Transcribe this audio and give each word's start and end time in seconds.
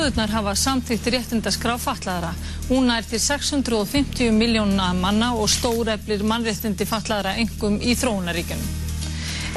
þjóðurnar 0.00 0.30
hafa 0.32 0.52
samþýtt 0.56 1.08
réttindaskrá 1.12 1.74
fatlaðara. 1.76 2.30
Hún 2.70 2.88
er 2.88 3.04
til 3.04 3.18
650 3.20 4.30
miljóna 4.32 4.94
manna 4.96 5.34
og 5.36 5.50
stóreflir 5.52 6.22
mannréttindi 6.24 6.86
fatlaðara 6.88 7.34
engum 7.42 7.76
í 7.84 7.92
þróunaríkjunum. 8.00 8.70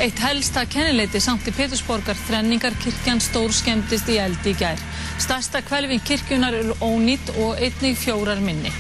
Eitt 0.04 0.20
helsta 0.20 0.66
kennileiti 0.68 1.22
samt 1.24 1.48
í 1.48 1.54
Petersborgar 1.56 2.20
þrenningar 2.26 2.76
kirkjan 2.84 3.24
stór 3.24 3.56
skemmtist 3.56 4.12
í 4.12 4.20
eldi 4.20 4.52
í 4.52 4.60
gær. 4.60 4.84
Stærsta 5.24 5.64
kvelvin 5.64 6.04
kirkjunar 6.04 6.60
er 6.60 6.76
ónýtt 6.84 7.32
og 7.38 7.56
einnig 7.64 7.96
fjórar 8.04 8.44
minni. 8.44 8.74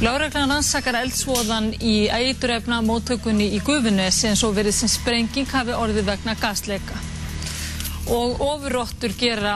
Láreglan 0.00 0.56
rannsakar 0.56 1.02
eldsvoðan 1.02 1.74
í 1.84 2.08
eiturefna 2.08 2.80
móttökunni 2.80 3.52
í 3.58 3.60
Gufunesi 3.60 4.32
en 4.32 4.40
svo 4.40 4.54
verið 4.56 4.78
sem 4.80 4.96
sprenging 4.96 5.52
hafi 5.52 5.76
orðið 5.76 6.14
vegna 6.14 6.38
gasleika. 6.40 7.09
Og 8.10 8.40
ofurróttur 8.42 9.12
gera 9.14 9.54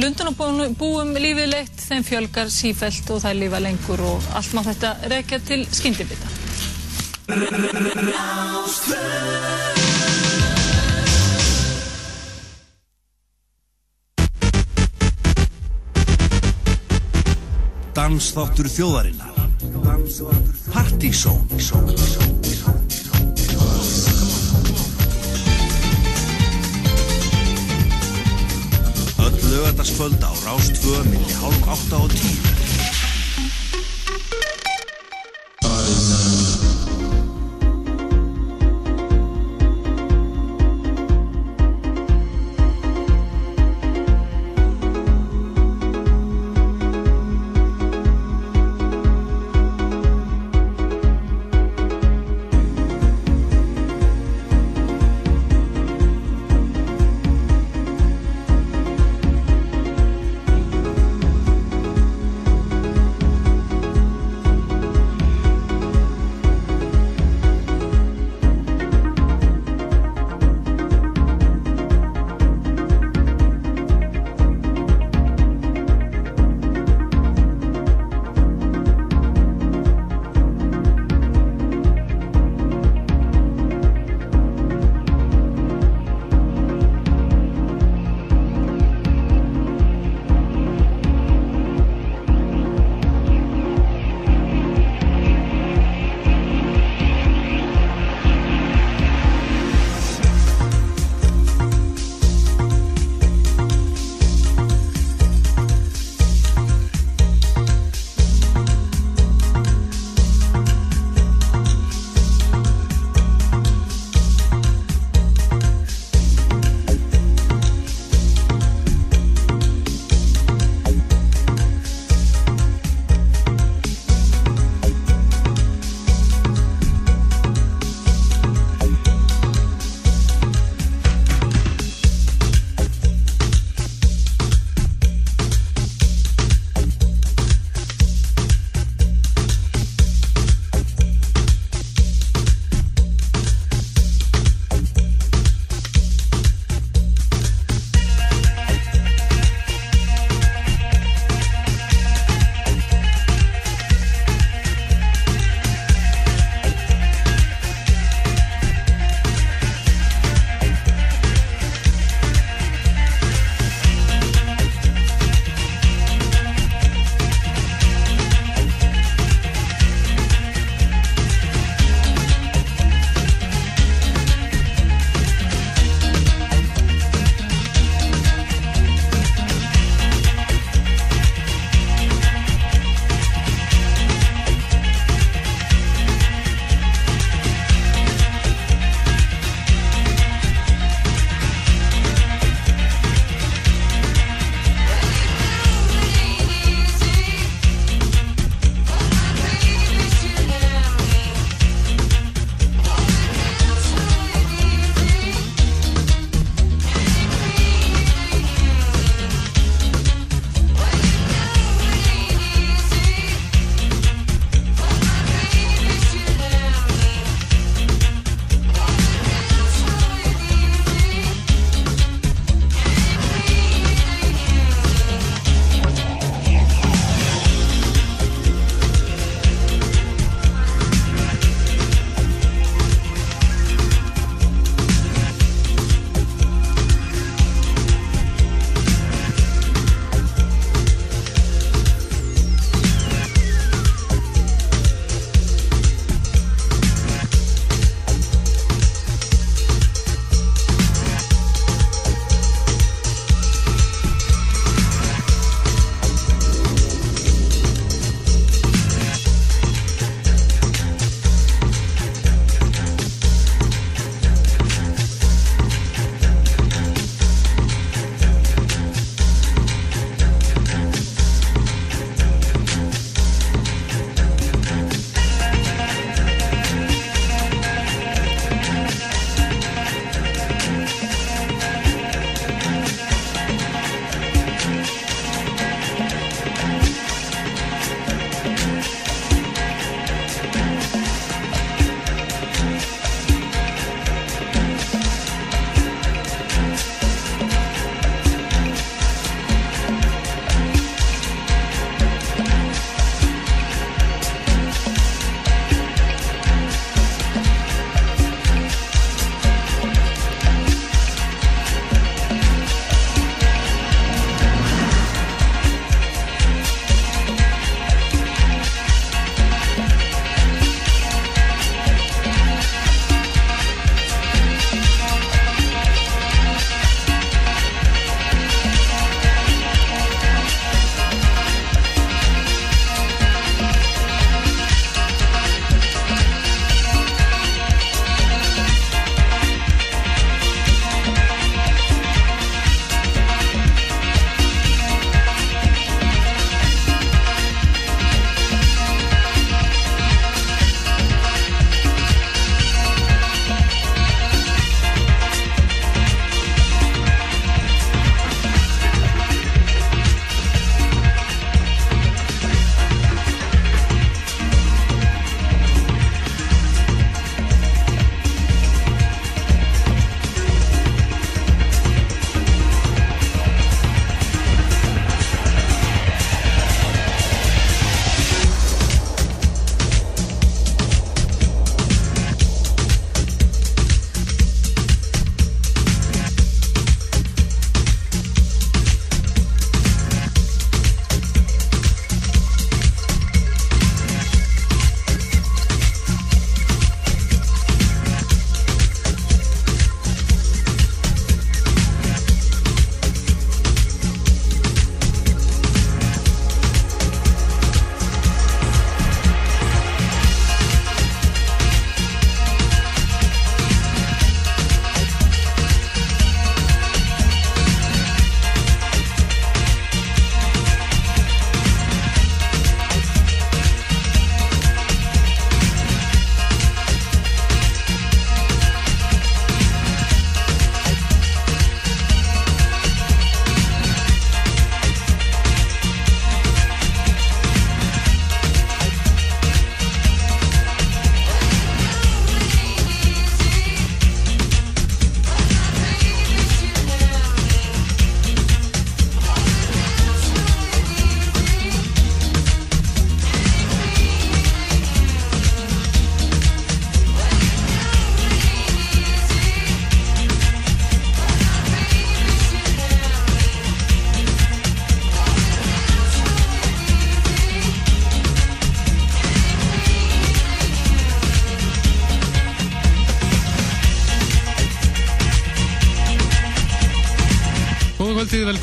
lundunabúum 0.00 1.10
lífið 1.20 1.50
leitt, 1.50 1.82
þeim 1.84 2.06
fjölgar 2.06 2.48
sífelt 2.52 3.10
og 3.12 3.20
þær 3.20 3.36
lífa 3.36 3.60
lengur 3.60 4.00
og 4.08 4.28
allt 4.38 4.54
má 4.56 4.62
þetta 4.64 4.94
rekja 5.12 5.40
til 5.44 5.66
skyndibita. 5.68 6.32
Dansþáttur 17.94 18.68
þjóðarinnar 18.72 19.34
Partizón 20.72 21.46
lögataskvöld 29.54 30.22
á 30.22 30.32
Rástvö 30.44 31.02
milli 31.10 31.32
hálf 31.40 31.68
átta 31.68 31.96
og 31.96 32.10
tíu 32.10 32.63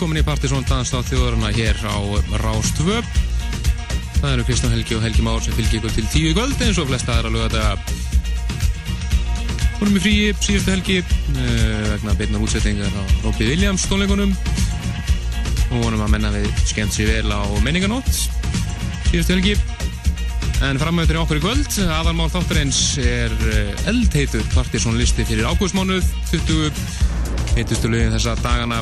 velkomin 0.01 0.17
í 0.17 0.25
Partisón 0.25 0.63
Danstáð 0.65 1.11
þjóðurna 1.11 1.51
hér 1.53 1.77
á 1.85 1.93
Rástvö. 2.41 2.95
Það 4.15 4.31
eru 4.31 4.45
Kristján 4.47 4.71
Helgi 4.73 4.95
og 4.97 5.03
Helgi 5.05 5.21
Már 5.21 5.43
sem 5.45 5.53
fylgir 5.53 5.77
ykkur 5.77 5.91
til 5.93 6.05
tíu 6.09 6.31
í 6.31 6.33
kvöld 6.33 6.63
eins 6.65 6.79
og 6.81 6.87
flesta 6.89 7.19
aðra 7.19 7.29
lögadaga. 7.29 7.75
Vorum 9.77 9.99
í 9.99 10.01
fríi 10.01 10.31
síðustu 10.41 10.73
helgi 10.73 10.95
uh, 11.03 11.83
vegna 11.91 12.15
beitnar 12.17 12.41
útsettingar 12.41 12.89
á 12.89 13.03
Robbie 13.21 13.51
Williams 13.51 13.85
stónleikunum 13.85 14.33
og 15.69 15.75
vorum 15.83 16.01
að 16.01 16.15
menna 16.15 16.33
við 16.33 16.49
skemmt 16.71 16.97
sér 16.97 17.11
vel 17.11 17.37
á 17.37 17.45
menninganótt 17.61 18.09
síðustu 19.11 19.35
helgi. 19.35 19.53
En 20.65 20.81
framöður 20.81 21.11
til 21.11 21.19
okkur 21.21 21.41
í 21.43 21.43
kvöld, 21.45 21.77
aðalmál 21.99 22.31
þáttarins 22.33 22.81
er 23.05 23.37
eh, 23.53 23.85
eldheitur 23.93 24.49
Partisón 24.55 24.97
listi 24.97 25.29
fyrir 25.29 25.45
ágústmánuð 25.45 26.09
20 26.33 27.53
heitustu 27.53 27.93
lögin 27.93 28.17
þessa 28.17 28.33
dagana 28.41 28.81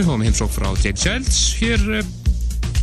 við 0.00 0.08
fáum 0.08 0.22
heimsók 0.24 0.52
frá 0.54 0.68
Jake 0.80 0.96
Childs. 0.96 1.38
Hér 1.60 1.80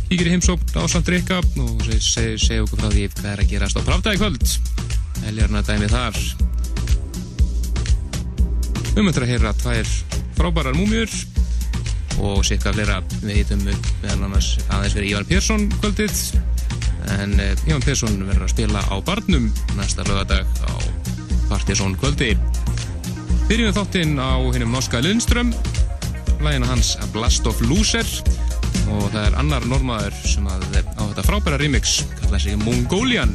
kíkir 0.06 0.28
í 0.28 0.32
heimsók 0.36 0.60
á 0.78 0.86
Sandrika 0.86 1.40
og 1.58 1.80
segja 1.98 2.36
seg 2.38 2.60
okkur 2.62 2.78
frá 2.78 2.92
því 2.92 3.06
hvað 3.16 3.30
er 3.32 3.40
að 3.42 3.48
gerast 3.50 3.78
á 3.78 3.82
Pravda 3.82 4.12
í 4.14 4.20
kvöld. 4.20 4.44
Helgarna 5.24 5.62
dæmið 5.66 5.94
þar. 5.96 6.18
Við 8.92 9.00
möndum 9.02 9.24
að 9.24 9.32
heyra 9.32 9.52
tvær 9.58 9.90
frábærar 10.36 10.78
múmjur 10.78 11.16
og 12.22 12.44
sikka 12.46 12.74
flera 12.76 13.00
við 13.16 13.40
heitum 13.40 13.66
meðan 13.66 14.28
annars 14.28 14.52
aðeins 14.68 14.94
verið 15.00 15.10
Ívan 15.10 15.28
Persson 15.32 15.66
kvöldið. 15.80 16.22
En 17.18 17.34
Ívan 17.40 17.86
Persson 17.88 18.14
verður 18.28 18.46
að 18.46 18.54
spila 18.54 18.84
á 18.86 18.94
barnum 19.02 19.50
næsta 19.80 20.06
lögadag 20.06 20.46
á 20.70 20.72
Partisón 21.50 21.98
kvöldi. 21.98 22.36
Byrjum 23.50 23.74
þáttinn 23.74 24.18
á 24.22 24.38
hennum 24.52 24.76
norska 24.76 25.02
Lindström 25.02 25.50
lægina 26.44 26.68
hans 26.70 26.96
A 27.02 27.06
Blast 27.12 27.46
of 27.50 27.60
Loser. 27.66 28.06
Og 28.88 29.08
það 29.12 29.22
er 29.24 29.38
annar 29.40 29.64
normaður 29.68 30.16
sem 30.24 30.46
að 30.48 30.66
á 30.96 31.02
þetta 31.02 31.24
frábæra 31.26 31.58
remix 31.60 32.00
kallaði 32.20 32.44
sig 32.46 32.60
Mongolian 32.62 33.34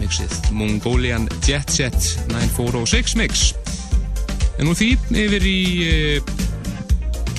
mixið 0.00 0.36
Mongolian 0.56 1.28
Jet 1.44 1.70
Set 1.70 1.98
9406 2.32 3.16
mix. 3.20 3.50
En 4.58 4.68
nú 4.68 4.74
því 4.76 4.94
yfir 5.22 5.46
í 5.46 5.60
e, 5.84 5.92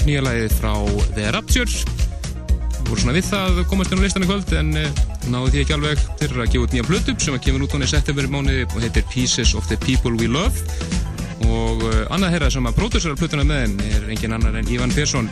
nýja 0.07 0.23
lægið 0.25 0.57
frá 0.57 0.73
The 1.15 1.29
Rapture. 1.35 1.69
Við 1.69 2.89
vorum 2.89 3.03
svona 3.03 3.17
við 3.17 3.29
það 3.29 3.61
komast 3.71 3.93
inn 3.93 4.01
á 4.01 4.05
listan 4.05 4.25
í 4.25 4.29
kvöld 4.29 4.53
en 4.57 4.73
e, 4.79 4.87
náðu 5.29 5.53
því 5.53 5.63
ekki 5.63 5.77
alveg 5.77 6.05
til 6.21 6.31
að 6.33 6.49
gefa 6.53 6.65
út 6.65 6.75
nýja 6.75 6.87
blödu 6.87 7.17
sem 7.21 7.37
að 7.37 7.45
kemur 7.47 7.67
út 7.67 7.77
á 7.77 7.93
september 7.93 8.29
mánuði 8.31 8.65
og 8.69 8.81
heitir 8.83 9.05
Pieces 9.13 9.55
of 9.57 9.67
the 9.69 9.77
People 9.85 10.15
We 10.17 10.29
Love 10.31 11.10
og 11.47 11.85
uh, 11.87 12.01
annað 12.13 12.35
herra 12.35 12.49
sem 12.53 12.67
að 12.69 12.77
pródúsera 12.79 13.17
plötuna 13.19 13.45
með 13.47 13.63
henn 13.65 13.77
er 13.89 14.09
engin 14.15 14.35
annar 14.37 14.57
en 14.59 14.71
Ívan 14.71 14.93
Persson. 14.95 15.29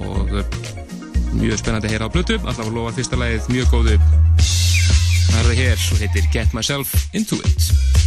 Og 0.00 0.34
uh, 0.36 0.58
mjög 1.36 1.60
spennandi 1.60 1.90
að 1.90 1.96
heyra 1.96 2.10
á 2.10 2.14
plötu. 2.14 2.40
Allavega 2.42 2.74
lofa 2.74 2.96
fyrsta 2.98 3.20
lagið 3.20 3.50
mjög 3.54 3.72
góðu. 3.74 4.00
Það 5.26 5.38
er 5.40 5.48
það 5.50 5.56
hér 5.62 5.86
og 5.92 6.04
heitir 6.04 6.30
Get 6.32 6.56
Myself 6.56 6.94
Into 7.12 7.40
It 7.44 8.05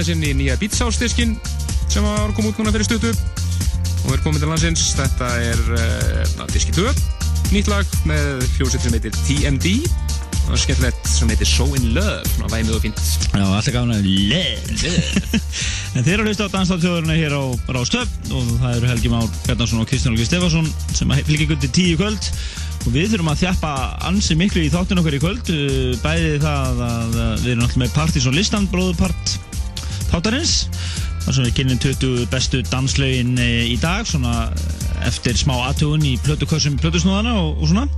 aðeins 0.00 0.16
inn 0.16 0.24
í 0.24 0.36
nýja 0.38 0.54
Beatshouse-diskin 0.56 1.34
sem 1.92 2.04
var 2.06 2.30
komið 2.32 2.54
út 2.54 2.60
núna 2.62 2.72
fyrir 2.72 2.86
stuttu. 2.88 3.10
Og 4.06 4.14
er 4.14 4.22
komið 4.24 4.44
til 4.44 4.48
landsins. 4.48 4.84
Þetta 4.96 5.28
er 5.44 5.60
uh, 5.76 6.46
diski 6.54 6.72
2, 6.72 6.86
nýtt 7.52 7.68
lag 7.68 7.98
með 8.08 8.46
hljóset 8.56 8.80
sem 8.86 8.96
heitir 8.96 9.18
TMD 9.26 9.74
og 10.50 10.56
skemmtilegt 10.58 11.10
sem 11.10 11.28
heitir 11.30 11.48
So 11.48 11.66
In 11.76 11.90
Love, 11.92 12.22
svona 12.32 12.48
væmið 12.54 12.78
og 12.78 12.86
fint. 12.86 13.02
Já, 13.28 13.44
alltaf 13.44 13.74
gafna 13.76 13.98
Love 14.00 15.42
En 15.90 16.06
þeir 16.06 16.14
eru 16.14 16.24
að 16.24 16.30
hlusta 16.30 16.48
á 16.48 16.54
Danstáttjóðurna 16.54 17.18
hér 17.18 17.36
á 17.36 17.42
Rástöpp 17.76 18.32
og 18.32 18.48
það 18.62 18.78
eru 18.78 18.90
Helgi 18.94 19.12
Már 19.12 19.28
Bjarnarsson 19.44 19.84
og 19.84 19.90
Kristján 19.90 20.16
Olgi 20.16 20.28
Stefansson 20.30 20.72
sem 20.96 21.14
fylgir 21.28 21.50
gundi 21.50 21.70
tíu 21.74 22.00
kvöld. 22.00 22.32
Og 22.86 22.94
við 22.94 23.12
þurfum 23.12 23.34
að 23.34 23.42
þjappa 23.42 23.74
ansi 24.08 24.38
miklu 24.40 24.64
í 24.64 24.72
þáttun 24.72 25.02
okkar 25.02 25.18
í 25.18 25.22
kvöld. 25.26 25.52
Bæði 26.00 26.34
það 26.46 26.82
að 26.88 27.14
við 27.18 27.52
erum 27.52 27.66
alltaf 27.66 27.80
með 27.84 27.94
Partís 27.98 28.30
og 28.30 28.38
Listan 28.38 28.70
bróðupart 28.72 29.36
þáttarins 30.10 30.56
þar 31.24 31.36
sem 31.36 31.46
við 31.46 31.56
kynum 31.58 31.80
20 31.84 32.28
bestu 32.32 32.60
danslaugin 32.70 33.36
eh, 33.40 33.70
í 33.70 33.78
dag 33.80 34.08
svona 34.08 34.50
eftir 35.06 35.38
smá 35.38 35.54
aðtugun 35.68 36.04
í 36.06 36.16
plötukössum 36.24 36.78
plötusnúðana 36.80 37.36
og, 37.40 37.60
og 37.60 37.70
svona 37.70 37.88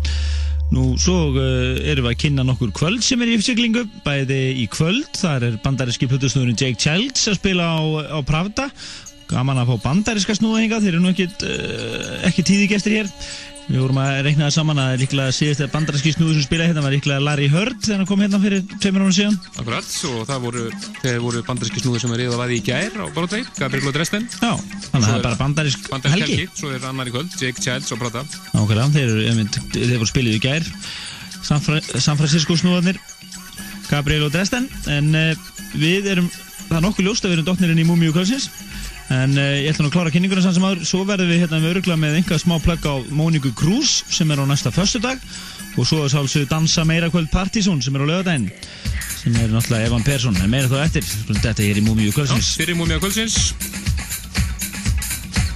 Nú, 0.72 0.94
svo 0.96 1.34
uh, 1.34 1.80
erum 1.84 2.06
við 2.06 2.14
að 2.14 2.20
kynna 2.22 2.44
nokkur 2.48 2.70
kvöld 2.72 3.02
sem 3.04 3.20
er 3.20 3.28
í 3.28 3.34
uppsyklingu, 3.36 3.82
bæði 4.06 4.38
í 4.62 4.66
kvöld, 4.72 5.10
þar 5.20 5.44
er 5.50 5.58
bandaríski 5.60 6.08
plötusnúðurinn 6.08 6.56
Jake 6.56 6.80
Childs 6.80 7.26
að 7.28 7.36
spila 7.42 7.66
á, 7.76 7.80
á 8.08 8.18
Pravda. 8.24 8.70
Gaman 9.28 9.60
að 9.60 9.74
fá 9.74 9.84
bandaríska 9.84 10.36
snúða 10.38 10.62
hinga, 10.62 10.80
þeir 10.80 10.94
eru 10.94 11.02
nú 11.04 11.12
ekkit, 11.12 11.44
uh, 11.44 12.14
ekki 12.30 12.46
tíði 12.48 12.70
gestir 12.72 12.96
hér. 12.96 13.12
Við 13.68 13.78
vorum 13.78 13.98
að 14.02 14.16
reikna 14.26 14.46
það 14.48 14.54
saman 14.56 14.80
að 14.82 14.92
líklega 15.02 15.34
síðast 15.36 15.62
að 15.64 15.70
bandaríski 15.72 16.12
snúður 16.14 16.36
sem 16.36 16.44
spila 16.46 16.66
hérna 16.66 16.82
var 16.84 16.94
líklega 16.94 17.22
Larry 17.22 17.46
Heard 17.52 17.78
þegar 17.78 18.00
hann 18.00 18.08
kom 18.10 18.24
hérna 18.24 18.40
fyrir 18.42 18.64
tveimur 18.72 19.04
ára 19.06 19.14
síðan. 19.16 19.38
Akkurat, 19.54 19.92
og 20.10 20.26
það 20.28 20.42
voru, 20.46 20.64
voru 21.22 21.42
bandaríski 21.46 21.82
snúður 21.84 22.04
sem 22.04 22.14
er 22.16 22.22
reyða 22.22 22.34
að 22.34 22.42
vaði 22.42 22.58
í 22.58 22.64
gær 22.66 22.98
á 22.98 23.04
Broadway, 23.14 23.46
Gabriel 23.58 23.88
og 23.88 23.96
Dresden. 23.96 24.28
Já, 24.34 24.52
þannig 24.58 24.98
að 24.98 25.06
það 25.06 25.16
er 25.16 25.26
bara 25.28 25.40
Bandarísk 25.40 25.88
helgi. 25.94 26.20
helgi, 26.26 26.48
svo 26.58 26.74
er 26.74 26.86
annar 26.90 27.08
í 27.08 27.14
kvöld, 27.14 27.38
Jake 27.38 27.62
Childs 27.62 27.94
og 27.94 28.02
Prada. 28.02 28.24
Nákvæmlega, 28.52 28.90
þeir, 28.98 29.62
þeir 29.78 29.96
voru 30.02 30.10
spilið 30.10 30.38
í 30.38 30.42
gær 30.42 30.68
San, 31.42 31.62
Fra 31.62 31.78
San 32.02 32.18
Francisco 32.18 32.56
snúðarnir 32.58 32.98
Gabriel 33.90 34.26
og 34.26 34.34
Dresden 34.34 34.68
en 34.90 35.14
uh, 35.14 35.32
við 35.78 36.10
erum, 36.14 36.28
það 36.68 36.76
er 36.78 36.84
nokkuð 36.86 37.08
ljóst 37.08 37.26
að 37.26 37.32
við 37.32 37.38
erum 37.38 37.48
dottnirinn 37.50 37.82
í 37.82 37.88
Múmiu 37.88 38.14
kvöldsins 38.14 38.50
en 39.10 39.34
uh, 39.36 39.48
ég 39.58 39.70
ætla 39.72 39.84
nú 39.84 39.90
að 39.90 39.96
klára 39.96 40.12
kynninguna 40.14 40.42
sann 40.44 40.54
sem 40.56 40.64
aður 40.64 40.84
svo 40.88 41.02
verðum 41.08 41.28
við 41.32 41.42
hérna 41.42 41.58
með 41.60 41.70
örugla 41.74 41.96
með 42.00 42.20
einhvað 42.20 42.42
smá 42.44 42.54
plögg 42.62 42.86
á 42.86 42.94
Móniku 43.12 43.50
Cruz 43.58 44.02
sem 44.12 44.30
er 44.30 44.40
á 44.40 44.46
næsta 44.48 44.70
föstudag 44.72 45.18
og 45.76 45.86
svo 45.88 46.04
er 46.04 46.12
sálsögðu 46.12 46.48
Dansa 46.50 46.84
meira 46.88 47.10
kvöld 47.12 47.30
Partizón 47.32 47.82
sem 47.82 47.96
er 47.96 48.04
á 48.04 48.06
lögadaginn 48.08 48.50
sem 49.22 49.36
er 49.38 49.52
náttúrulega 49.52 49.86
Evan 49.90 50.02
Persson 50.06 50.36
en 50.42 50.50
meira 50.50 50.70
þá 50.70 50.78
eftir, 50.86 51.04
þetta 51.42 51.62
hér 51.66 51.78
í 51.82 51.84
Múmiu 51.86 52.08
Já, 52.10 52.16
kvöldsins 52.16 52.54
fyrir 52.58 52.74
múmið 52.78 52.98
á 52.98 53.02
kvöldsins. 53.04 53.36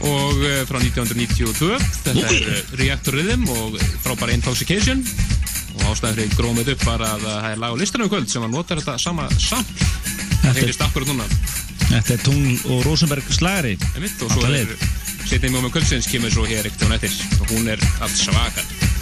Og 0.07 0.39
uh, 0.39 0.61
frá 0.69 0.79
1992, 0.79 1.79
þetta 2.05 2.27
er 2.31 2.51
uh, 2.53 2.59
Reactor 2.79 3.17
Rhythm 3.17 3.47
og 3.51 3.79
frábæra 4.05 4.37
Intoxication. 4.37 5.01
Og 5.81 5.87
ástæðan 5.91 6.19
fyrir 6.21 6.37
grómið 6.39 6.71
upp 6.77 6.85
var 6.87 7.03
að 7.09 7.25
það 7.27 7.49
er 7.51 7.63
lag 7.65 7.75
á 7.75 7.81
listanum 7.81 8.07
í 8.07 8.13
kvöld 8.13 8.31
sem 8.31 8.45
að 8.47 8.55
nota 8.55 8.77
þetta 8.79 8.95
sama 9.03 9.27
samt. 9.41 9.73
Þetta 10.45 10.53
er- 10.53 10.61
heyrist 10.63 10.85
akkurat 10.87 11.11
núna. 11.11 11.27
Þetta 11.87 12.17
er 12.17 12.23
Tungl 12.27 12.73
og 12.75 12.85
Rosenberg 12.87 13.33
slagari 13.33 13.77
Einmitt, 13.95 14.19
og 14.25 14.33
svo 14.35 14.47
er 14.51 14.75
setið 15.27 15.55
múmið 15.55 15.71
á 15.71 15.75
kvöldsins 15.77 16.11
kemur 16.11 16.35
svo 16.35 16.47
hér 16.47 16.67
ekkert 16.67 16.87
hún 16.87 16.99
eftir. 16.99 17.17
Og 17.41 17.51
hún 17.55 17.73
er 17.73 17.83
allt 18.03 18.19
svakar. 18.19 18.96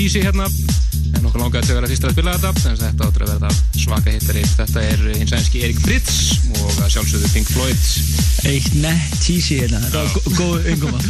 Cheesy 0.00 0.22
hérna. 0.24 0.46
En 1.18 1.26
okkur 1.28 1.42
langaði 1.42 1.66
til 1.66 1.74
að 1.74 1.78
vera 1.80 1.88
fyrst 1.90 2.04
að 2.06 2.12
spila 2.14 2.32
þetta 2.38 2.70
en 2.70 2.78
þetta 2.80 3.08
áttur 3.08 3.24
að 3.26 3.32
verða 3.34 3.50
svaka 3.76 4.14
hittari 4.14 4.44
þetta 4.48 4.84
er 4.86 5.02
hins 5.18 5.34
aðeinski 5.34 5.64
Erik 5.66 5.80
Fritz 5.84 6.14
og 6.54 6.78
sjálfsögðu 6.94 7.28
Pink 7.34 7.50
Floyd. 7.50 7.88
Eitt 8.48 8.70
nett 8.80 9.18
cheesy 9.20 9.58
hérna. 9.60 9.82
Þetta 9.84 10.06
var 10.06 10.38
góð 10.38 10.70
ynguma 10.72 11.02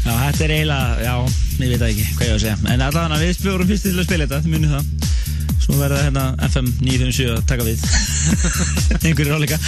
Já, 0.00 0.14
þetta 0.14 0.44
er 0.46 0.54
eiginlega, 0.54 0.94
já, 1.04 1.14
ég 1.60 1.72
veit 1.74 1.82
ekki 1.90 2.06
hvað 2.16 2.24
ég 2.24 2.32
á 2.32 2.36
að 2.38 2.44
segja. 2.46 2.56
En 2.72 2.84
allavega 2.86 3.18
við 3.20 3.34
spjórum 3.36 3.68
fyrst 3.68 3.84
til 3.84 3.92
að 3.92 4.06
spila 4.08 4.28
þetta, 4.30 4.52
munið 4.54 4.72
það. 4.72 5.10
Svo 5.60 5.76
verða 5.76 6.00
hérna 6.06 6.24
FM 6.48 6.70
957 6.80 7.34
að 7.34 7.42
taka 7.50 7.66
við. 7.68 7.84
Einhverju 9.04 9.34
ráleika 9.34 9.58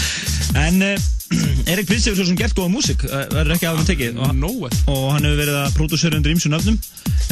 En 0.63 0.81
uh, 0.89 1.11
Erik 1.73 1.91
Prince 1.91 2.09
hefur 2.09 2.23
svo 2.23 2.31
sem 2.31 2.41
gert 2.41 2.57
góða 2.57 2.73
músík. 2.73 3.05
Uh, 3.05 3.27
verður 3.37 3.59
ekki 3.59 3.69
hann 3.69 3.87
tekið. 3.93 4.17
Og, 4.17 4.33
Nóe 4.41 4.73
og 4.89 5.07
hann 5.13 5.29
hefur 5.29 5.43
verið 5.45 5.61
að 5.61 5.77
pródúsera 5.77 6.17
undir 6.17 6.33
ýmsu 6.33 6.53
nöfnum 6.53 6.81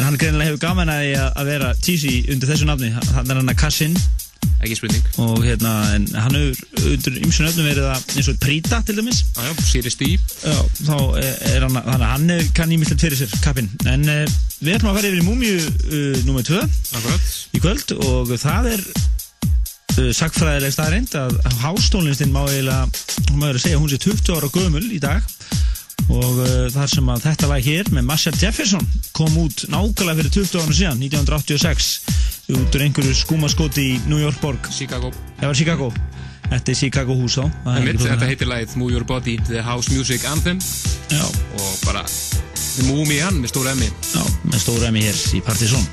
en 0.00 0.06
hann 0.06 0.16
greinilega 0.16 0.48
hefur 0.48 0.62
gaman 0.62 0.88
að, 0.88 1.12
að 1.20 1.38
að 1.42 1.48
vera 1.50 1.70
cheesy 1.84 2.16
undir 2.32 2.48
þessu 2.48 2.66
nafni. 2.68 2.88
Hann 2.96 3.28
er 3.28 3.40
hann 3.40 3.52
að 3.52 3.58
Kassin. 3.60 3.96
Ekki 4.60 4.76
spurning. 4.78 5.08
Og 5.20 5.42
hérna 5.44 5.72
en 5.96 6.06
hann 6.16 6.36
hefur 6.36 6.88
undir 6.94 7.18
ymsu 7.20 7.44
nöfnum 7.44 7.68
verið 7.68 7.88
að 7.90 8.14
eins 8.16 8.30
og 8.32 8.38
Prita 8.40 8.80
til 8.86 8.96
dæmis. 8.96 9.20
Já, 9.36 9.44
já, 9.44 9.52
Siri 9.68 9.92
Steve. 9.92 10.24
Já, 10.40 10.56
þá 10.86 10.96
er 11.20 11.66
hann 11.66 11.76
þannig 11.76 11.92
að 11.98 12.06
hann 12.14 12.52
kann 12.56 12.72
ímislegt 12.76 13.04
fyrir 13.04 13.20
sér 13.20 13.36
kappinn. 13.44 13.68
En 13.92 14.08
uh, 14.08 14.24
við 14.60 14.78
ætlum 14.78 14.92
að 14.92 15.00
fara 15.00 15.10
yfir 15.10 15.20
í 15.20 15.26
Múmiu 15.28 15.60
uh, 15.60 16.20
nummer 16.28 16.48
2 16.48 16.60
Akkurat. 16.64 17.30
Í 17.52 17.62
kvöld 17.64 17.94
og 17.98 18.34
það 18.40 18.70
er 18.72 18.84
uh, 18.88 20.10
sagfræðileg 20.16 20.76
staðreind 20.76 21.16
að 21.20 21.36
hástónlistin 21.60 22.32
má 22.32 22.42
eiginlega 22.46 22.88
hún 23.28 23.36
má 23.36 23.50
eiginlega 23.50 23.64
segja 23.66 23.76
að 23.76 23.84
hún 23.84 23.92
sé 23.92 24.00
20 24.08 24.36
ára 24.38 24.52
gömul 24.56 24.86
í 24.88 25.00
dag. 25.02 25.36
Og 26.10 26.40
þar 26.74 26.88
sem 26.90 27.08
að 27.12 27.24
þetta 27.28 27.48
lag 27.52 27.64
hér 27.64 27.88
með 27.94 28.06
Marshall 28.08 28.40
Jefferson 28.40 28.86
kom 29.20 29.36
út 29.36 29.66
nákvæmlega 29.68 30.16
fyrir 30.16 30.32
20 30.32 30.62
ára 30.62 30.74
síðan 30.78 31.02
1986 31.04 31.88
út 32.56 32.76
úr 32.76 32.84
einhverju 32.86 33.12
skúmaskoti 33.18 33.84
í 33.84 33.98
New 34.08 34.16
York 34.20 34.40
borg. 34.40 34.70
Chicago. 34.72 35.12
Það 35.36 35.50
var 35.50 35.58
Chicago. 35.60 35.90
Þetta 36.50 36.72
er 36.72 36.78
Chicago 36.78 37.16
hús 37.20 37.36
þá 37.36 37.44
mitt, 37.84 38.00
þetta 38.00 38.30
heitir 38.30 38.48
lagið 38.50 38.78
Move 38.80 38.96
Your 38.96 39.04
Body 39.06 39.36
The 39.46 39.60
House 39.62 39.92
Music 39.92 40.24
Anthem. 40.24 40.58
Já, 41.12 41.22
Og 41.60 41.70
bara 41.84 42.06
The 42.08 42.88
Move 42.88 43.06
Me 43.12 43.20
On 43.28 43.42
með 43.44 43.52
stóra 43.52 43.76
emmi 43.76 43.90
já, 43.90 44.24
með 44.48 44.62
stóra 44.64 44.88
emi 44.88 45.04
hér 45.04 45.24
í 45.36 45.44
Partizón 45.44 45.84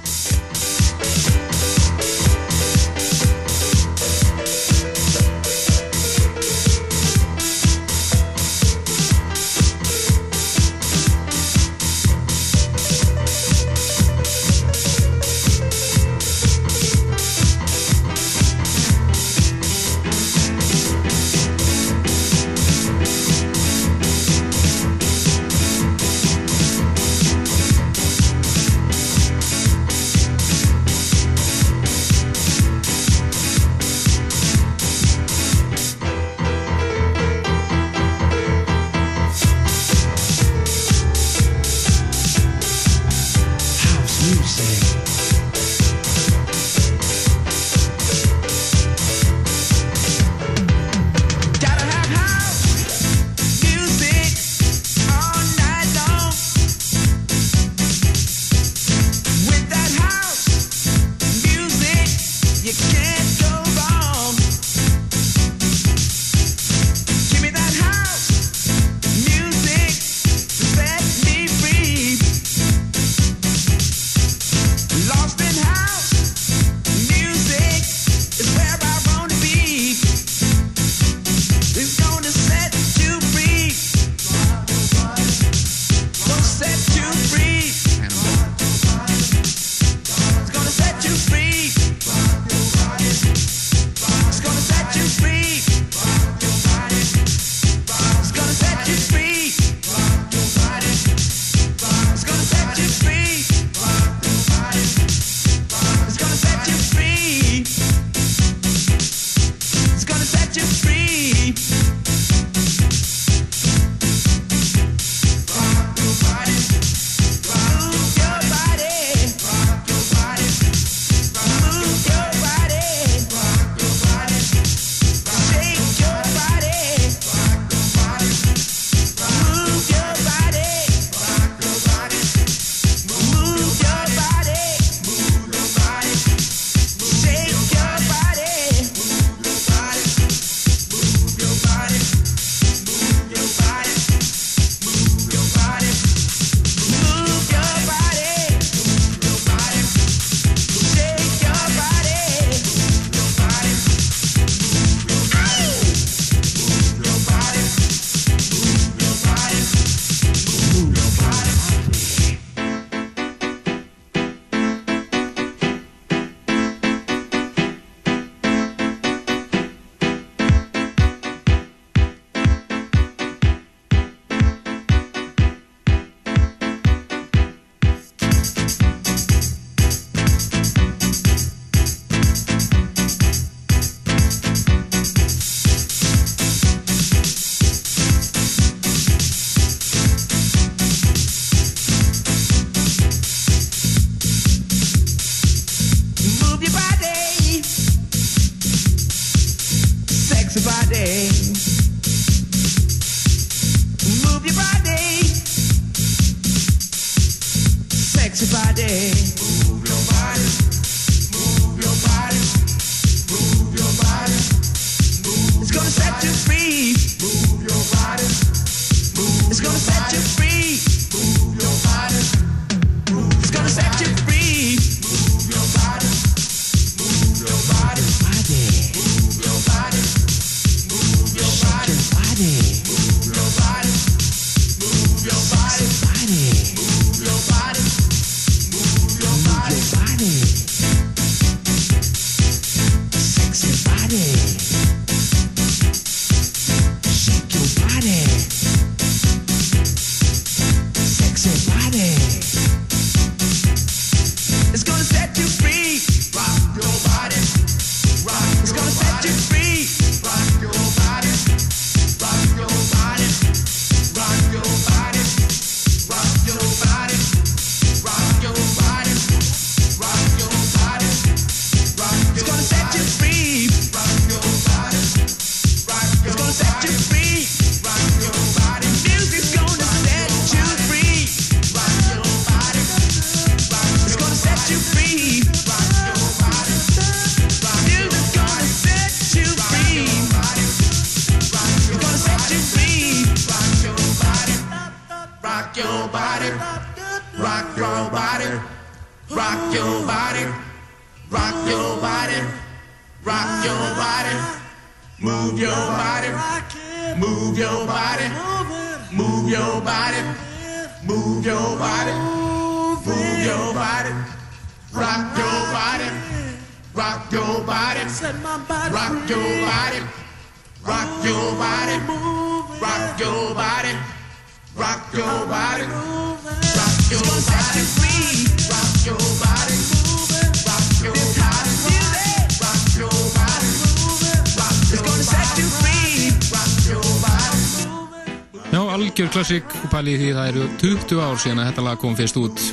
pæli 339.98 340.13
því 340.19 340.33
það 340.35 340.48
eru 340.52 340.65
20 340.77 341.19
ár 341.25 341.39
síðan 341.41 341.60
að 341.63 341.67
þetta 341.71 341.83
lag 341.87 342.00
kom 342.02 342.15
fyrst 342.17 342.37
út 342.37 342.63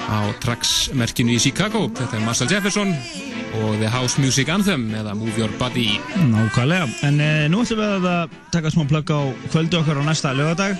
á 0.00 0.32
Trax-merkinu 0.40 1.34
í 1.34 1.40
Chicago. 1.42 1.82
Þetta 1.92 2.16
er 2.16 2.22
Marcel 2.24 2.48
Jefferson 2.48 2.94
og 3.60 3.74
The 3.82 3.90
House 3.92 4.22
Music 4.22 4.48
Anthem 4.48 4.86
eða 4.96 5.12
Move 5.18 5.36
Your 5.36 5.52
Body. 5.60 5.98
Nákvæmlega, 6.30 6.88
en 7.04 7.20
e, 7.20 7.30
nú 7.52 7.60
ætlum 7.66 7.82
við 7.82 8.06
að 8.08 8.36
taka 8.54 8.72
smá 8.72 8.86
plögg 8.88 9.12
á 9.12 9.20
kvöldu 9.52 9.80
okkar 9.82 10.00
á 10.00 10.04
næsta 10.08 10.32
lögadag 10.32 10.78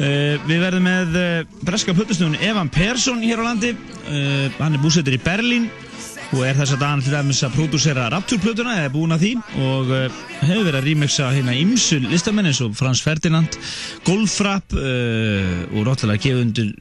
e, 0.00 0.08
Við 0.46 0.62
verðum 0.62 0.88
með 0.88 1.18
e, 1.20 1.26
breska 1.66 1.92
plötusnúin 1.98 2.38
Evan 2.40 2.72
Persson 2.72 3.20
hér 3.26 3.44
á 3.44 3.48
landi 3.50 3.74
e, 3.74 4.22
Hann 4.56 4.78
er 4.78 4.80
búsettur 4.80 5.18
í 5.18 5.20
Berlín 5.20 5.68
og 6.34 6.42
er 6.42 6.56
þess 6.58 6.74
að 6.74 6.82
dagann 6.82 7.04
til 7.04 7.14
dæmis 7.14 7.42
að 7.46 7.54
pródúsera 7.54 8.08
Rapture-plötuna, 8.12 8.74
eða 8.82 8.92
búin 8.94 9.14
að 9.14 9.22
því. 9.22 9.30
Og 9.62 9.92
e, 9.94 10.00
hefur 10.40 10.66
verið 10.66 10.80
að 10.80 10.88
remixa 10.90 11.30
hérna 11.34 11.54
ímsu 11.56 12.00
listamenn 12.02 12.50
eins 12.50 12.62
og 12.64 12.74
Frans 12.78 13.02
Ferdinand 13.04 13.58
Golfrap 14.06 14.74
e, 14.74 14.96
og 15.70 15.86
róttilega 15.86 16.24
gefið 16.26 16.42
undir 16.42 16.74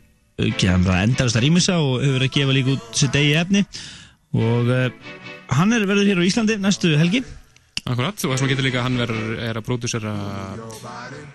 hann 0.65 0.83
bara 0.83 1.05
endalist 1.05 1.37
að 1.39 1.45
remixa 1.45 1.77
og 1.79 2.01
hefur 2.01 2.17
verið 2.17 2.29
að 2.29 2.35
gefa 2.39 2.57
líka 2.57 2.75
út 2.75 3.01
sitt 3.03 3.21
eigi 3.21 3.39
efni. 3.39 3.65
Og 4.35 4.71
hann 5.55 5.75
er 5.75 5.87
verður 5.87 6.11
hér 6.11 6.23
á 6.25 6.27
Íslandi 6.27 6.59
næstu 6.59 6.95
helgi. 6.99 7.23
Akkurat, 7.85 8.17
og 8.17 8.31
þess 8.31 8.41
að 8.41 8.49
getur 8.49 8.65
líka 8.65 8.79
að 8.81 8.85
hann 8.87 8.95
verður 8.97 9.41
er 9.45 9.57
að 9.59 9.65
pródúsera 9.67 10.11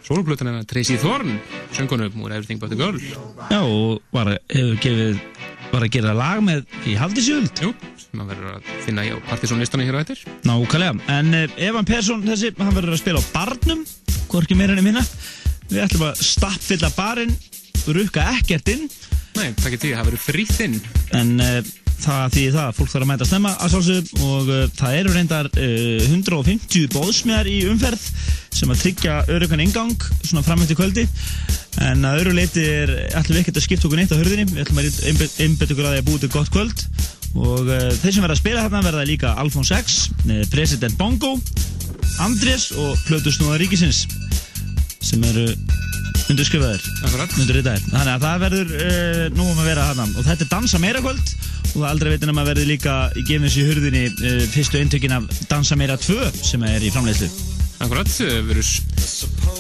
soloplötuna 0.03 0.65
Tracy 0.67 0.97
Thorn, 0.99 1.37
söngunum 1.77 2.25
úr 2.27 2.33
Everything 2.35 2.59
But 2.59 2.73
The 2.73 2.79
Girl. 2.81 2.99
Já, 2.99 3.61
og 3.63 4.01
var, 4.11 4.33
hefur 4.51 4.81
gefið, 4.83 5.21
var 5.71 5.87
að 5.87 5.93
gera 5.95 6.15
lag 6.17 6.41
með 6.45 6.65
í 6.91 6.97
Haldisjöld. 6.99 7.63
Jú, 7.63 7.73
sem 8.01 8.21
hann 8.23 8.31
verður 8.31 8.57
að 8.57 8.71
finna 8.87 9.05
á 9.07 9.17
partysónlistanum 9.31 9.87
hér 9.89 9.99
á 9.99 10.03
eftir. 10.03 10.23
Nákvæmlega. 10.49 10.97
En 11.17 11.35
uh, 11.37 11.61
Evan 11.69 11.87
Persson, 11.89 12.25
þessi, 12.27 12.53
hann 12.59 12.75
verður 12.77 12.97
að 12.97 13.03
spila 13.05 13.23
á 13.23 13.31
barnum, 13.35 13.85
hvorki 14.33 14.59
meira 14.59 14.75
enn 14.77 14.87
minna. 14.87 15.05
Við 15.71 15.85
ætlum 15.85 16.09
að 16.09 16.25
stappfylla 16.27 16.91
barinn, 16.97 17.37
rukka 17.87 18.27
ekkert 18.39 18.73
inn, 18.75 18.89
Nei, 19.39 19.53
takk 19.57 19.77
til 19.79 19.85
því, 19.87 19.91
það 19.95 20.09
verður 20.09 20.23
frítt 20.25 20.57
inn. 20.65 20.73
en 21.17 21.29
uh, 21.41 21.61
það 22.05 22.35
þýðir 22.37 22.55
það 22.57 22.67
að 22.67 22.77
fólk 22.79 22.91
þarf 22.93 23.05
að 23.05 23.11
mæta 23.11 23.29
snemma 23.29 23.53
að 23.57 23.73
sjálfsögum 23.75 24.27
og 24.31 24.51
uh, 24.51 24.63
það 24.79 24.97
eru 25.01 25.15
reyndar 25.15 25.49
uh, 25.51 26.05
150 26.09 26.89
bóðsmiðar 26.95 27.51
í 27.51 27.57
umferð 27.71 28.07
sem 28.61 28.73
að 28.73 28.83
tryggja 28.85 29.17
öruggan 29.37 29.65
ingang 29.65 30.07
svona 30.21 30.45
fram 30.47 30.63
eftir 30.65 30.79
kvöldi. 30.81 31.07
En 31.87 32.05
að 32.05 32.25
öru 32.25 32.35
leiti 32.37 32.65
er 32.67 32.93
ætlum 33.21 33.39
við 33.39 33.43
ekkert 33.45 33.61
að 33.61 33.67
skipta 33.67 33.89
okkur 33.89 34.01
neitt 34.03 34.13
á 34.13 34.21
hörðinni 34.21 34.49
við 34.51 34.63
ætlum 34.65 34.83
að 34.83 35.03
einbetta 35.45 35.75
okkur 35.75 35.89
að 35.89 35.95
því 35.95 36.03
að 36.03 36.09
búið 36.11 36.25
til 36.25 36.33
gott 36.35 36.55
kvöld. 36.57 36.87
Og 37.39 37.69
uh, 37.71 37.91
þeir 38.03 38.17
sem 38.17 38.25
verða 38.25 38.37
að 38.37 38.43
spila 38.43 38.65
þarna 38.67 38.87
verða 38.89 39.09
líka 39.09 39.37
Alfons 39.39 39.71
X, 39.77 40.01
President 40.51 40.99
Bongo 40.99 41.37
Andrés 42.21 42.71
og 42.77 42.99
Plötusnúða 43.07 43.61
Ríkisins 43.61 44.05
sem 45.01 45.23
eru 45.25 45.47
undirskrifaðir. 46.31 46.83
Undirritaðir. 47.41 47.87
Þannig 47.91 48.13
að 48.13 48.27
það 48.27 48.43
verður 48.45 48.75
uh, 48.77 49.23
nú 49.37 49.47
um 49.47 49.63
að 49.63 49.71
vera 49.71 49.87
hana 49.89 50.07
og 50.11 50.27
þetta 50.27 50.47
er 50.47 50.53
dansa 50.53 50.83
meira 50.83 51.03
kvöld 51.05 51.33
og 51.77 51.87
aldrei 51.87 52.15
veitin 52.15 52.33
að 52.33 52.37
maður 52.39 52.53
verður 52.55 52.71
líka 52.73 52.97
í 53.15 53.25
gefnins 53.29 53.57
í 53.61 53.65
hurðinni 53.69 54.05
uh, 54.11 54.43
fyrstu 54.51 54.81
eintökin 54.81 55.17
af 55.19 55.31
dansa 55.51 55.79
meira 55.79 55.99
2 56.01 56.19
sem 56.43 56.67
er 56.69 56.85
í 56.85 56.93
framleiðslu 56.95 57.31
Akkurat, 57.81 58.11
það 58.13 58.43
verður, 58.45 58.67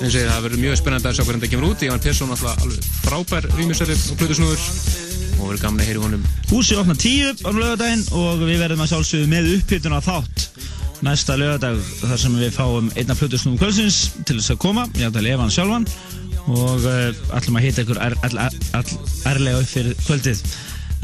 ég, 0.04 0.12
það 0.12 0.42
verður 0.44 0.61
mjög 0.61 0.74
spennandi 0.76 1.08
að 1.08 1.14
sjá 1.16 1.22
hvernig 1.24 1.44
það 1.46 1.52
kemur 1.54 1.70
út. 1.70 1.84
Ég 1.86 1.94
var 1.94 2.02
Persson 2.04 2.32
alltaf 2.34 2.64
alveg 2.66 2.88
frábær 3.00 3.46
rýmisari 3.56 3.94
og 3.96 4.18
plötusnúður 4.20 4.66
og 5.38 5.46
verður 5.46 5.62
gaman 5.62 5.80
að 5.80 5.88
heyra 5.88 6.02
í 6.02 6.02
honum. 6.04 6.26
Húsið 6.50 6.82
opna 6.82 6.96
10 7.00 7.40
á 7.40 7.50
lögadaginn 7.56 8.02
og 8.20 8.42
við 8.44 8.61
verðum 8.61 8.84
að 8.84 8.90
sjálfsögðu 8.92 9.30
með 9.32 9.48
upphittun 9.54 9.96
á 9.96 10.00
þátt 10.04 10.44
næsta 11.06 11.38
lögadag 11.40 11.80
þar 12.02 12.20
sem 12.20 12.36
við 12.42 12.52
fáum 12.58 12.90
einna 12.92 13.16
plötusnúum 13.16 13.56
kvöldsins 13.61 14.02
til 14.28 14.36
þess 14.36 14.52
að 14.52 14.61
koma, 14.66 14.84
ég 14.98 15.08
ætla 15.08 15.22
að 15.22 15.28
lefa 15.30 15.46
hann 15.46 15.54
sjálfan 15.54 15.88
og 16.50 16.84
uh, 16.90 17.36
ætlum 17.38 17.56
að 17.56 17.66
hitta 17.70 17.86
ykkur 17.86 18.02
er, 18.04 18.18
ærlega 18.28 19.62
upp 19.62 19.70
fyrir 19.70 19.96
kvöldið 20.04 20.44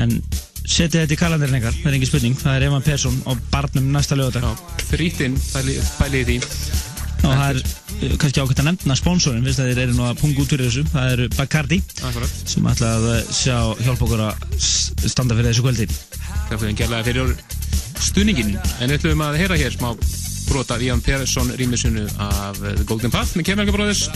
en 0.05 0.19
setja 0.67 1.03
þetta 1.05 1.15
í 1.17 1.21
kalendarin 1.21 1.59
ykkar, 1.61 1.75
það 1.81 1.89
er 1.91 1.97
engin 1.99 2.11
spurning. 2.11 2.37
Það 2.41 2.57
er 2.59 2.67
Evan 2.69 2.85
Persson 2.87 3.17
á 3.27 3.33
barnum 3.53 3.89
næsta 3.95 4.19
lögadag 4.19 4.45
Já, 4.47 4.83
frítt 4.91 5.23
inn, 5.25 5.37
pæli, 5.53 5.77
pæli 6.01 6.23
í 6.23 6.27
því. 6.31 6.37
og 7.27 7.33
það 7.33 7.49
er 7.49 7.61
uh, 7.63 8.17
kannski 8.21 8.43
ákveðt 8.43 8.61
að 8.63 8.69
nefna 8.71 8.97
sponsorin 8.99 9.47
viðst 9.47 9.63
að 9.63 9.71
þeir 9.73 9.83
eru 9.87 9.97
nú 9.97 10.05
að 10.07 10.21
punga 10.21 10.43
út 10.45 10.53
fyrir 10.53 10.69
þessu. 10.69 10.85
Það 10.93 11.13
eru 11.17 11.29
Bacardi 11.37 11.81
Akkurat, 12.11 12.37
sem 12.53 12.69
ætla 12.73 12.93
að 12.99 13.09
uh, 13.11 13.19
sjá 13.41 13.57
hjálpa 13.87 14.07
okkur 14.09 14.25
að 14.27 14.47
standa 15.11 15.39
fyrir 15.39 15.51
þessu 15.53 15.67
kvöldi. 15.67 15.89
Það 16.51 16.61
fyrir 16.63 16.79
gerlega 16.83 17.09
fyrir 17.11 17.37
stuðningin. 18.07 18.55
En 18.81 18.91
við 18.91 18.99
ætlum 19.01 19.25
að 19.27 19.41
heyra 19.43 19.59
hér 19.63 19.75
smá 19.75 19.91
brota 20.49 20.79
Ian 20.83 21.03
Persson 21.05 21.53
rýmisunu 21.59 22.07
af 22.19 22.61
The 22.63 22.87
Golden 22.89 23.11
Path 23.15 23.37
með 23.37 23.51
Kemmerga 23.51 23.75
Brothers 23.75 24.07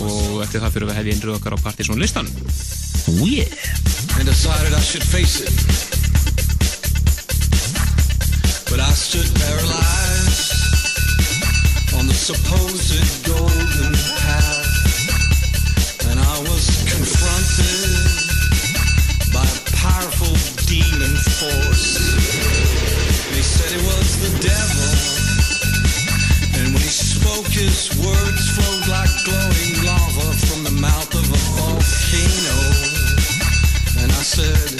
og 0.00 0.40
eftir 0.44 0.62
það 0.62 0.74
fyrir 0.76 0.90
við 0.90 0.98
hefði 1.00 1.16
innröð 1.16 1.38
okkar 1.40 1.56
á 1.56 1.64
partysón 1.64 2.00
listan. 2.00 2.28
oh 3.08 3.26
yeah 3.26 3.48
and 4.20 4.28
decided 4.28 4.74
I 4.74 4.80
should 4.80 5.02
face 5.02 5.40
it. 5.40 5.54
But 8.68 8.80
I 8.80 8.92
stood 8.92 9.28
paralyzed 9.40 10.52
on 11.96 12.06
the 12.06 12.12
supposed 12.12 13.24
golden 13.24 13.92
path, 14.20 16.04
and 16.10 16.20
I 16.20 16.36
was 16.44 16.64
confronted 16.84 17.88
by 19.32 19.44
a 19.48 19.60
powerful 19.80 20.34
demon 20.68 21.16
force. 21.40 21.96
They 23.32 23.42
said 23.42 23.72
it 23.72 23.84
was 23.88 24.08
the 24.20 24.32
devil, 24.44 25.19
when 26.72 26.82
he 26.82 26.88
spoke, 26.88 27.46
his 27.46 27.90
words 27.98 28.50
flowed 28.54 28.86
like 28.88 29.10
glowing 29.24 29.84
lava 29.84 30.32
from 30.46 30.64
the 30.64 30.70
mouth 30.80 31.14
of 31.14 31.26
a 31.26 31.40
volcano. 31.58 32.58
And 34.02 34.10
I 34.12 34.22
said, 34.22 34.79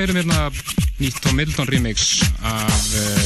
við 0.00 0.08
erum 0.08 0.18
hérna 0.22 0.44
nýtt 1.00 1.18
Tom 1.20 1.36
Middleton 1.36 1.68
remix 1.68 2.22
af 2.46 2.84
uh, 2.96 3.24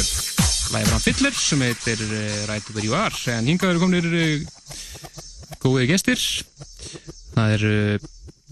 lægi 0.74 0.88
frá 0.88 0.98
Fiddler 1.04 1.36
sem 1.38 1.60
heitir 1.62 2.00
uh, 2.02 2.16
Right 2.48 2.70
Where 2.72 2.82
You 2.82 2.96
Are. 2.98 3.14
En 3.30 3.46
hingað 3.46 3.74
eru 3.74 3.82
komnir 3.84 4.08
uh, 4.10 4.42
góði 5.62 5.86
gestir. 5.92 6.18
Það 7.34 7.54
er 7.54 7.64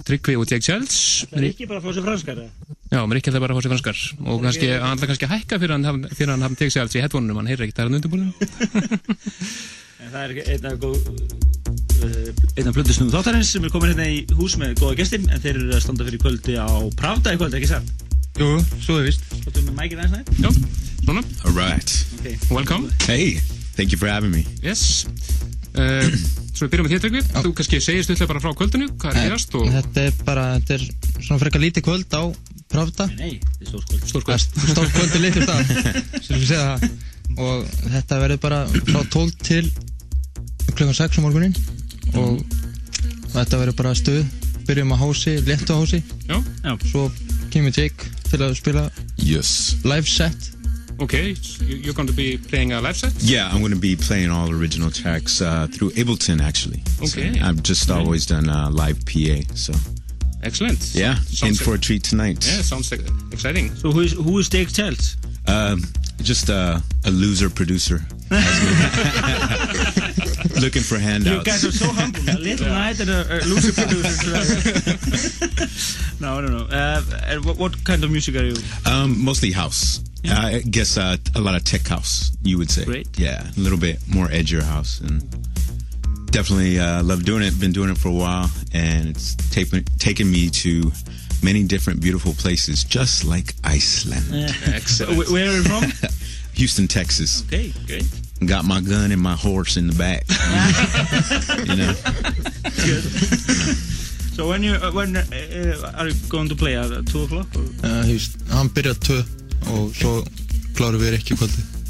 Tryggvi 0.07 0.37
og 0.39 0.47
Jake 0.47 0.63
Childs. 0.63 1.01
Það 1.33 1.41
er 1.41 1.49
ekki 1.49 1.69
bara 1.71 1.83
sér 1.83 2.07
franskar? 2.07 2.45
Já, 2.93 3.01
mér 3.01 3.19
ekki 3.19 3.33
alltaf 3.33 3.45
bara 3.45 3.59
sér 3.59 3.75
franskar. 3.75 4.05
Og 4.23 4.43
kannski, 4.47 4.71
hann 4.71 4.99
ætla 4.99 5.11
kannski 5.11 5.29
að 5.29 5.35
hækka 5.37 5.59
fyrir 5.63 5.77
hann, 5.77 6.07
fyrir 6.13 6.35
hann 6.35 6.47
hafði 6.47 6.63
Jake 6.63 6.77
Childs 6.77 6.99
í 6.99 7.03
headphone-unum, 7.03 7.43
hann 7.43 7.51
heyrir 7.51 7.67
ekki 7.67 7.79
það 7.79 7.85
er 7.85 7.91
hann 7.91 7.99
undirbúinu 7.99 8.31
En 10.03 10.11
það 10.11 10.23
er 10.23 10.55
einn 10.55 10.71
af 10.71 10.79
góð 10.83 10.99
einn 12.03 12.67
af 12.67 12.75
blöndusnum 12.75 13.11
þáttarins 13.13 13.53
sem 13.55 13.67
er 13.67 13.71
komin 13.71 13.93
hérna 13.93 14.09
í 14.11 14.25
hús 14.35 14.57
með 14.59 14.75
góða 14.81 14.97
gestir 14.99 15.23
en 15.23 15.43
þeir 15.43 15.55
eru 15.61 15.77
að 15.77 15.85
standa 15.85 16.07
fyrir 16.09 16.23
kvöldi 16.25 16.57
á 16.59 16.67
Pravda 16.99 17.35
í 17.37 17.39
kvöldi, 17.39 17.61
ekki 17.61 17.71
satt? 17.71 18.12
Jú, 18.39 18.49
svo 18.81 18.97
er 19.01 19.09
vist. 19.11 19.25
Skottum 19.43 19.67
við 19.69 19.75
mækir 19.77 20.01
aðeins 20.01 20.15
nætt? 20.17 20.31
Já, 20.41 20.51
svona, 21.05 21.23
All 21.45 21.53
right. 21.57 21.91
Okay. 22.21 22.39
welcome. 22.51 22.89
Hey, 23.05 23.37
thank 23.77 23.93
you 23.93 23.99
for 24.01 24.09
having 24.09 24.33
me. 24.33 24.47
Yes. 24.65 25.05
Uh, 25.77 26.09
Svo 26.53 26.67
við 26.67 26.73
byrjum 26.75 26.87
með 26.87 26.95
þér 26.95 27.03
Tryggvi. 27.05 27.23
Þú 27.43 27.53
kannski 27.59 27.79
segir 27.81 28.05
stutlega 28.07 28.29
bara 28.33 28.43
frá 28.45 28.53
kvöldinu 28.57 28.89
hvað 29.01 29.17
er 29.17 29.29
gerast 29.31 29.55
og 29.57 29.69
Þetta 29.73 30.03
er 30.05 30.19
bara, 30.27 30.43
þetta 30.61 30.75
er 30.77 30.83
svona 31.25 31.41
frekar 31.41 31.63
lítið 31.65 31.87
kvöld 31.89 32.17
á 32.17 32.23
Pravda. 32.73 33.07
Nei, 33.19 33.39
þetta 33.41 33.65
er 33.65 33.71
stór 33.71 33.87
kvöld. 33.89 34.05
Stór 34.09 34.27
kvöld. 34.29 34.45
Stórt 34.73 34.93
kvöld. 34.97 35.17
Er 35.17 35.25
litur 35.25 35.49
það 35.49 35.73
Sem 36.25 36.37
við 36.39 36.47
segja 36.53 36.69
það. 36.69 36.87
Og 37.43 37.67
þetta 37.97 38.21
verður 38.23 38.41
bara 38.45 38.61
frá 38.77 39.01
12 39.17 39.35
til 39.49 39.65
klukkan 40.73 40.97
6 40.97 41.21
á 41.21 41.25
morgunin. 41.25 41.57
Og 42.17 42.41
þetta 43.33 43.61
verður 43.61 43.77
bara 43.81 43.93
stuð. 43.97 44.25
Byrjum 44.69 44.93
á 44.95 44.97
hási, 45.01 45.33
léttu 45.43 45.75
hási 45.75 45.99
Já, 46.29 46.37
Já, 46.63 46.77
Svo 46.87 47.09
kemur 47.53 47.71
Jake 47.77 48.09
til 48.31 48.41
að 48.43 48.57
spila 48.57 48.89
Yes. 49.19 49.77
live 49.85 50.09
set 50.09 50.51
ok, 50.99 51.15
you- 51.69 51.77
you're 51.83 51.93
going 51.95 52.07
to 52.09 52.15
be 52.15 52.37
playing 52.39 52.73
a 52.73 52.81
live 52.81 52.97
set 52.97 53.13
Yeah, 53.23 53.49
I'm 53.53 53.61
going 53.61 53.75
to 53.75 53.81
be 53.81 53.97
playing 53.97 54.31
all 54.31 54.51
original 54.51 54.91
tracks 54.91 55.41
uh, 55.41 55.67
through 55.73 55.91
Ableton, 55.97 56.41
actually. 56.41 56.83
Okay. 57.03 57.33
So 57.35 57.45
I've 57.45 57.63
just 57.63 57.91
always 57.91 58.27
done 58.27 58.49
uh, 58.49 58.71
live 58.71 58.99
PA, 59.07 59.43
so 59.55 59.73
Excellent 60.43 60.95
yeah, 60.95 61.17
in 61.45 61.55
for 61.55 61.75
a 61.75 61.79
treat 61.79 62.03
tonight. 62.03 62.45
Yeah, 62.47 62.63
sounds 62.63 62.91
exciting 63.31 63.73
so 63.77 63.93
who 63.93 64.01
is, 64.01 64.13
who 64.13 64.39
is 64.39 64.49
Jake 64.49 64.73
Childs? 64.73 65.17
Um, 65.47 65.83
just 66.23 66.51
uh, 66.51 66.81
a 67.05 67.11
loser 67.11 67.49
producer. 67.51 68.01
Looking 70.61 70.83
for 70.83 70.99
handouts. 70.99 71.39
You 71.39 71.53
guys 71.53 71.65
are 71.65 71.73
so 71.73 71.87
humble. 71.93 72.21
A 72.31 72.39
little 72.39 72.69
night 72.69 73.01
and 73.01 73.11
a, 73.11 73.39
a 73.39 73.45
loser 73.45 73.73
producer. 73.73 74.31
no, 76.21 76.39
I 76.39 76.41
don't 76.41 76.53
know. 76.53 76.67
Uh, 76.71 77.03
and 77.27 77.45
what, 77.45 77.59
what 77.59 77.85
kind 77.85 78.03
of 78.05 78.11
music 78.11 78.37
are 78.37 78.45
you? 78.45 78.57
Um, 78.87 79.23
mostly 79.25 79.53
house. 79.53 80.01
I 80.25 80.61
guess 80.61 80.97
uh, 80.97 81.17
a 81.35 81.41
lot 81.41 81.57
of 81.57 81.65
tech 81.65 81.87
house, 81.87 82.31
you 82.43 82.59
would 82.59 82.71
say. 82.71 82.85
Great. 82.85 83.19
Yeah, 83.19 83.43
a 83.45 83.61
little 83.61 83.79
bit 83.79 83.99
more 84.09 84.29
edgier 84.29 84.63
house, 84.63 85.01
and 85.01 85.23
definitely 86.33 86.79
uh, 86.81 87.03
love 87.03 87.25
doing 87.25 87.43
it. 87.43 87.59
Been 87.61 87.73
doing 87.73 87.91
it 87.91 87.99
for 87.99 88.09
a 88.09 88.13
while, 88.25 88.51
and 88.73 89.09
it's 89.09 89.35
taken 89.51 89.85
taken 89.99 90.31
me 90.31 90.51
to 90.65 90.91
many 91.43 91.63
different 91.65 92.01
beautiful 92.01 92.33
places, 92.33 92.85
just 92.85 93.25
like 93.25 93.55
Iceland, 93.65 94.25
Excellent 94.67 95.29
Where 95.31 95.49
are 95.51 95.57
you 95.57 95.63
from? 95.65 95.85
Houston, 96.55 96.87
Texas. 96.89 97.43
okay, 97.47 97.73
great. 97.87 98.05
Got 98.47 98.65
my 98.65 98.81
gun 98.81 99.13
and 99.13 99.21
my 99.23 99.37
horse 99.37 99.77
in 99.77 99.87
the 99.87 99.95
back. 99.95 100.25
you 101.69 101.77
know. 101.77 101.95
So 104.35 104.49
when 104.49 104.63
you 104.63 104.73
uh, 104.75 104.91
when 104.93 105.17
uh, 105.17 105.93
are 105.99 106.09
you 106.09 106.15
going 106.29 106.49
to 106.49 106.57
play 106.57 106.77
at 106.77 106.89
two 107.07 107.23
o'clock? 107.25 107.47
Or? 107.55 107.63
uh, 107.87 108.03
hefst, 108.09 108.37
Hann 108.51 108.69
byrjar 108.75 108.95
2 108.95 109.25
og 109.73 109.93
svo 109.95 110.13
klárum 110.75 110.99
við 111.01 111.15
ekki 111.21 111.37
kvöldi 111.39 111.63
Já, 111.63 111.82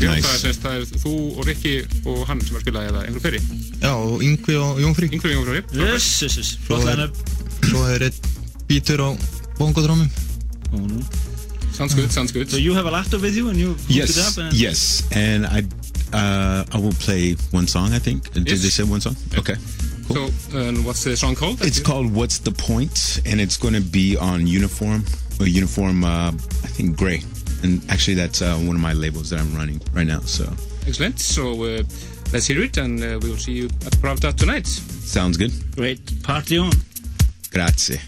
Nice. 0.00 0.22
það, 0.24 0.44
er, 0.48 0.58
það 0.62 0.74
er 0.78 1.00
þú 1.02 1.12
og 1.36 1.46
Rikki 1.48 1.72
og 2.06 2.20
hann 2.28 2.40
sem 2.40 2.54
er 2.54 2.60
að 2.60 2.64
spila 2.66 2.84
eða 2.88 3.00
einhver 3.06 3.24
fleiri 3.24 3.40
Já, 3.82 3.90
og 3.96 4.22
Yngvi 4.24 4.54
og 4.60 4.78
Jónfrí 4.84 5.08
Yngvar 5.10 5.32
Jónfri 5.34 5.62
Yes, 5.80 6.06
yes, 6.22 6.36
yes. 6.38 6.52
Flott 6.66 6.84
er- 6.86 6.92
line-up. 6.92 7.16
Svo 7.66 7.82
er 7.90 8.04
einn 8.06 8.20
bítur 8.70 9.02
á 9.02 9.08
bongodrómum 9.58 10.08
Oh, 10.72 10.78
no. 10.86 11.02
Sounds 11.74 11.94
good, 11.94 12.12
sounds 12.12 12.30
good 12.32 12.48
So 12.50 12.56
you 12.58 12.74
have 12.74 12.86
a 12.86 12.90
laptop 12.94 13.22
with 13.22 13.34
you 13.36 13.48
and 13.50 13.58
you 13.58 13.70
hook 13.74 13.90
it 13.90 13.96
Yes, 13.96 14.16
up 14.28 14.38
and 14.44 14.54
yes, 14.54 15.02
and 15.12 15.46
I 15.46 15.64
uh, 16.12 16.64
I 16.72 16.78
will 16.78 16.94
play 16.98 17.36
one 17.52 17.68
song. 17.68 17.92
I 17.92 18.00
think. 18.00 18.32
Did 18.32 18.48
Yes. 18.48 18.62
they 18.62 18.68
say 18.68 18.82
one 18.82 19.00
song? 19.00 19.14
Okay. 19.38 19.54
So, 20.12 20.26
um, 20.58 20.82
what's 20.84 21.04
the 21.04 21.16
song 21.16 21.36
called? 21.36 21.62
It's 21.62 21.78
called 21.78 22.10
"What's 22.12 22.38
the 22.38 22.50
Point," 22.50 23.20
and 23.24 23.40
it's 23.40 23.56
going 23.56 23.74
to 23.74 23.80
be 23.80 24.16
on 24.16 24.44
Uniform, 24.44 25.04
or 25.38 25.46
Uniform, 25.46 26.02
uh, 26.02 26.32
I 26.64 26.66
think 26.74 26.96
Gray, 26.96 27.22
and 27.62 27.82
actually 27.90 28.14
that's 28.14 28.42
uh, 28.42 28.56
one 28.56 28.76
of 28.76 28.82
my 28.82 28.92
labels 28.92 29.30
that 29.30 29.40
I'm 29.40 29.54
running 29.54 29.80
right 29.92 30.06
now. 30.06 30.20
So 30.20 30.44
Excellent, 30.86 31.20
so 31.20 31.62
uh, 31.64 31.82
let's 32.32 32.46
hear 32.46 32.62
it 32.62 32.76
and 32.76 33.02
uh, 33.02 33.18
we 33.22 33.30
will 33.30 33.36
see 33.36 33.52
you 33.52 33.66
at 33.66 33.92
Pravda 34.02 34.34
tonight 34.34 34.66
sounds 35.10 35.36
good. 35.36 35.52
Great. 35.74 36.22
Party 36.22 36.56
on. 36.56 36.70
Grazie. 37.50 38.00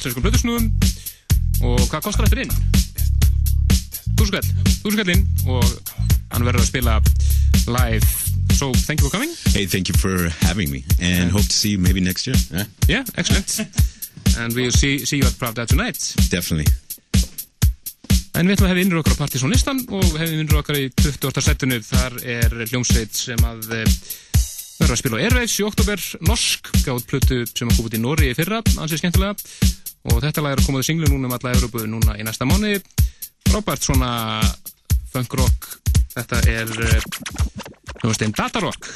Íslenskum 0.00 0.24
blöðusnúðum 0.24 0.68
og 1.68 1.80
hvað 1.90 2.06
kostar 2.06 2.28
þetta 2.28 2.46
inn? 2.46 2.54
Þúskall, 4.16 4.46
þúskall 4.80 5.12
inn 5.12 5.26
og 5.44 5.64
hann 6.32 6.46
verður 6.46 6.62
að 6.62 6.70
spila 6.70 6.94
live 7.68 8.06
so 8.56 8.70
thank 8.86 9.00
you 9.00 9.08
for 9.08 9.12
coming 9.12 9.32
Hey, 9.52 9.66
thank 9.66 9.88
you 9.92 9.96
for 10.00 10.30
having 10.40 10.70
me, 10.72 10.84
and 11.00 11.30
hope 11.30 11.44
to 11.44 11.52
see 11.52 11.74
you 11.76 11.78
maybe 11.78 12.00
next 12.00 12.26
year. 12.26 12.36
Eh? 12.54 12.64
Yeah, 12.88 13.04
excellent 13.16 13.60
and 14.38 14.54
we'll 14.54 14.72
see, 14.72 15.04
see 15.04 15.20
you 15.20 15.26
at 15.28 15.36
Pravda 15.36 15.66
tonight 15.68 16.00
Definitely. 16.30 16.72
En 18.38 18.46
við 18.46 18.56
ætlum 18.56 18.68
að 18.68 18.72
hefði 18.72 18.82
innur 18.86 19.00
okkar 19.02 19.16
á 19.18 19.20
Partizón 19.20 19.52
listan 19.52 19.80
og 19.90 20.04
hefði 20.16 20.38
innur 20.40 20.60
okkar 20.62 20.78
í 20.78 20.86
20. 20.96 21.42
setinu 21.44 21.80
þar 21.84 22.14
er 22.24 22.54
hljómsveit 22.70 23.18
sem 23.18 23.42
að 23.44 23.66
eh, 23.82 23.96
verður 24.78 24.94
að 24.94 25.00
spila 25.02 25.18
á 25.18 25.22
Airwaves 25.26 25.56
í 25.58 25.66
oktober 25.66 26.04
norsk, 26.24 26.70
gátt 26.86 27.10
plötu 27.10 27.42
sem 27.50 27.68
að 27.68 27.74
koma 27.76 27.90
út 27.90 27.98
í 27.98 28.00
Nóri 28.00 28.30
í 28.30 28.38
fyrra, 28.38 28.62
ansið 28.80 29.02
skemmtilega 29.02 29.34
og 30.08 30.20
þetta 30.22 30.44
lag 30.44 30.56
er 30.56 30.62
að 30.62 30.68
koma 30.68 30.80
til 30.80 30.90
singlu 30.90 31.10
núna 31.10 31.28
um 31.28 31.36
alla 31.36 31.54
Európu 31.56 31.84
núna 31.88 32.16
í 32.16 32.24
næsta 32.26 32.48
mánu 32.48 32.76
Robert 33.50 33.82
svona 33.82 34.40
funk 35.10 35.34
rock. 35.34 35.72
Þetta 36.14 36.42
er 36.46 36.70
eh, 36.86 37.08
hljómsveitin 38.00 38.36
Data 38.36 38.62
Rock. 38.62 38.92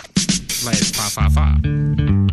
Lagið 0.65 0.95
Fa 0.95 1.11
Fa 1.11 1.31
Fa 1.35 2.24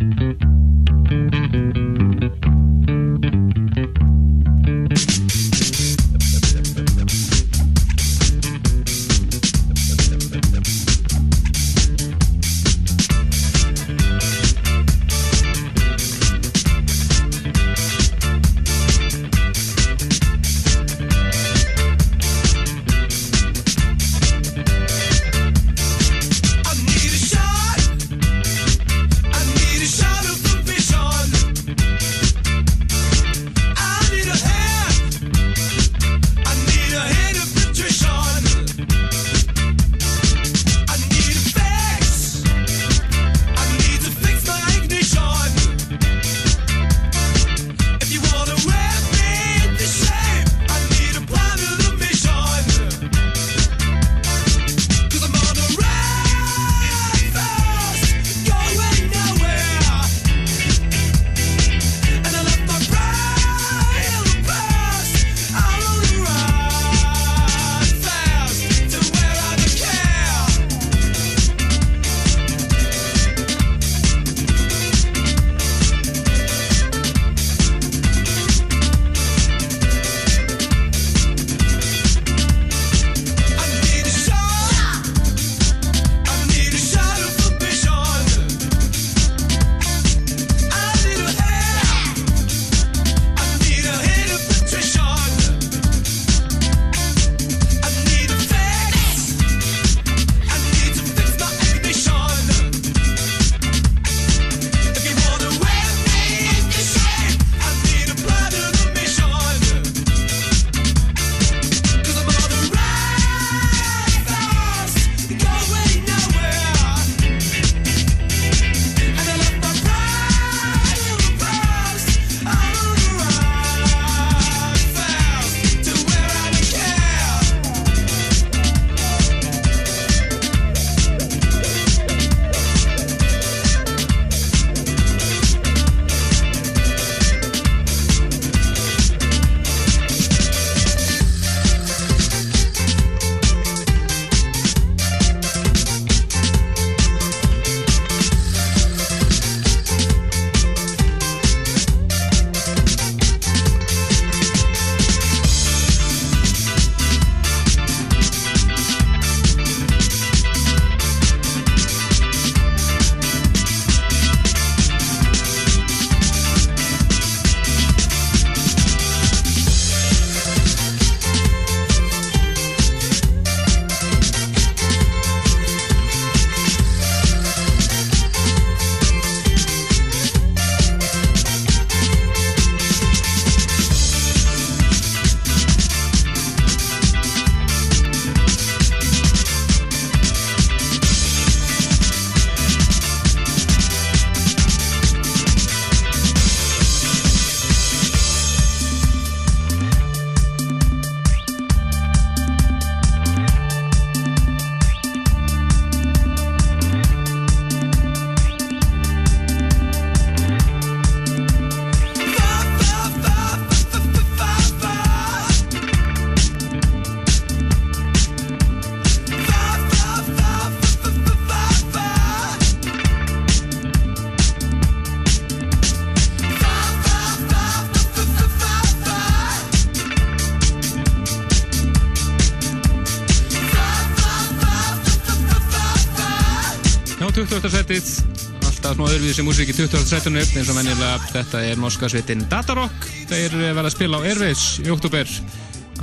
20. 237.92 238.00
setið 238.00 238.62
alltaf 238.64 238.94
smá 238.96 239.04
öðruvíð 239.04 239.34
sem 239.36 239.44
músík 239.44 239.68
í 239.68 239.74
20. 239.76 240.06
setinu 240.08 240.40
eins 240.40 240.68
og 240.70 240.76
venjulega. 240.78 241.18
Þetta 241.28 241.60
er 241.68 241.80
norska 241.80 242.08
sveitin 242.08 242.44
Datarock. 242.48 243.04
Þeir 243.28 243.56
verða 243.60 243.84
að 243.90 243.92
spila 243.92 244.20
á 244.22 244.24
Airways 244.24 244.62
í 244.80 244.88
oktober 244.94 245.28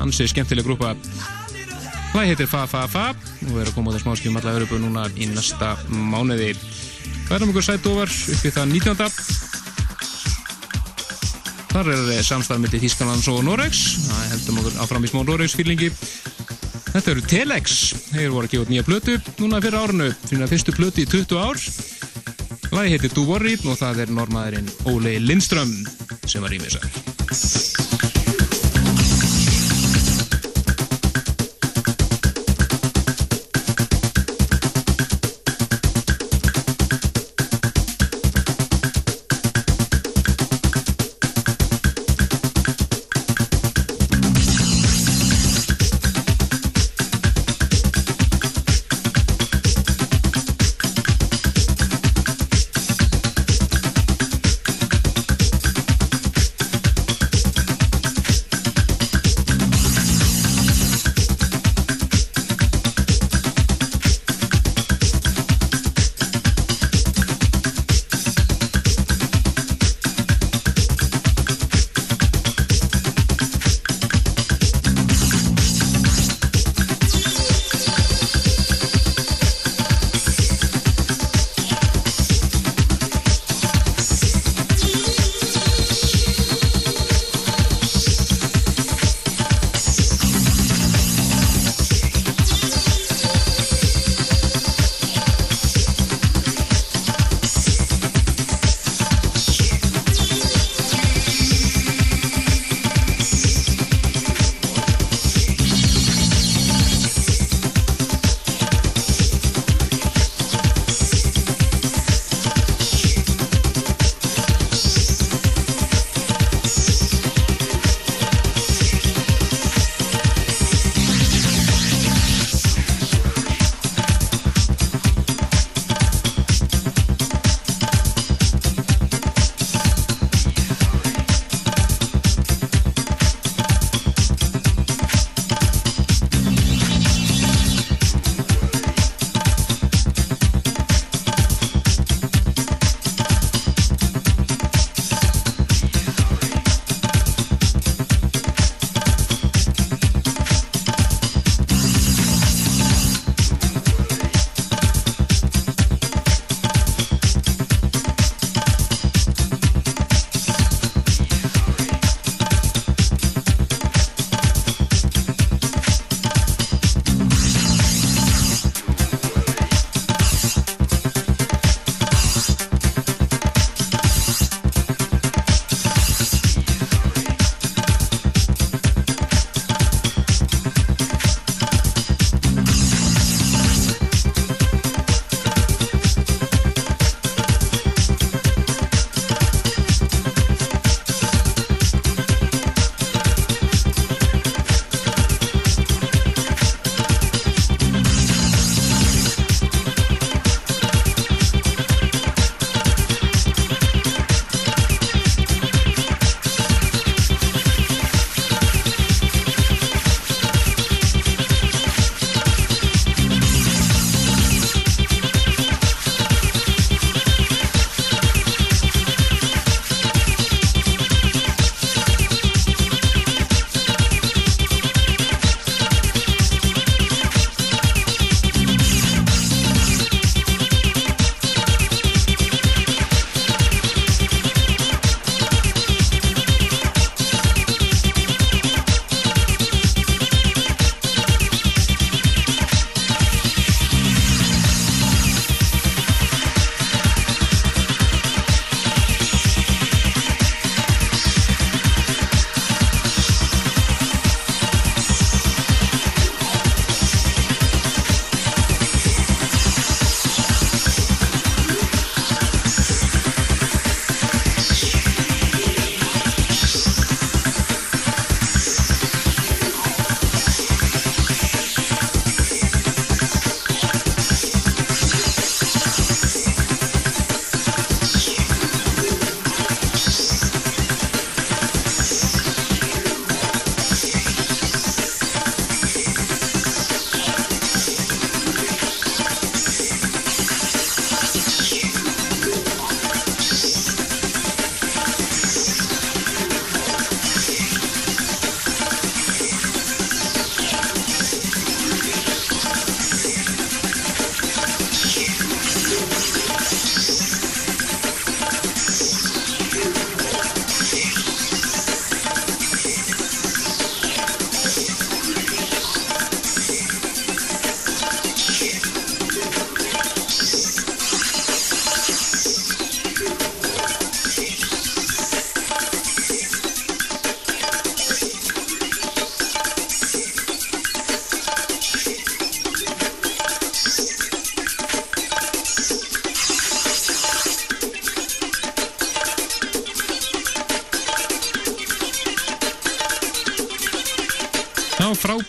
ansi 0.04 0.28
skemmtileg 0.30 0.68
grúpa. 0.68 0.94
Hlæði 2.12 2.30
heitir 2.30 2.50
Fa 2.52 2.68
Fa 2.70 2.86
Fa. 2.92 3.08
Og 3.48 3.56
verður 3.56 3.72
að 3.72 3.76
koma 3.80 3.90
á 3.90 3.94
það 3.96 4.06
smáskjum 4.06 4.38
allar 4.38 4.60
verður 4.60 4.84
núna 4.84 5.08
í 5.18 5.32
næsta 5.32 5.72
mánuði. 5.90 6.52
Verðum 7.32 7.56
ykkur 7.56 7.66
sætt 7.72 7.90
ofar 7.90 8.14
upp 8.14 8.46
í 8.46 8.54
það 8.54 8.74
19. 8.76 9.10
Þar 11.70 11.94
er 11.96 12.26
samstæð 12.26 12.66
með 12.68 12.82
Þískanlands 12.86 13.32
og 13.34 13.42
Noregs. 13.50 13.82
Það 14.06 14.34
heldum 14.36 14.62
okkur 14.62 14.82
áfram 14.86 15.10
í 15.10 15.10
smá 15.10 15.24
Noregs 15.26 15.58
fílingi. 15.58 15.90
Þetta 16.90 17.12
eru 17.12 17.22
Telex, 17.30 17.74
þeir 18.10 18.32
voru 18.34 18.48
að 18.48 18.54
gefa 18.54 18.64
út 18.66 18.72
nýja 18.74 18.86
plötu 18.88 19.14
núna 19.38 19.60
fyrir 19.62 19.78
árinu, 19.78 20.08
fyrir 20.26 20.42
að 20.42 20.54
fyrstu 20.56 20.74
plötu 20.74 21.04
í 21.04 21.10
20 21.10 21.38
ár. 21.38 21.60
Lagi 22.72 22.94
heitir 22.94 23.14
Do 23.16 23.24
Worry 23.26 23.56
og 23.66 23.78
það 23.80 24.04
er 24.06 24.12
normaðurinn 24.14 24.70
Óli 24.92 25.18
Lindström 25.24 25.72
sem 26.30 26.44
var 26.46 26.54
í 26.54 26.62
misa. 26.62 26.89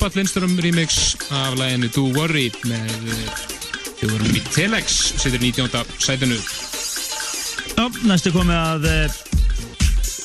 Frábært 0.01 0.17
Lindström 0.17 0.59
remix 0.65 1.17
af 1.29 1.57
læginu 1.61 1.89
Do 1.93 2.03
Worry 2.17 2.47
með 2.65 2.93
fjórum 3.99 4.31
í 4.33 4.41
Telex 4.49 4.95
sittur 5.21 5.43
19. 5.43 5.69
sætinu 6.01 6.39
Já, 7.77 7.85
næstu 8.09 8.33
komið 8.33 8.57
að 8.57 8.87
uh, 8.89 9.19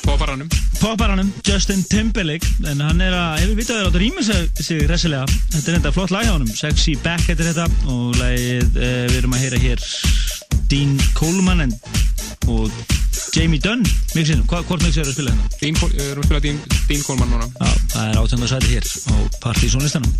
Popparanum 0.06 0.48
popparanum 0.80 1.28
Justin 1.44 1.84
Timberlake 1.90 2.48
en 2.70 2.80
hann 2.80 3.04
er 3.04 3.12
að, 3.12 3.42
hefur 3.42 3.60
vitað 3.60 3.82
þér 3.82 3.90
átt 3.90 3.98
að 3.98 4.02
rýma 4.06 4.24
sig, 4.24 4.80
resilega, 4.88 5.28
þetta 5.52 5.72
er 5.72 5.78
enda 5.82 5.92
flott 5.92 6.14
lag 6.14 6.24
hjá 6.24 6.32
honum 6.38 6.56
Sexy 6.56 6.96
Back 7.04 7.28
heitir 7.28 7.50
þetta 7.50 7.68
og 7.92 8.16
lagið 8.22 8.80
uh, 8.80 9.02
við 9.10 9.18
erum 9.20 9.36
að 9.36 9.44
heyra 9.44 9.64
hér 9.66 9.88
Dean 10.72 10.96
Coleman 11.18 11.68
og 12.48 12.72
Jamie 13.36 13.60
Dunn 13.60 13.84
mixinu, 14.16 14.48
hvort 14.48 14.80
mix 14.80 14.96
er 14.96 15.04
að 15.04 15.18
spila 15.18 15.36
hérna? 15.36 15.52
Dean, 15.60 15.76
við 15.92 16.08
erum 16.14 16.24
að 16.24 16.30
spila 16.30 16.44
Dean, 16.48 16.64
Dean 16.88 17.04
Coleman 17.10 17.34
núna 17.34 17.50
Já, 17.52 17.76
það 17.92 18.08
er 18.08 18.22
átjönda 18.22 18.54
sæti 18.54 18.72
hér 18.72 18.88
á 19.12 19.15
partysónlistanum 19.46 20.10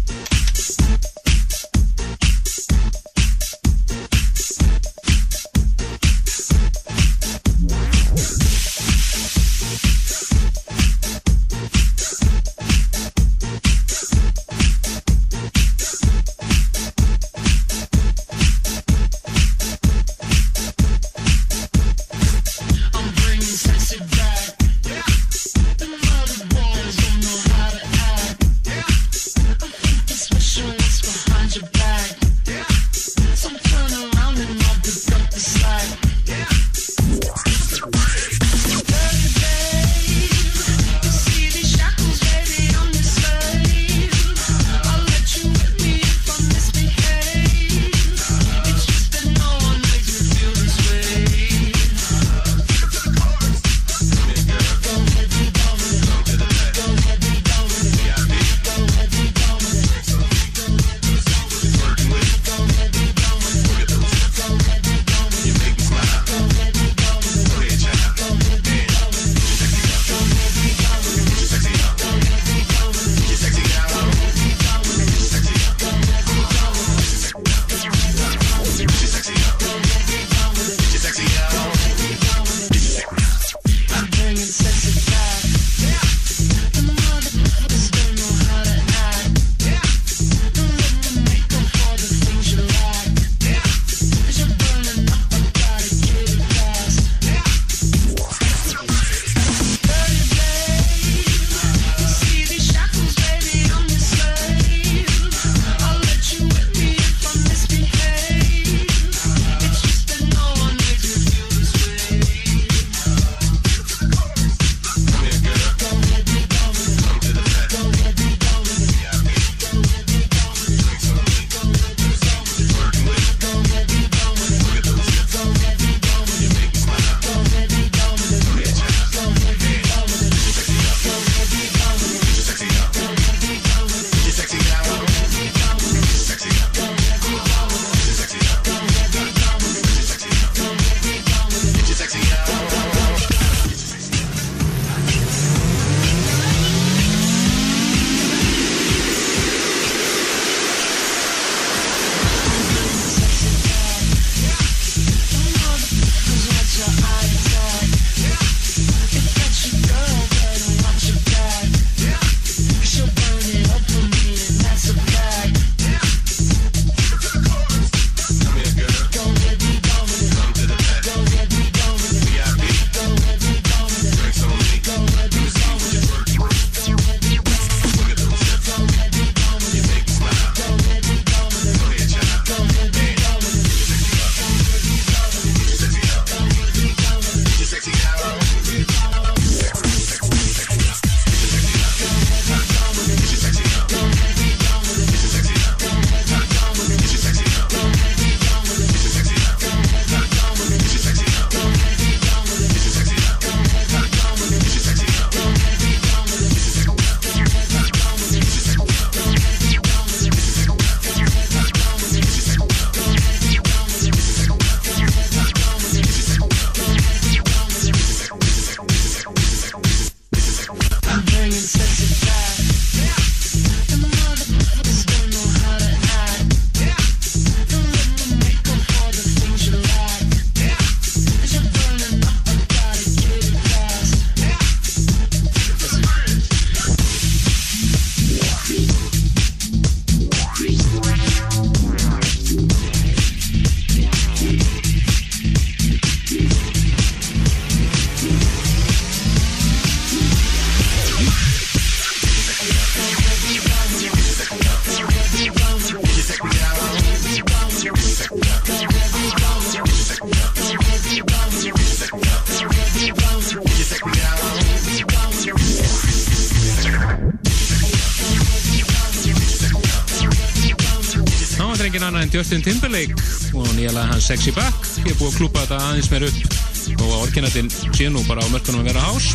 Justin 272.36 272.60
Timberlake 272.60 273.14
og 273.56 273.68
nýjalega 273.78 274.10
hans 274.10 274.26
Sexy 274.28 274.52
Back. 274.52 274.84
Ég 275.06 275.14
er 275.14 275.16
búið 275.16 275.30
að 275.30 275.36
klúpa 275.38 275.62
þetta 275.62 275.76
aðeins 275.86 276.10
meir 276.12 276.26
upp. 276.26 276.56
Og 276.98 277.14
orginatinn 277.22 277.70
sé 277.96 278.10
nú 278.12 278.20
bara 278.28 278.44
á 278.44 278.48
mörkunum 278.52 278.82
að 278.82 278.90
vera 278.90 279.04
hás. 279.06 279.30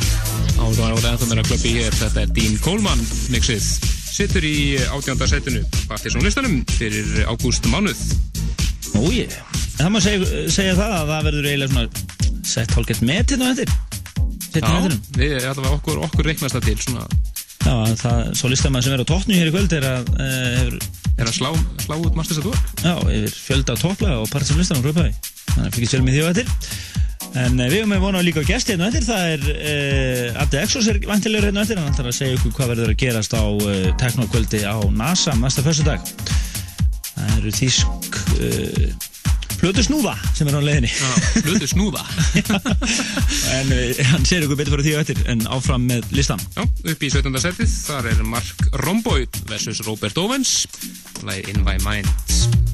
Og 0.61 0.75
það 0.77 0.93
var 0.99 1.07
ennþá 1.09 1.29
meira 1.31 1.45
klöppi 1.47 1.71
hér. 1.79 1.97
Þetta 1.97 2.21
er 2.21 2.35
Dean 2.35 2.59
Coleman 2.61 3.01
mixið. 3.33 3.71
Sittur 4.11 4.45
í 4.45 4.53
átjönda 4.85 5.29
setinu. 5.31 5.63
Partiðsson 5.89 6.27
listanum 6.27 6.61
fyrir 6.75 7.25
ágúst 7.25 7.65
mánuð. 7.73 8.05
Ói, 9.01 9.25
það 9.79 9.91
má 9.95 9.99
segja, 10.05 10.45
segja 10.53 10.77
það 10.77 10.95
að 10.99 11.11
það 11.15 11.27
verður 11.31 11.49
eiginlega 11.49 11.73
svona 11.73 12.45
sett 12.53 12.77
hálfgett 12.77 13.05
met 13.07 13.33
hérna 13.33 13.49
á 13.49 13.51
eftir. 13.55 13.75
Sett 14.51 14.61
Já, 14.61 14.95
við, 15.17 15.37
allavega 15.41 15.77
okkur, 15.79 16.05
okkur 16.05 16.29
reiknast 16.29 16.59
það 16.59 16.69
til 16.69 16.79
svona, 16.85 17.07
Já, 17.61 17.73
það, 17.97 18.25
svo 18.37 18.49
listamæður 18.51 18.87
sem 18.87 18.95
er 18.95 19.03
á 19.05 19.09
tóttnu 19.09 19.37
hér 19.37 19.49
í 19.49 19.53
kvöld 19.53 19.73
er 19.77 19.85
að 19.85 20.09
e, 20.17 20.29
hefur, 20.57 20.77
er 21.21 21.31
að 21.31 21.37
slá, 21.37 21.51
slá 21.85 21.95
út 21.97 22.17
Masters 22.17 22.41
at 22.41 22.47
Work 22.49 22.81
já, 22.81 22.95
yfir 23.17 23.35
fjölda 23.35 23.77
toppla 23.79 24.15
og 24.21 24.31
partisum 24.31 24.59
listan 24.61 24.81
á 24.81 24.85
hlöpaði 24.85 25.13
þannig 25.51 25.67
að 25.67 25.77
fyrir 25.77 25.91
sjálf 25.91 26.07
með 26.07 26.17
því 26.17 26.23
á 26.23 26.31
eftir. 26.31 26.51
En 27.31 27.59
e, 27.61 27.67
við 27.71 27.77
höfum 27.79 27.93
með 27.93 28.01
vonað 28.03 28.25
líka 28.27 28.43
gæsti 28.47 28.73
hérna 28.73 28.87
á 28.87 28.91
eftir. 28.91 29.05
Það 29.07 29.29
er 29.35 29.45
e, 29.53 29.75
Abdi 30.41 30.59
Exos 30.61 30.89
er 30.91 30.99
vantilegur 31.07 31.47
hérna 31.47 31.63
eftir. 31.63 31.79
Hann 31.79 31.93
ætlar 31.93 32.11
að 32.11 32.17
segja 32.17 32.37
ykkur 32.37 32.55
hvað 32.57 32.73
verður 32.73 32.93
að 32.93 32.99
gerast 33.03 33.35
á 33.37 33.43
e, 33.45 33.77
teknokvöldi 34.01 34.63
á 34.67 34.77
NASA 34.95 35.35
næsta 35.39 35.63
föstudag. 35.65 36.11
Það 37.11 37.37
eru 37.37 37.55
þýsk 37.59 38.19
e, 38.41 38.51
Flötu 39.61 39.83
snúða 39.85 40.15
sem 40.33 40.49
er 40.49 40.57
á 40.57 40.61
leiðinni. 40.65 40.89
Hlutu 41.45 41.67
snúða 41.69 42.01
En 43.57 43.69
uh, 43.69 44.01
hann 44.09 44.25
segir 44.25 44.47
ykkur 44.47 44.57
betur 44.57 44.73
fyrir 44.73 44.87
því 44.87 44.95
á 44.97 44.99
eftir 45.03 45.21
En 45.29 45.45
áfram 45.53 45.85
með 45.85 46.09
listan 46.17 46.41
Já, 46.57 46.65
upp 46.65 47.05
í 47.05 47.11
17. 47.13 47.37
setið, 47.45 47.77
þar 47.85 48.09
er 48.15 48.25
Mark 48.25 48.67
Romboy 48.81 49.29
versus 49.51 49.83
Robert 49.85 50.17
Owens. 50.17 50.63
Lagi 51.21 51.45
In 51.53 51.61
My 51.67 51.77
Mind 51.85 52.70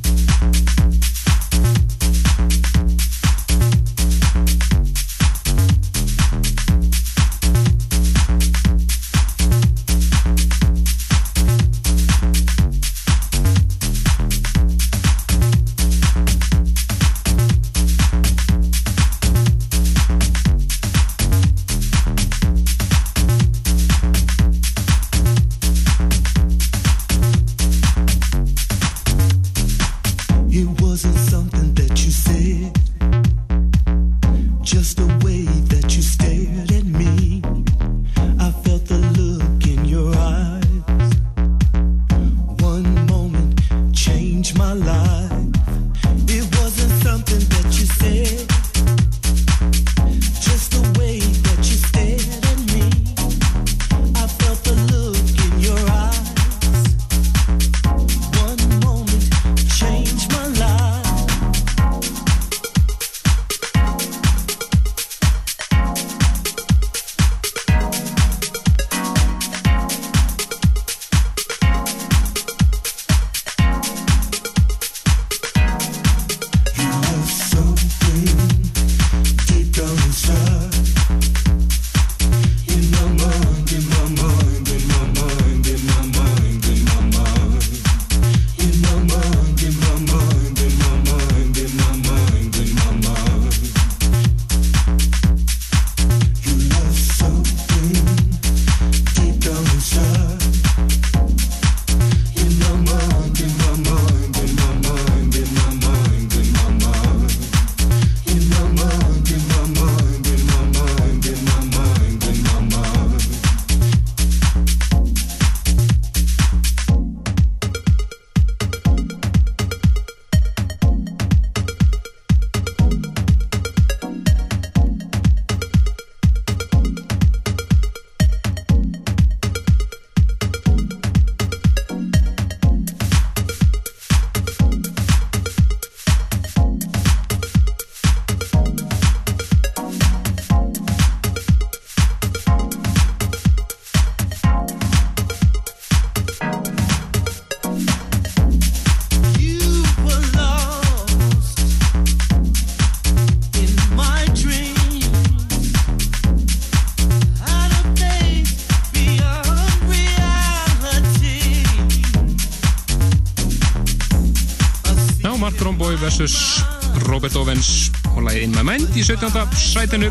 17. 169.07 169.31
sætinu. 169.55 170.09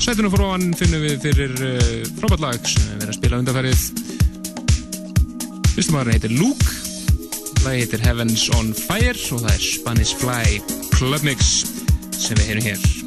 Sætinu 0.00 0.28
frá 0.28 0.50
hann 0.50 0.74
finnum 0.76 1.00
við 1.06 1.22
fyrir 1.22 1.54
uh, 1.56 2.02
frábært 2.18 2.44
lag 2.44 2.68
sem 2.68 2.84
við 2.84 2.90
verðum 2.90 3.14
að 3.14 3.16
spila 3.16 3.40
undanfærið 3.40 3.86
Fyrstum 5.72 5.98
aðra 6.02 6.18
heitir 6.18 6.36
Luke. 6.36 6.76
Lagi 7.64 7.86
heitir 7.86 8.04
Heavens 8.04 8.44
on 8.60 8.74
Fire 8.76 9.16
og 9.16 9.46
það 9.46 9.52
er 9.56 9.68
Spanish 9.72 10.20
Fly 10.20 10.60
Club 10.98 11.24
Mix 11.24 11.62
sem 12.12 12.36
við 12.36 12.50
heyrum 12.50 12.74
hér 12.74 12.99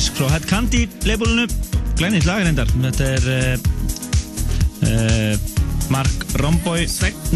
disk 0.00 0.16
frá 0.16 0.30
Head 0.32 0.46
Candy 0.48 0.86
labelinu, 1.04 1.44
glænit 1.98 2.24
lag 2.24 2.40
reyndar. 2.40 2.68
Þetta 2.72 3.08
er 3.18 3.24
uh, 3.34 3.64
uh, 4.88 5.34
Mark 5.92 6.22
Romboy. 6.40 6.86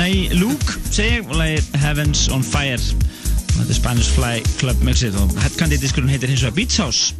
Nei, 0.00 0.30
Luke 0.32 0.78
segi 0.88 1.18
og 1.26 1.34
lagið 1.42 1.68
Heavens 1.82 2.22
on 2.32 2.46
Fire. 2.46 2.78
Og 2.78 3.58
þetta 3.58 3.68
er 3.68 3.76
Spanish 3.76 4.14
Fly 4.16 4.40
Club 4.62 4.80
mixið 4.86 5.18
og 5.20 5.34
Head 5.42 5.58
Candy 5.60 5.76
diskurinn 5.82 6.08
heitir 6.08 6.32
hins 6.32 6.40
vegar 6.46 6.56
Beach 6.56 6.78
House. 6.80 7.12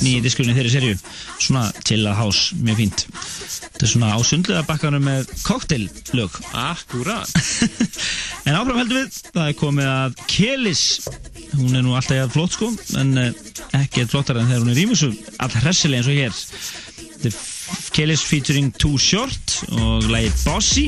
Nýji 0.00 0.22
diskurinn 0.24 0.54
í 0.54 0.56
þeirri 0.56 0.72
serju 0.72 0.96
svona 1.42 1.66
chillað 1.84 2.16
house, 2.22 2.56
mjög 2.64 2.80
fínt. 2.80 3.04
Þetta 3.10 3.84
er 3.84 3.92
svona 3.92 4.16
á 4.16 4.18
sundlega 4.24 4.64
bakkanum 4.70 5.04
með 5.10 5.28
cocktaillög. 5.44 6.40
Akkurat. 6.56 7.28
En 8.48 8.56
áfram 8.56 8.78
heldur 8.80 9.02
við, 9.02 9.16
það 9.34 9.48
er 9.50 9.56
komið 9.60 9.88
að 9.92 10.14
Kelis, 10.32 10.84
hún 11.52 11.76
er 11.76 11.82
nú 11.84 11.92
alltaf 11.92 12.16
jafn 12.16 12.32
flott 12.32 12.54
sko, 12.56 12.70
en 12.96 13.10
uh, 13.20 13.26
ekki 13.76 14.02
eitthvað 14.02 14.12
flottar 14.14 14.40
en 14.40 14.48
þegar 14.48 14.62
hún 14.64 14.72
er 14.72 14.78
rýmusu, 14.80 15.10
alltaf 15.38 15.64
hressileg 15.64 16.00
eins 16.00 16.10
og 16.10 16.18
hér. 16.18 16.38
Þetta 17.20 17.30
er 17.30 17.36
Kelis 17.94 18.22
featuring 18.26 18.70
Too 18.80 18.98
Short 18.98 19.60
og 19.76 20.08
lagið 20.10 20.40
Bossy 20.46 20.86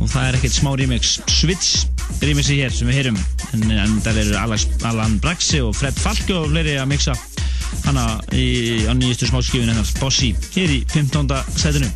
og 0.00 0.08
það 0.08 0.28
er 0.28 0.38
ekkert 0.38 0.54
smá 0.56 0.70
remix, 0.78 1.16
Switch 1.28 1.84
remixi 2.22 2.56
hér 2.60 2.72
sem 2.72 2.88
við 2.88 3.00
heyrum, 3.00 3.18
en, 3.52 3.66
en 3.76 3.98
það 4.04 4.22
eru 4.24 4.38
Alan 4.88 5.18
Braxi 5.22 5.60
og 5.64 5.76
Fred 5.76 5.98
Falke 6.00 6.34
og 6.36 6.48
fleiri 6.52 6.78
að 6.80 6.88
mixa 6.94 7.16
hana 7.86 8.06
í, 8.36 8.86
á 8.88 8.92
nýjustu 8.96 9.28
smáskjöfun 9.30 9.72
hennar, 9.72 9.92
Bossy, 10.00 10.32
hér 10.56 10.78
í 10.78 10.80
15. 10.92 11.28
setinu. 11.60 11.92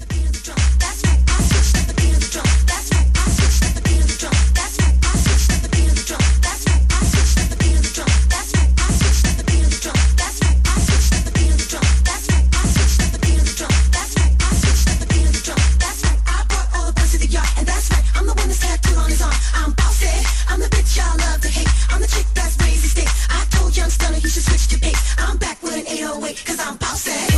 Cause 26.35 26.59
I'm 26.59 26.77
bossy. 26.77 27.36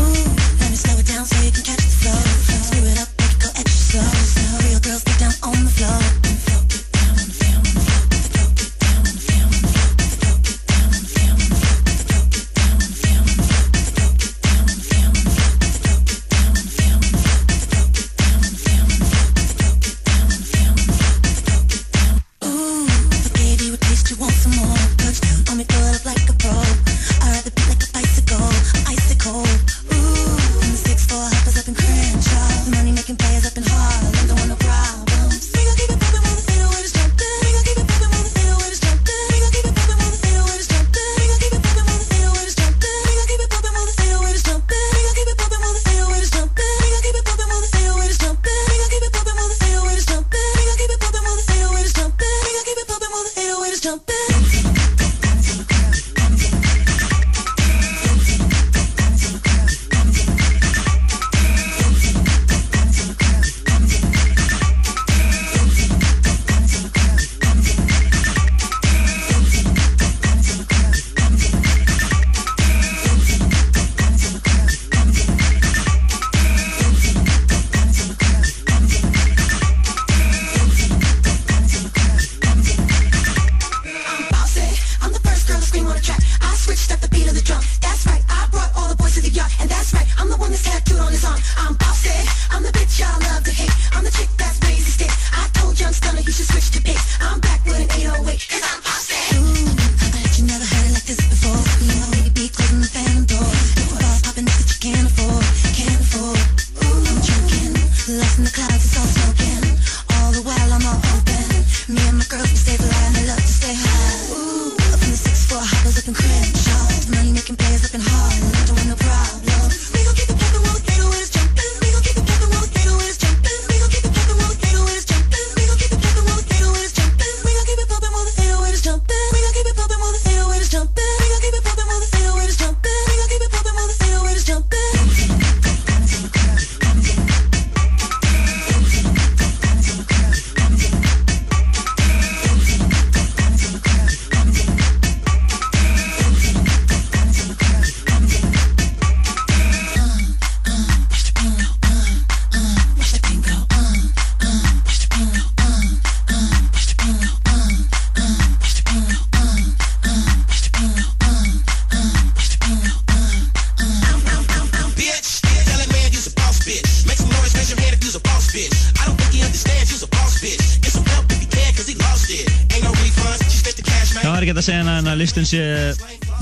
Sé 175.48 175.62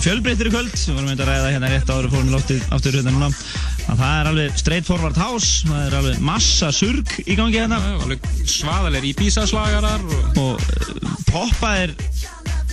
fjölbreyttir 0.03 0.51
í 0.51 0.53
kvöld. 0.53 0.75
Við 0.75 0.97
vorum 0.97 1.11
eitthvað 1.11 1.29
að 1.29 1.33
ræða 1.33 1.53
hérna 1.55 1.71
rétt 1.73 1.93
og 1.95 2.09
fórum 2.13 2.31
í 2.31 2.35
lóttið 2.35 2.65
aftur 2.75 2.99
hérna 2.99 3.15
núna. 3.15 3.31
Að 3.87 4.01
Það 4.03 4.15
er 4.19 4.29
alveg 4.33 4.57
straight 4.59 4.87
forward 4.89 5.19
house 5.21 5.63
Það 5.63 5.83
er 5.85 5.95
alveg 6.01 6.23
massa 6.27 6.73
surg 6.75 7.13
í 7.23 7.37
gangi 7.39 7.61
hérna. 7.63 7.79
Svaðalegir 8.51 9.13
íbísaslagarar 9.13 10.03
og... 10.03 10.41
Og 10.43 10.59
uh, 10.59 11.13
poppa 11.31 11.73
er 11.85 11.95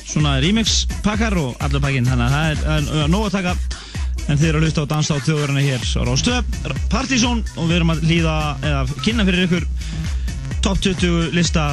svona 0.04 0.40
remix 0.44 0.84
pakkar 1.06 1.38
og 1.42 1.58
allur 1.64 1.84
pakkin 1.84 2.10
Þannig 2.10 2.26
að 2.28 2.36
það 2.36 2.78
er, 2.78 3.12
nóg 3.14 3.28
að 3.30 3.38
taka. 3.38 3.56
En 4.24 4.40
þið 4.40 4.50
eru 4.50 4.60
að 4.60 4.68
hlusta 4.68 4.86
á 4.88 4.92
dansa 4.94 5.18
á 5.20 5.26
þjóðurinn 5.26 5.64
hér 5.66 5.84
á 5.84 6.02
Rástöð. 6.08 6.54
Partizón 6.92 7.44
og 7.58 7.68
við 7.68 7.78
erum 7.80 7.92
að 7.94 8.06
líða 8.08 8.36
eða 8.64 8.84
kynna 9.04 9.26
fyrir 9.28 9.48
ykkur 9.50 9.68
top 10.64 10.80
20 10.80 11.34
lista 11.36 11.66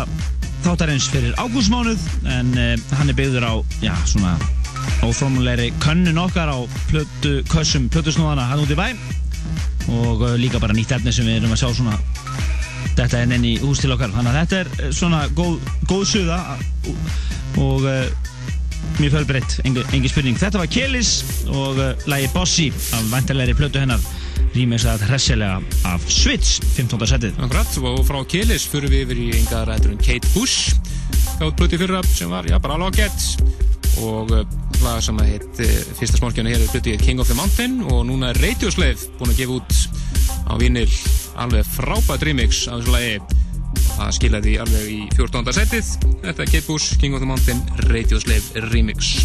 þáttarins 0.65 1.09
fyrir 1.11 1.37
ágústmánuð 1.41 2.03
en 2.31 2.51
uh, 2.57 2.73
hann 2.99 3.11
er 3.13 3.17
byggður 3.19 3.47
á 3.47 3.55
já, 3.83 3.93
svona 4.09 4.35
óformulegri 5.07 5.71
könnun 5.83 6.21
okkar 6.21 6.53
á 6.53 6.59
plötu 6.91 7.41
kössum 7.51 7.89
plötusnúðana 7.93 8.49
hann 8.51 8.63
út 8.65 8.73
í 8.73 8.79
bæ. 8.79 8.89
Og 9.91 10.25
uh, 10.25 10.35
líka 10.41 10.61
bara 10.63 10.77
nýtt 10.77 10.95
efni 10.97 11.15
sem 11.15 11.29
við 11.29 11.41
erum 11.41 11.55
að 11.57 11.63
sjá 11.63 11.71
svona 11.81 11.99
þetta 12.99 13.23
er 13.23 13.35
enn 13.37 13.47
í 13.49 13.57
hús 13.63 13.83
til 13.83 13.93
okkar. 13.95 14.13
Þannig 14.15 14.33
að 14.33 14.41
þetta 14.41 14.61
er 14.61 14.73
uh, 14.73 14.91
svona 15.01 15.23
góð, 15.37 15.57
góð 15.91 16.07
suða 16.13 16.41
og 17.61 17.87
uh, 17.89 18.05
mjög 19.01 19.15
fölbreytt, 19.19 19.61
engin, 19.65 19.87
engin 19.97 20.13
spurning. 20.13 20.41
Þetta 20.41 20.61
var 20.61 20.73
Kelis 20.73 21.15
og 21.49 21.81
lagi 22.11 22.29
Bossy 22.35 22.71
af 22.97 23.13
vantarlegri 23.13 23.57
plötu 23.57 23.81
hennar 23.81 24.03
rýmisað 24.55 25.05
hressilega 25.09 25.61
af 25.89 26.05
Switch 26.11 26.61
15. 26.75 27.07
setið. 27.13 27.39
Akkurat, 27.45 27.77
og 27.87 28.01
frá 28.09 28.21
Kelis 28.31 28.67
fyrir 28.71 28.91
við 28.93 29.05
yfir 29.07 29.23
í 29.23 29.29
enga 29.39 29.65
um 29.91 29.99
Kate 30.01 30.29
Bush 30.35 30.75
gátt 31.41 31.57
blöti 31.57 31.79
fyrra 31.81 32.03
sem 32.05 32.31
var, 32.31 32.45
já, 32.45 32.59
bara 32.61 32.75
alveg 32.75 33.01
ágætt 33.01 34.01
og 34.05 34.31
uh, 34.33 34.45
lag 34.85 35.01
sem 35.05 35.19
að 35.21 35.31
heit 35.33 35.61
uh, 35.65 35.77
fyrsta 35.99 36.21
smálkjöna 36.21 36.53
hér 36.53 36.65
er 36.65 36.73
blöti 36.73 36.97
King 37.01 37.21
of 37.21 37.31
the 37.31 37.37
Mountain 37.39 37.81
og 37.89 38.05
núna 38.09 38.33
er 38.33 38.41
Radioslave 38.45 39.09
búin 39.19 39.33
að 39.33 39.41
gefa 39.41 39.57
út 39.61 39.73
á 40.51 40.55
vinil 40.61 40.89
alveg 41.41 41.69
frábært 41.77 42.27
remix 42.29 42.67
af 42.69 42.83
þessu 42.83 42.97
lagi 42.97 43.15
og 43.21 43.95
það 43.97 44.17
skilaði 44.19 44.57
alveg 44.65 44.91
í 44.93 45.01
14. 45.17 45.55
setið 45.61 45.95
þetta 46.27 46.45
er 46.45 46.53
Kate 46.53 46.67
Bush, 46.69 47.01
King 47.01 47.17
of 47.17 47.25
the 47.25 47.31
Mountain 47.31 47.65
Radioslave 47.89 48.69
remix 48.69 49.17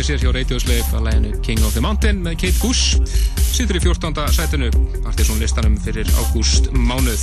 rýmið 0.00 0.14
sér 0.16 0.22
hjá 0.22 0.30
Radioslave 0.32 0.96
að 0.96 1.02
læginu 1.04 1.38
King 1.44 1.64
of 1.66 1.74
the 1.76 1.80
Mountain 1.84 2.22
með 2.24 2.38
Kate 2.40 2.56
Bush 2.62 2.96
sittur 3.52 3.76
í 3.76 3.80
14. 3.84 4.16
sætinu 4.32 4.68
Artisan 5.04 5.36
listanum 5.42 5.74
fyrir 5.84 6.08
ágúst 6.16 6.70
mánuð 6.72 7.20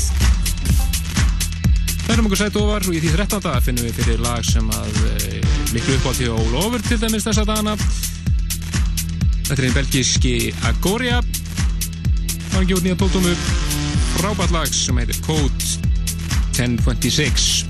Það 2.03 2.11
erum 2.13 2.27
okkur 2.29 2.37
sætt 2.43 2.59
ofar 2.61 2.85
og 2.85 2.93
í 2.93 3.01
því 3.01 3.15
13. 3.15 3.63
finnum 3.65 3.87
við 3.87 3.97
fyrir 3.97 4.21
lag 4.21 4.45
sem 4.45 4.69
að 4.69 4.99
e, 5.09 5.41
miklu 5.73 5.95
uppátt 5.97 6.21
hjá 6.21 6.35
Over 6.37 6.85
til 6.85 6.99
dæmis 7.01 7.25
þessa 7.25 7.47
dagana 7.49 7.73
Þetta 9.47 9.57
er 9.57 9.65
einn 9.71 9.77
belgíski 9.79 10.35
Agoria 10.69 11.23
Það 11.23 12.59
er 12.61 12.67
gjóð 12.73 12.83
nýja 12.85 12.99
tóttómu 13.01 13.33
frábært 14.19 14.53
lag 14.53 14.69
sem 14.69 15.01
heitir 15.01 15.17
Code 15.25 15.73
1026 16.59 17.65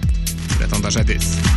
13. 0.58 0.92
sætið 1.00 1.57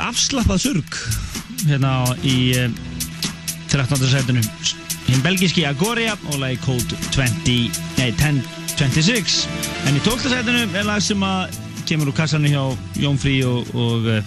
afslappað 0.00 0.62
surg 0.66 0.98
hérna 1.68 1.92
í 2.26 2.54
eh, 2.58 2.70
13. 3.72 4.06
setinu 4.10 4.42
hinn 5.08 5.24
belgiski 5.24 5.66
Agoria 5.68 6.14
og 6.32 6.38
lagi 6.40 6.60
Code 6.64 6.98
20, 7.14 7.70
nei 7.98 8.10
1026 8.14 9.44
en 9.88 9.98
í 9.98 10.02
12. 10.04 10.30
setinu 10.32 10.64
er 10.72 10.88
lag 10.88 11.02
sem 11.04 11.22
að 11.26 11.58
kemur 11.88 12.10
úr 12.10 12.16
kassanum 12.16 12.50
hjá 12.50 12.62
Jón 13.02 13.20
Frí 13.20 13.38
og 13.46 13.68
og, 13.74 14.08
eh, 14.08 14.24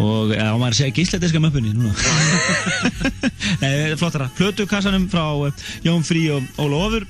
og 0.00 0.32
ja, 0.34 0.50
maður 0.56 0.78
segja 0.78 0.94
gíslediska 0.96 1.40
möppunni 1.42 1.74
núna. 1.74 1.92
Nei, 3.62 3.96
flottara. 4.00 4.30
Plötu 4.38 4.66
kassanum 4.70 5.08
frá 5.12 5.26
eh, 5.48 5.64
Jón 5.84 6.06
Frí 6.06 6.28
og 6.32 6.46
Óla 6.62 6.84
Ofur. 6.86 7.08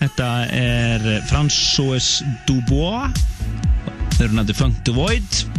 Þetta 0.00 0.30
er 0.52 1.06
eh, 1.14 1.22
François 1.30 2.10
Dubois. 2.48 3.14
Þau 4.16 4.26
eru 4.26 4.36
nafnir 4.36 4.56
Funk 4.56 4.82
the 4.84 4.92
Void 4.96 5.55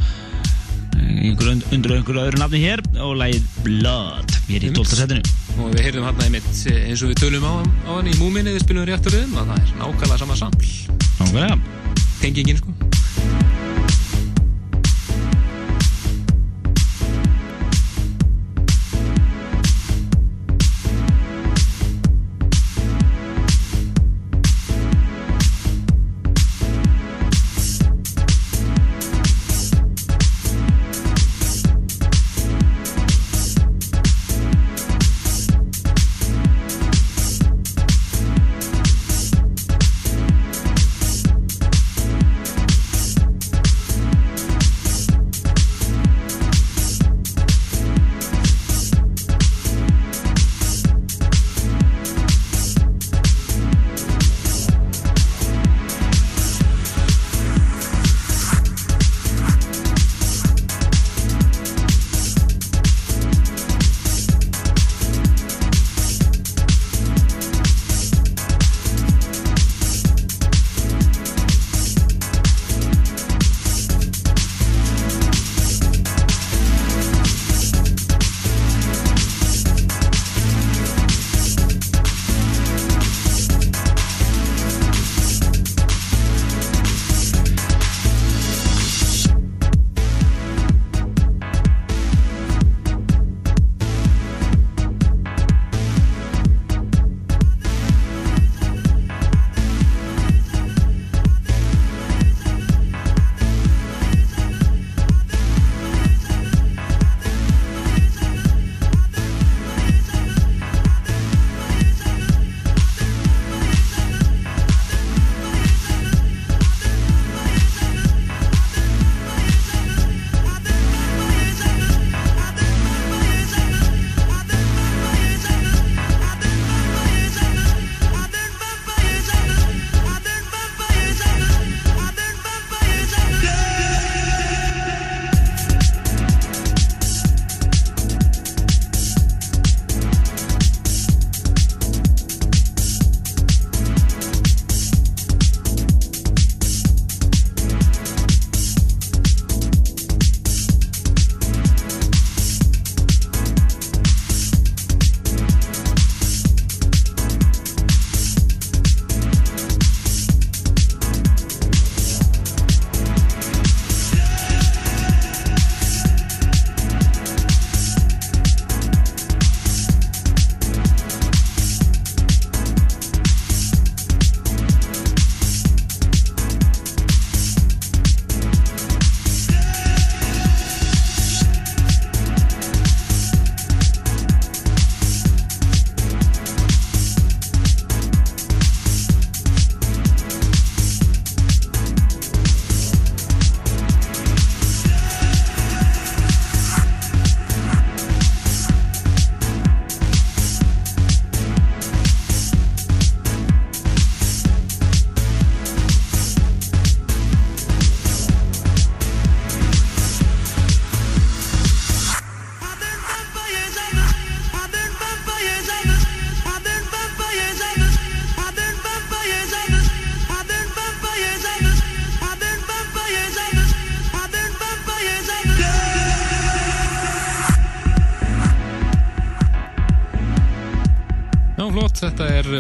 einhver 1.32 1.52
und- 1.54 1.68
undir 1.76 1.96
einhverju 1.98 2.24
öðru 2.26 2.42
nafni 2.42 2.62
hér 2.64 2.84
og 3.04 3.16
lagið 3.22 3.48
Blood 3.66 4.36
hér 4.48 4.68
í 4.68 4.72
12. 4.74 4.96
setinu. 5.02 5.22
Og 5.58 5.72
við 5.74 5.84
heyrðum 5.88 6.06
hann 6.08 6.22
einmitt 6.28 6.52
eh, 6.70 6.84
eins 6.90 7.02
og 7.04 7.12
við 7.14 7.22
tölum 7.24 7.48
á, 7.48 7.54
á 7.88 7.92
hann 7.98 8.08
í 8.12 8.16
múminni 8.22 8.54
við 8.56 8.64
spilum 8.68 8.86
rétturinn 8.88 9.34
að 9.38 9.52
það 9.52 9.64
er 9.64 9.74
nákvæmlega 9.82 10.20
sama 10.24 10.36
saml 10.40 10.68
Nákvæmlega. 11.20 11.60
Tengingin 12.22 12.58
sko 12.62 12.77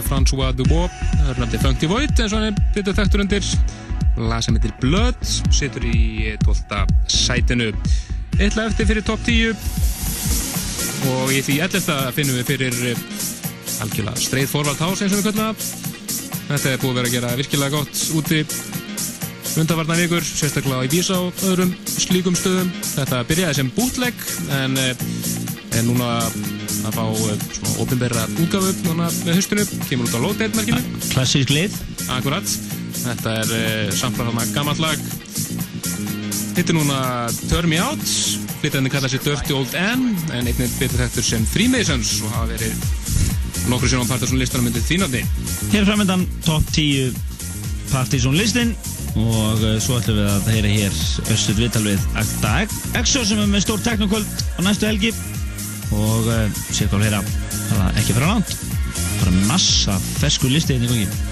François 0.06 0.54
Dubois, 0.56 0.94
nefndið 1.38 1.64
Funky 1.64 1.90
Void, 1.90 2.14
eins 2.16 2.34
og 2.34 2.42
hann 2.42 2.52
er 2.52 2.62
betur 2.76 2.96
þekktur 2.98 3.24
undir. 3.24 3.52
Lag 4.18 4.42
sem 4.44 4.56
heitir 4.58 4.74
Blood, 4.82 5.20
situr 5.54 5.86
í 5.86 6.34
12. 6.44 6.86
sætinu. 7.12 7.70
Eitthvað 8.38 8.72
eftir 8.72 8.90
fyrir 8.90 9.06
top 9.06 9.22
10 9.26 9.54
og 11.12 11.32
í 11.34 11.42
því 11.46 11.60
11. 11.68 12.00
finnum 12.16 12.40
við 12.40 12.50
fyrir 12.52 12.80
eh, 12.92 13.06
algjörlega 13.86 14.22
Straight 14.22 14.52
Forward 14.52 14.82
House 14.82 15.06
eins 15.06 15.14
og 15.14 15.22
við 15.22 15.30
kallum 15.30 15.46
það. 15.46 15.70
Þetta 16.48 16.72
er 16.72 16.82
búið 16.82 16.92
að 16.92 16.98
vera 17.00 17.08
að 17.08 17.16
gera 17.18 17.38
virkilega 17.42 17.78
gott 17.78 18.04
úti 18.18 18.44
undarvarna 19.58 19.98
vikur, 19.98 20.26
sérstaklega 20.26 20.86
í 20.86 20.92
Vísa 20.92 21.18
og 21.28 21.46
öðrum 21.50 21.74
slíkum 21.90 22.38
stöðum. 22.38 22.70
Þetta 22.94 23.24
byrjaði 23.30 23.60
sem 23.60 23.72
bootleg 23.78 24.28
en 24.60 24.78
eh, 24.82 25.08
er 25.78 25.88
núna 25.88 26.18
að 26.22 26.94
fá 26.94 27.06
eh, 27.06 27.48
ofinberra 27.82 28.26
útgafu 28.42 28.74
núna 28.88 29.12
með 29.26 29.40
höstunu, 29.40 29.68
kemur 29.88 30.10
út 30.10 30.18
á 30.18 30.20
Lóðdeitmerkinu. 30.26 30.82
Klassísk 31.12 31.54
lið. 31.54 31.78
Akkurat. 32.18 32.58
Þetta 32.98 33.38
er 33.44 33.56
uh, 33.56 33.96
samflað 33.96 34.32
þarna 34.32 34.50
gammalt 34.56 34.84
lag 34.84 35.08
hittir 36.58 36.74
núna 36.74 37.28
Turn 37.52 37.70
Me 37.70 37.78
Out, 37.78 38.02
flytandi 38.64 38.90
kalla 38.90 39.10
sér 39.12 39.22
Dirty 39.22 39.54
Old 39.54 39.76
N, 39.78 40.10
en 40.34 40.48
einnig 40.50 40.72
betur 40.80 41.04
þekktur 41.04 41.26
sem 41.26 41.46
Freemasons 41.46 42.16
og 42.26 42.34
hafa 42.34 42.48
verið 42.56 42.74
nokkru 43.70 43.92
sinum 43.92 44.08
á 44.10 44.12
Partiðsson 44.16 44.42
listanum 44.42 44.66
myndið 44.66 44.88
þínandi. 44.90 45.22
Hér 45.70 45.84
er 45.84 45.90
framöndan 45.92 46.26
top 46.48 46.66
10 46.74 47.14
Partiðsson 47.92 48.38
listin 48.40 48.74
og 49.18 49.62
uh, 49.62 49.78
svo 49.82 50.00
ætlum 50.02 50.18
við 50.18 50.30
að 50.34 50.50
heyra 50.56 50.74
hér 50.74 51.02
össut 51.36 51.58
viðtal 51.62 51.86
við 51.86 52.08
Akta 52.18 52.54
Exo 52.98 53.26
sem 53.26 53.42
er 53.42 53.50
með 53.52 53.68
stór 53.68 53.84
teknokvöld 53.86 54.46
á 54.58 54.60
næstu 54.66 54.90
helgi 54.90 55.14
og 55.94 56.26
uh, 56.26 56.64
sér 56.74 56.90
hvað 56.90 57.08
heyra 57.08 57.22
það 57.22 57.36
er 57.36 57.47
ekki 58.02 58.18
fara 58.18 58.34
langt. 58.34 58.54
Bara 59.20 59.34
massa 59.50 59.98
fersku 60.20 60.50
listi 60.52 60.78
inn 60.78 60.88
í 60.88 60.92
gangi 60.92 61.27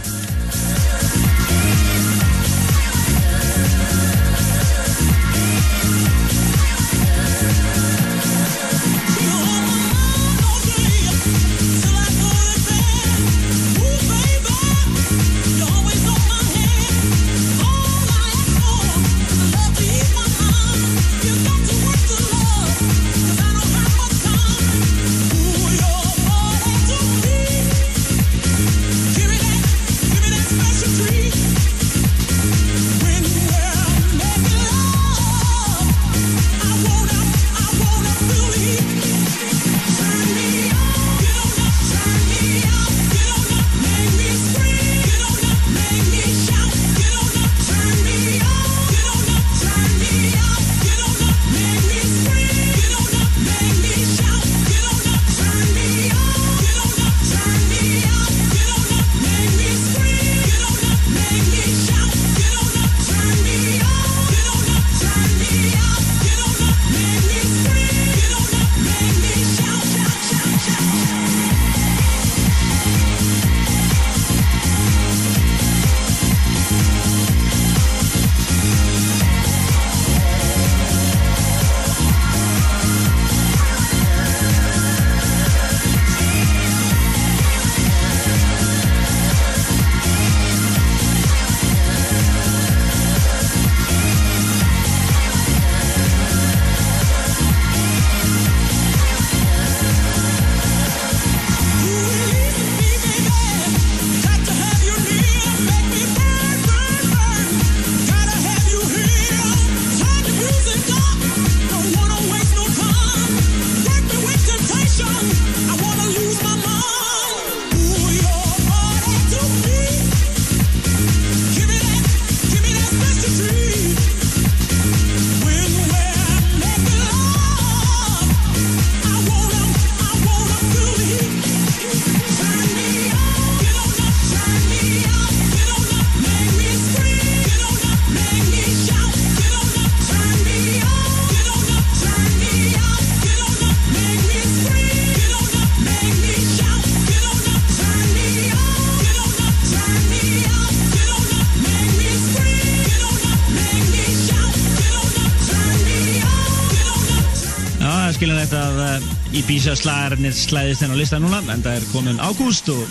uh, 159.56 159.56
Ibiza 159.56 159.76
slagarnir 159.80 160.34
slæðist 160.36 160.84
henn 160.84 160.92
á 160.92 161.00
lista 161.00 161.18
núna 161.22 161.38
en 161.48 161.62
það 161.64 161.78
er 161.78 161.84
komin 161.94 162.18
ágúst 162.20 162.68
og, 162.74 162.82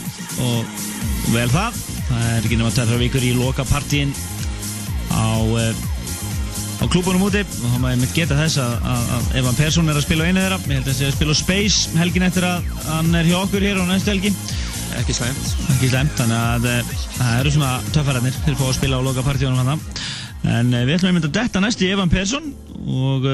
og 0.41 0.65
vel 1.35 1.49
það. 1.53 1.75
Það 2.09 2.29
er 2.31 2.39
ekki 2.39 2.57
nema 2.57 2.71
tverra 2.73 3.01
vikur 3.01 3.25
í 3.25 3.33
loka 3.37 3.65
partíin 3.69 4.15
á, 5.13 5.45
uh, 5.45 5.75
á 6.81 6.85
klúbunum 6.89 7.27
úti 7.27 7.43
og 7.45 7.67
þá 7.69 7.77
maður 7.83 8.01
mitt 8.01 8.15
geta 8.17 8.39
þess 8.39 8.63
að, 8.63 8.77
að, 8.81 9.11
að 9.17 9.29
Evan 9.43 9.59
Persson 9.59 9.93
er 9.93 9.99
að 9.99 10.07
spila 10.07 10.25
á 10.25 10.29
einu 10.29 10.41
þeirra 10.41 10.61
ég 10.63 10.71
held 10.73 10.87
að 10.87 10.89
það 10.89 10.97
sé 10.97 11.09
að 11.11 11.17
spila 11.19 11.37
á 11.37 11.43
Space 11.43 11.99
helgin 12.01 12.27
eftir 12.31 12.47
að 12.49 12.71
hann 12.89 13.19
er 13.21 13.29
hjá 13.29 13.37
okkur 13.43 13.67
hér 13.69 13.83
á 13.83 13.91
næstu 13.91 14.15
helgi. 14.15 14.33
Ekki 14.95 15.17
slæmt. 15.17 15.51
ekki 15.75 15.91
slæmt, 15.91 16.15
þannig 16.17 16.39
að 16.39 16.71
uh, 16.71 16.95
það 17.19 17.43
eru 17.43 17.53
svona 17.59 17.75
töffararnir 17.91 18.39
til 18.39 18.55
að 18.55 18.63
fá 18.63 18.65
að 18.71 18.79
spila 18.79 19.03
á 19.03 19.07
loka 19.11 19.27
partíunum 19.27 19.61
hann 19.61 19.85
en 20.45 20.73
uh, 20.73 20.81
við 20.87 20.97
ætlum 20.97 21.13
að 21.13 21.19
mynda 21.19 21.31
að 21.33 21.37
detta 21.43 21.65
næst 21.65 21.85
í 21.85 21.93
Evan 21.93 22.13
Persson 22.13 22.49
og 22.85 23.29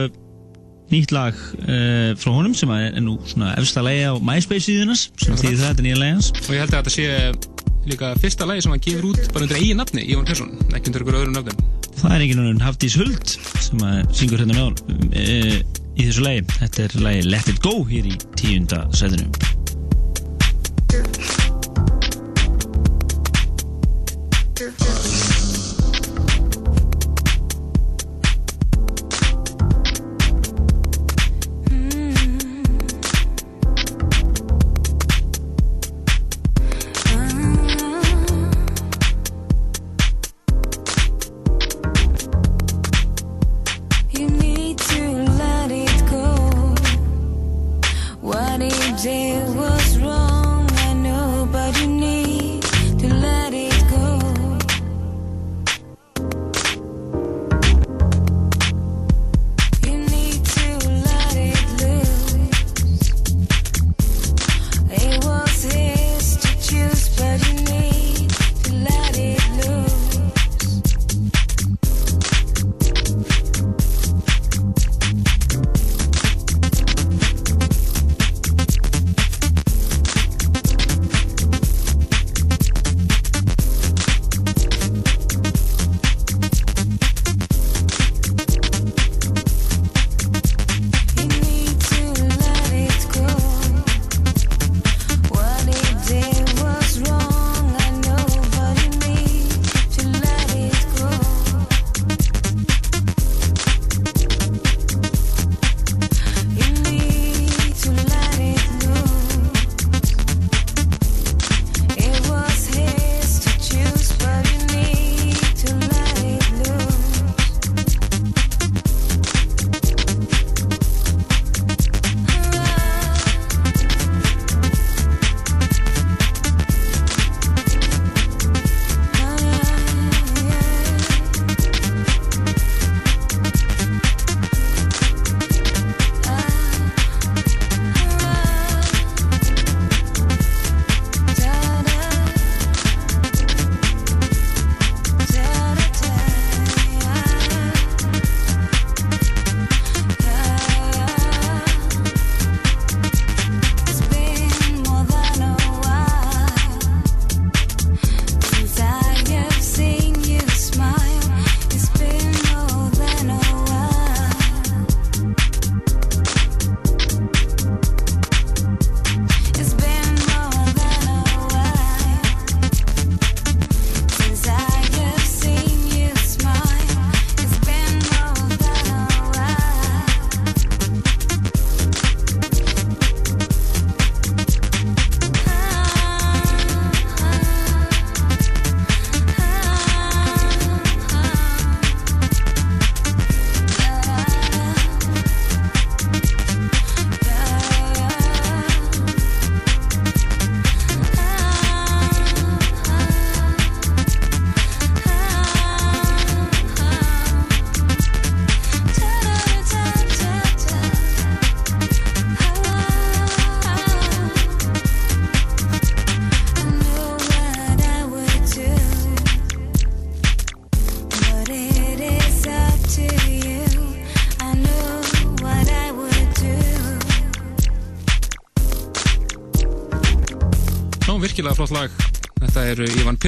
nýtt 0.91 1.15
lag 1.15 1.37
uh, 1.37 2.13
frá 2.19 2.33
honum 2.35 2.55
sem 2.57 2.71
er 2.75 2.99
nú 3.05 3.17
svona 3.31 3.55
efsta 3.61 3.85
lagi 3.87 4.05
á 4.11 4.15
MySpace 4.19 4.67
síðunas 4.69 5.09
sem 5.21 5.39
þýðir 5.39 5.61
það, 5.63 5.73
er 5.73 5.87
nýja 5.87 6.01
lagi 6.01 6.17
hans. 6.17 6.31
Og 6.47 6.55
ég 6.57 6.65
held 6.65 6.75
að 6.75 6.81
þetta 6.81 6.95
sé 6.97 7.91
líka 7.91 8.15
fyrsta 8.21 8.49
lagi 8.49 8.65
sem 8.65 8.75
hann 8.75 8.83
gefur 8.85 9.11
út 9.13 9.31
bara 9.35 9.47
undir 9.47 9.61
eigin 9.61 9.81
nafni, 9.81 10.07
Ívan 10.07 10.27
Persson, 10.29 10.57
ekki 10.75 10.93
undir 10.93 11.07
ykkur 11.07 11.21
öðrum 11.23 11.37
nafnum. 11.39 11.69
það 12.01 12.17
er 12.17 12.25
enginn 12.27 12.43
annan 12.45 12.65
Hafdís 12.65 12.97
Huld 13.01 13.37
sem 13.61 13.87
syngur 14.15 14.43
hérna 14.43 14.57
með 14.57 14.67
hún 14.69 15.09
uh, 15.15 15.57
í 15.97 16.09
þessu 16.09 16.27
lagi, 16.27 16.45
þetta 16.59 16.85
er 16.87 16.99
lagi 17.07 17.25
Let 17.29 17.55
It 17.55 17.65
Go 17.65 17.81
hér 17.89 18.11
í 18.13 18.19
tíunda 18.39 18.85
sæðinu 18.97 19.50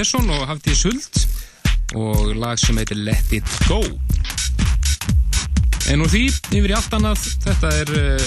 Persson 0.02 0.30
og 0.34 0.48
Hafdís 0.50 0.80
Huld 0.82 1.18
og 1.94 2.32
lag 2.34 2.58
sem 2.58 2.74
heitir 2.80 2.98
Let 3.06 3.30
It 3.36 3.50
Go. 3.68 3.76
En 5.92 6.02
úr 6.02 6.10
því, 6.10 6.22
yfir 6.58 6.72
í 6.72 6.74
allt 6.74 6.96
annað, 6.98 7.22
þetta 7.44 7.70
er 7.84 7.92
uh, 8.00 8.24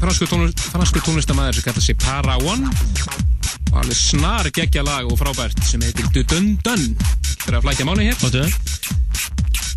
fransku, 0.00 0.26
tónlist, 0.26 0.64
fransku 0.72 1.04
tónlistamæður 1.06 1.60
sem 1.60 1.66
kallar 1.68 1.86
sig 1.86 1.98
Para 2.02 2.34
One 2.42 2.66
og 3.68 3.78
alveg 3.84 3.94
snar 4.00 4.50
geggja 4.50 4.82
lag 4.88 5.06
og 5.06 5.14
frábært 5.22 5.62
sem 5.68 5.86
heitir 5.86 6.10
Du 6.10 6.24
Dun 6.34 6.56
Dun. 6.66 6.88
Það 7.44 7.46
er 7.52 7.60
að 7.60 7.68
flækja 7.68 7.86
mánu 7.86 8.08
hér. 8.08 8.18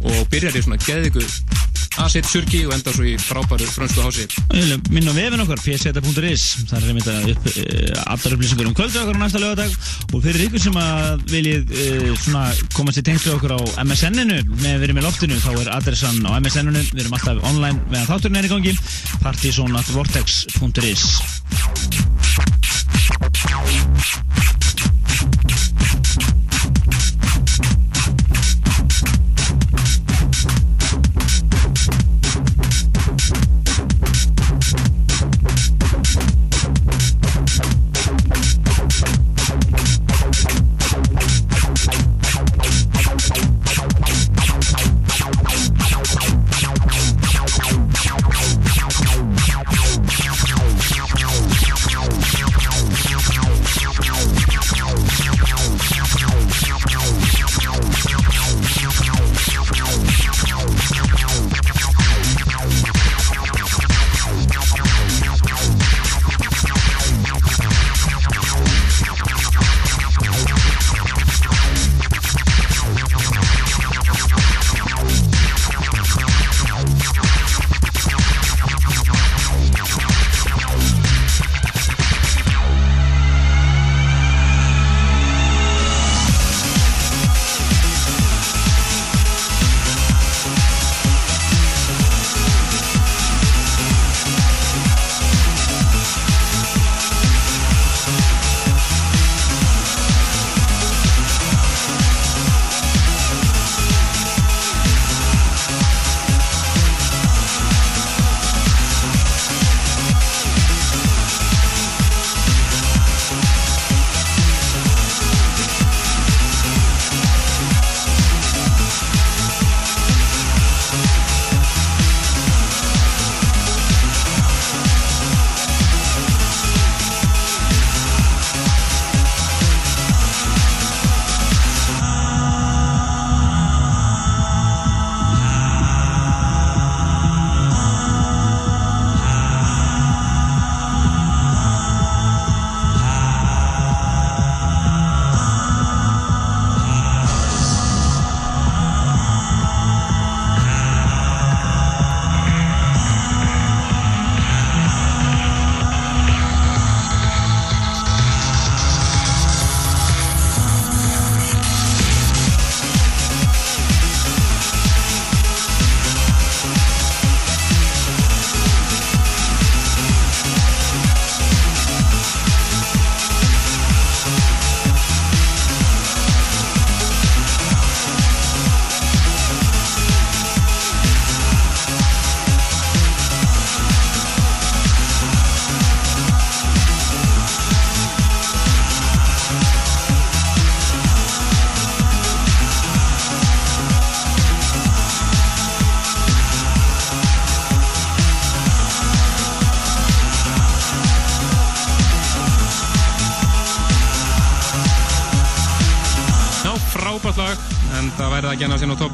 Og 0.01 0.25
byrjar 0.33 0.57
í 0.57 0.65
svona 0.65 0.81
geðviku 0.81 1.21
A-set 1.99 2.23
surgi 2.29 2.61
og 2.67 2.73
endar 2.75 2.93
svo 2.95 3.03
í 3.03 3.17
frábæru 3.19 3.65
fransku 3.67 4.01
hási. 4.05 4.23
Minn 4.93 5.09
á 5.11 5.13
vefin 5.15 5.41
okkar, 5.43 5.59
pseta.is 5.59 6.43
Það 6.69 6.77
er 6.77 6.83
að 7.11 7.25
upp, 7.33 7.43
uh, 7.51 8.13
allar 8.13 8.35
upplýsingar 8.37 8.69
um 8.69 8.75
kvöldu 8.77 8.97
okkar 9.01 9.17
á 9.19 9.21
næsta 9.25 9.39
lögadag 9.43 9.71
og 10.13 10.19
fyrir 10.23 10.45
ykkur 10.47 10.61
sem 10.63 10.75
að 10.79 11.19
viljið 11.33 11.63
uh, 11.75 12.11
svona 12.23 12.45
komast 12.77 13.01
í 13.01 13.03
tengslu 13.09 13.29
okkur 13.35 13.53
á 13.59 13.61
MSN-inu 13.83 14.37
með 14.61 14.75
við 14.77 14.85
erum 14.87 15.01
í 15.01 15.05
loftinu, 15.05 15.35
þá 15.43 15.51
er 15.57 15.73
adressan 15.75 16.17
á 16.23 16.31
MSN-inu, 16.39 16.81
við 16.93 17.01
erum 17.03 17.17
alltaf 17.19 17.37
online 17.51 17.77
meðan 17.91 18.09
þátturinn 18.13 18.39
er 18.39 18.47
í 18.47 18.53
gangi. 18.55 18.73
Partysonatvortex.is 19.27 21.03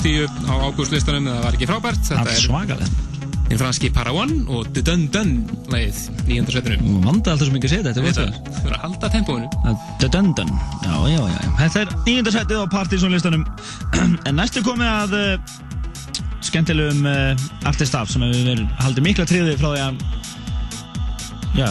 ekki 0.08 0.24
inn 0.24 0.48
á 0.48 0.48
top 0.48 0.48
10 0.48 0.48
á 0.48 0.54
ágústlistanum, 0.68 1.28
það 1.28 1.44
var 1.44 1.58
ekki 1.58 1.68
frábært. 1.68 2.02
Þetta 2.08 2.32
er 2.32 2.42
svakalegt. 2.42 3.04
Hinn 3.48 3.60
franski 3.62 3.90
Parawan 3.96 4.34
og 4.52 4.68
Du 4.76 4.82
Dun 4.84 5.06
Dun 5.12 5.30
lagið, 5.72 6.00
nýjönda 6.28 6.52
setinu. 6.52 6.96
Vanda 7.06 7.34
alltaf 7.34 7.52
mikið 7.54 7.70
að 7.70 7.74
segja 7.74 7.86
þetta, 7.88 8.02
þetta 8.08 8.68
er 8.68 8.76
að 8.76 8.82
halda 8.84 9.10
tempóinu. 9.14 9.48
Dun-dun 10.04 10.52
Já, 10.84 10.96
já, 11.08 11.22
já 11.32 11.40
Þetta 11.62 11.80
er 11.82 11.94
nýjunda 12.06 12.34
setið 12.36 12.60
á 12.60 12.66
partysónlistanum 12.72 13.46
En 14.28 14.36
næstu 14.38 14.64
komið 14.66 14.92
að 14.92 15.16
uh, 15.18 15.56
skemmtilegum 16.44 17.08
uh, 17.08 17.48
artistaf 17.68 18.12
sem 18.12 18.24
hefur 18.24 18.50
verið 18.52 18.66
haldið 18.84 19.08
mikla 19.08 19.28
tríði 19.28 19.56
frá 19.60 19.70
því 19.72 19.86
að 19.86 20.04
já, 21.58 21.70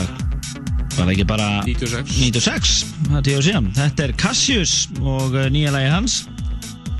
var 0.96 1.12
ekki 1.12 1.28
bara 1.28 1.50
96 1.68 2.16
96, 2.16 2.72
það 3.06 3.20
er 3.20 3.28
tíu 3.28 3.36
og 3.40 3.46
síðan. 3.46 3.68
Þetta 3.76 4.08
er 4.08 4.16
Cassius 4.20 4.74
og 5.02 5.36
uh, 5.36 5.46
nýja 5.52 5.76
lagi 5.76 5.92
hans. 5.92 6.22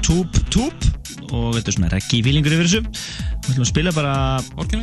Toop 0.05 0.37
Toop 0.55 0.96
og 1.31 1.57
þetta 1.57 1.73
er 1.73 1.77
svona 1.77 1.93
reggi-fílingur 1.93 2.57
yfir 2.57 2.69
þessu. 2.69 2.83
Við 3.47 3.53
ætlum 3.53 3.67
að 3.67 3.71
spila 3.73 3.95
bara 3.97 4.15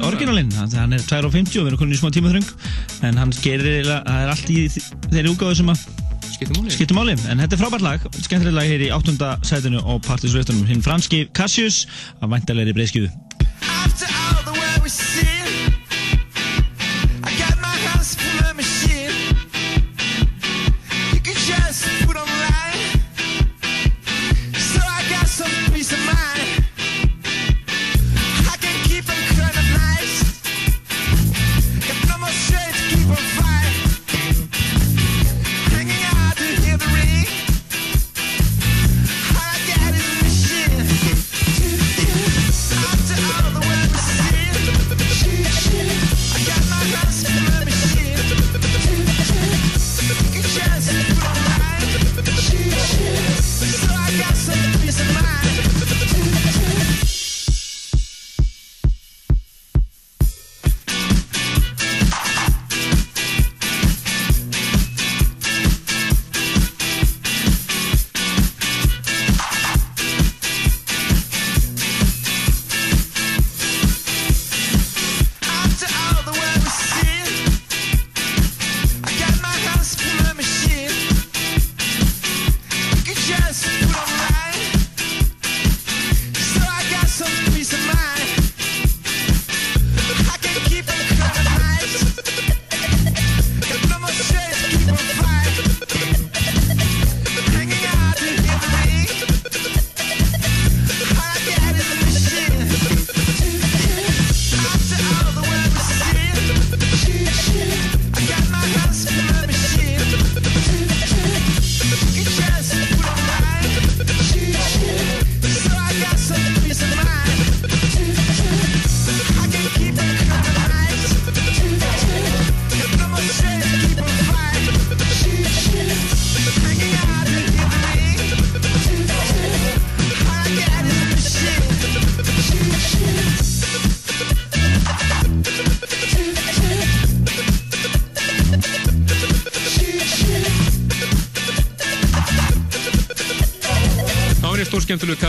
Orginalinn? 0.10 0.54
að 0.60 0.78
hann 0.80 0.96
er 0.96 1.04
2.50 1.04 1.60
og 1.60 1.68
við 1.68 1.72
erum 1.72 1.82
konin 1.82 1.96
í 1.96 2.00
smá 2.00 2.14
tímaþröng 2.16 2.50
en 3.10 3.20
hann 3.22 3.36
gerir, 3.44 3.90
það 3.90 4.24
er 4.24 4.34
allt 4.34 4.54
í 4.54 4.60
þeirri 4.74 5.34
úgáðu 5.34 5.60
sem 5.62 5.74
að 5.74 5.86
Skiptum 6.34 6.98
máli, 6.98 7.14
en 7.30 7.40
þetta 7.44 7.56
er 7.56 7.62
frábært 7.62 7.86
lag. 7.86 8.06
Skemmtilegt 8.18 8.58
lag 8.58 8.68
hér 8.68 8.84
í 8.88 8.92
áttunda 8.96 9.36
sætinu 9.46 9.84
á 9.86 9.94
partysveitunum 10.04 10.68
hinn 10.68 10.84
franski 10.84 11.28
Cassius 11.38 11.84
af 12.20 12.34
væntalegri 12.34 12.76
breyðskjöfu 12.76 14.33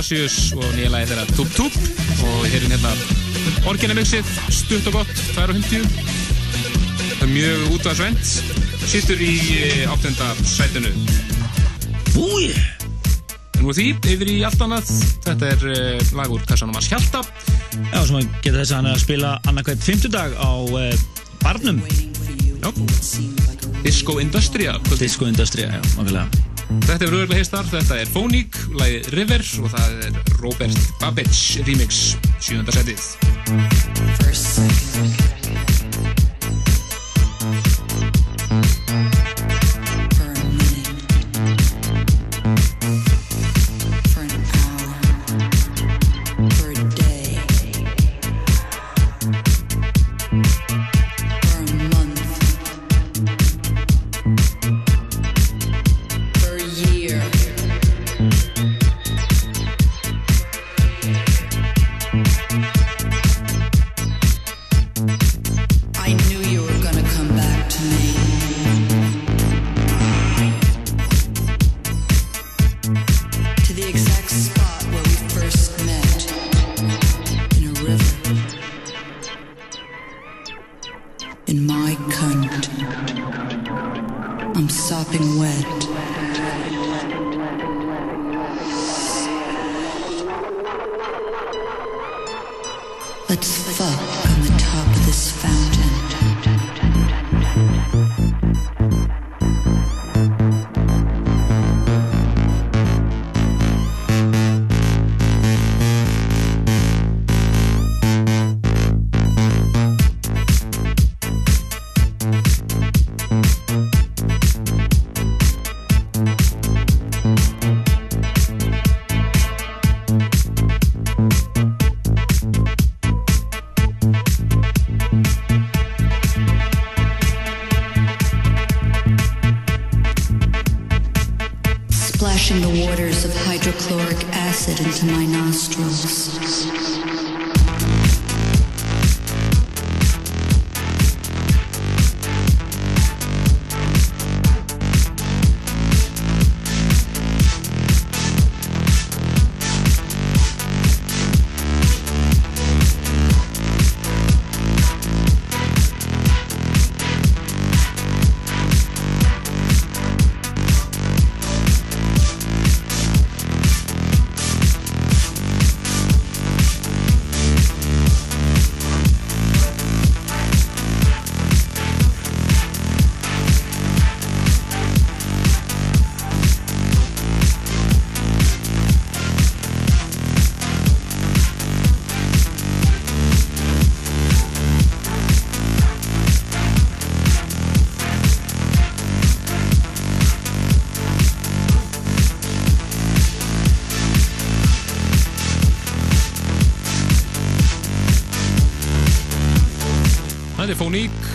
Cassius 0.05 0.51
og 0.53 0.65
nýja 0.77 0.91
lagi 0.93 1.07
þeirra 1.09 1.23
Tup 1.33 1.53
Tup 1.57 1.77
og 2.27 2.43
við 2.43 2.51
heyrum 2.53 2.73
hérna 2.75 2.91
orginamixið, 3.71 4.29
stutt 4.53 4.91
og 4.91 4.99
gott, 4.99 5.13
250 5.33 5.87
það 7.15 7.25
er 7.25 7.31
mjög 7.31 7.63
útvarsvend 7.73 8.21
sittur 8.85 9.25
í 9.25 9.31
eh, 9.63 9.89
áttunda 9.89 10.29
sætinu. 10.45 10.93
Úi 12.21 12.53
Nú 13.63 13.73
er 13.73 13.79
því, 13.81 13.89
yfir 14.13 14.35
í 14.35 14.39
allt 14.45 14.61
annað. 14.67 14.93
Þetta 15.25 15.53
er 15.55 15.69
uh, 15.73 16.15
lag 16.21 16.37
úr 16.37 16.45
kassanum 16.45 16.77
að 16.77 16.91
skjálta 16.91 17.25
Já, 17.25 18.01
sem 18.05 18.19
að 18.21 18.27
geta 18.45 18.59
þess 18.59 18.75
að 18.75 18.77
hann 18.77 18.91
er 18.91 18.99
að 18.99 19.05
spila 19.07 19.35
annarkvæmt 19.49 19.87
fimmtudag 19.89 20.37
á 20.37 20.53
uh, 20.53 21.05
Barnum. 21.41 21.81
Já. 22.61 22.75
Disco 23.81 24.21
Industria. 24.21 24.77
Disco 25.01 25.33
Industria, 25.33 25.79
já, 25.79 25.81
nákvæmlega 25.95 26.54
Þetta 26.83 27.07
er 27.07 27.13
rauðurlega 27.13 27.41
heistar, 27.41 27.69
þetta 27.71 28.01
er 28.03 28.11
Phonic, 28.11 28.59
lagið 28.81 29.11
River 29.15 29.47
og 29.63 29.71
það 29.75 30.05
er 30.09 30.19
Robert 30.41 30.91
Babbage 31.03 31.65
remix, 31.69 32.03
sjúnda 32.43 32.75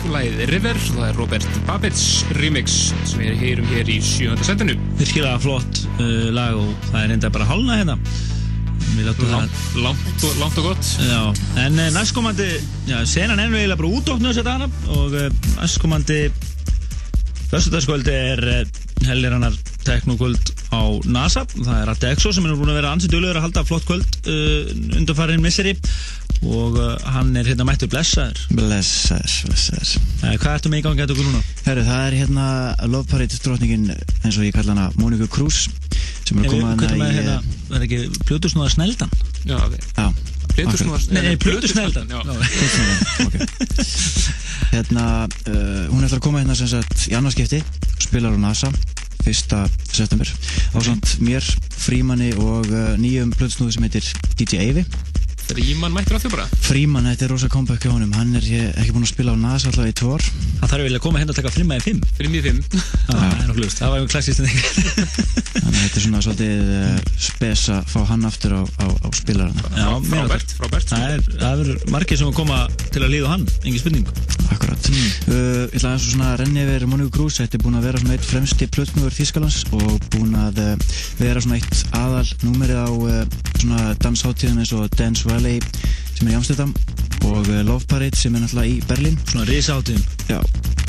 lagið 0.08 0.42
River 0.50 0.78
það 0.86 1.06
er 1.06 1.16
Robert 1.18 1.46
Babbage 1.68 2.34
remix 2.38 2.76
sem 3.08 3.22
við 3.22 3.40
heyrum 3.42 3.70
hér 3.70 3.90
í 3.92 3.98
sjúnda 4.04 4.46
setinu. 4.46 4.76
Virkilega 4.98 5.38
flott 5.42 5.82
uh, 5.98 6.28
lag 6.34 6.58
og 6.58 6.70
það 6.90 7.00
er 7.02 7.16
enda 7.16 7.32
bara 7.34 7.48
hálna 7.50 7.80
hérna 7.80 7.98
Við 8.90 9.06
Langt, 9.30 9.58
langt, 9.78 10.24
og, 10.26 10.32
langt 10.40 10.56
og 10.58 10.64
gott. 10.66 10.88
Já, 11.06 11.20
en 11.62 11.78
uh, 11.78 11.86
næstkomandi, 11.94 12.48
já, 12.88 12.98
senan 13.06 13.38
er 13.38 13.52
nú 13.52 13.60
eiginlega 13.60 13.78
bara 13.78 13.92
útdóknu 14.00 14.32
að 14.32 14.46
dana 14.48 14.70
og 14.96 15.14
uh, 15.14 15.28
næstkomandi 15.60 16.22
Föstudagskvöldi 17.50 18.14
er 18.14 18.42
uh, 18.46 18.80
hellirannar 19.08 19.54
teknokvöld 19.86 20.52
á 20.70 20.82
NASA 21.08 21.44
það 21.50 21.76
er 21.78 21.92
Adexo 21.94 22.32
sem 22.34 22.46
er 22.46 22.58
búin 22.58 22.72
að 22.72 22.80
vera 22.80 22.92
ansið 22.94 23.14
dölur 23.14 23.38
að 23.38 23.46
halda 23.46 23.64
flott 23.66 23.86
kvöld 23.88 24.18
uh, 24.28 24.70
undanfærin 24.98 25.42
misseri 25.42 25.74
og 26.40 26.76
uh, 26.80 26.94
hann 27.12 27.34
er 27.36 27.44
hérna 27.50 27.66
mættur 27.68 27.90
blessaður 27.92 28.40
Blessaður, 28.56 29.34
blessaður 29.50 29.90
uh, 30.24 30.34
Hvað 30.40 30.54
ertu 30.54 30.72
með 30.72 30.80
í 30.80 30.84
gangi 30.86 31.04
að 31.04 31.12
okkur 31.14 31.26
núna? 31.28 31.42
Herru, 31.66 31.84
það 31.84 32.04
er 32.06 32.16
hérna 32.22 32.46
Love 32.88 33.10
Parade 33.10 33.40
drotningin 33.44 33.90
eins 33.92 34.38
og 34.38 34.46
ég 34.46 34.56
kalla 34.56 34.72
hana 34.76 34.86
Mónika 34.96 35.28
Krús 35.30 35.66
sem 36.24 36.38
er 36.40 36.46
að 36.46 36.54
koma 36.54 36.72
hana 36.78 37.10
í 37.10 37.14
hérna, 37.18 37.36
það 37.68 37.76
er 37.76 37.86
ekki 37.88 38.24
Plutusnúða 38.28 38.70
sneldan? 38.72 39.10
Já, 39.44 39.56
ok. 39.58 39.74
Já, 39.98 40.06
Plutusnúða- 40.54 41.10
Nei, 41.12 41.22
nei, 41.26 41.36
Plutusneldan 41.42 42.06
já. 42.08 42.20
hérna 44.74 45.04
uh, 45.26 45.84
hún 45.90 46.06
ætlar 46.06 46.20
að 46.20 46.24
koma 46.24 46.40
hérna 46.42 46.56
sem 46.58 46.70
sagt 46.70 47.08
í 47.10 47.16
annarskipti 47.18 47.60
spilar 48.00 48.32
á 48.32 48.38
NASA 48.40 48.70
1. 49.28 49.34
september 49.92 50.30
á 50.72 50.78
samt 50.80 51.18
mér, 51.20 51.44
Frímanni 51.76 52.30
og 52.40 52.64
uh, 52.70 52.94
nýjum 53.00 53.34
plötsnúðu 53.36 53.74
sem 53.76 53.84
heitir 53.84 54.06
DJ 54.38 54.62
Eyvi 54.64 54.86
Fríman 55.50 55.90
mættur 55.94 56.14
að 56.14 56.24
þau 56.24 56.32
bara. 56.36 56.44
Fríman, 56.62 57.08
þetta 57.10 57.26
er 57.26 57.32
rosa 57.34 57.48
comeback 57.50 57.82
hjá 57.82 57.90
honum. 57.90 58.12
Hann 58.14 58.36
er 58.38 58.44
ekki 58.70 58.94
búinn 58.94 59.06
að 59.06 59.10
spila 59.10 59.34
á 59.34 59.36
NASA 59.40 59.70
alltaf 59.70 59.88
í 59.90 59.94
tvö 59.98 60.14
ár. 60.14 60.26
Það 60.60 60.72
þarf 60.74 60.86
vel 60.86 60.94
að 60.94 61.04
koma 61.06 61.22
hérna 61.22 61.34
að 61.34 61.40
taka 61.40 61.54
frimma 61.56 61.78
í 61.80 61.84
fimm. 61.84 62.02
Frimma 62.20 62.38
í 62.38 62.44
fimm. 62.44 62.60
Það 62.70 63.24
er 63.26 63.46
nokkuð 63.48 63.64
lust, 63.64 63.80
það 63.82 63.90
var 63.90 63.98
einhver 63.98 64.14
klassist 64.14 64.44
en 64.44 65.48
þannig 65.60 65.78
að 65.78 65.84
þetta 65.84 66.00
er 66.00 66.04
svona 66.06 66.22
svolítið 66.26 66.72
uh, 66.76 67.14
spes 67.28 67.64
að 67.74 67.92
fá 67.92 68.00
hann 68.10 68.26
aftur 68.28 68.56
á, 68.56 68.62
á, 68.80 68.86
á 68.90 69.08
spilarana. 69.16 69.70
Já, 69.76 69.88
Frábært, 70.10 70.54
frábært. 70.58 70.90
Það 70.90 71.06
er, 71.14 71.24
það 71.40 71.64
er 71.64 71.90
margir 71.94 72.20
sem 72.20 72.30
að 72.30 72.38
koma 72.40 72.60
til 72.90 73.02
að 73.04 73.12
líða 73.14 73.32
hann, 73.34 73.46
engin 73.64 73.82
spurning. 73.82 74.10
Akkurat. 74.50 74.90
Uh, 74.90 75.68
Ég 75.70 75.76
ætla 75.78 75.92
aðeins 75.92 76.06
svona 76.10 76.30
að 76.32 76.40
renni 76.42 76.64
yfir 76.64 76.86
Monika 76.90 77.12
Krús 77.14 77.36
Þetta 77.38 77.58
er 77.58 77.62
búin 77.62 77.78
að 77.78 77.84
vera 77.86 78.00
svona 78.02 78.16
eitt 78.16 78.26
fremsti 78.26 78.66
plötnúður 78.74 79.14
Þískalands 79.14 79.60
og 79.76 80.08
búin 80.14 80.34
að 80.38 80.58
uh, 80.64 80.72
vera 81.20 81.42
svona 81.44 81.60
eitt 81.60 81.84
aðal 81.96 82.24
númerið 82.42 82.80
á 82.82 82.90
uh, 82.90 83.20
svona 83.60 83.92
dansháttíðum 84.02 84.62
eins 84.64 84.74
og 84.74 84.90
Dance 84.98 85.28
Valley 85.28 85.60
sem 86.16 86.26
er 86.26 86.34
í 86.34 86.40
Amsterdam 86.40 86.74
og 87.28 87.44
uh, 87.46 87.60
Love 87.66 87.86
Parade 87.88 88.16
sem 88.16 88.34
er 88.34 88.44
náttúrulega 88.44 88.72
í 88.72 88.80
Berlín. 88.88 89.18
Svona 89.28 89.46
risaháttíðum 89.48 90.20
Já, 90.30 90.38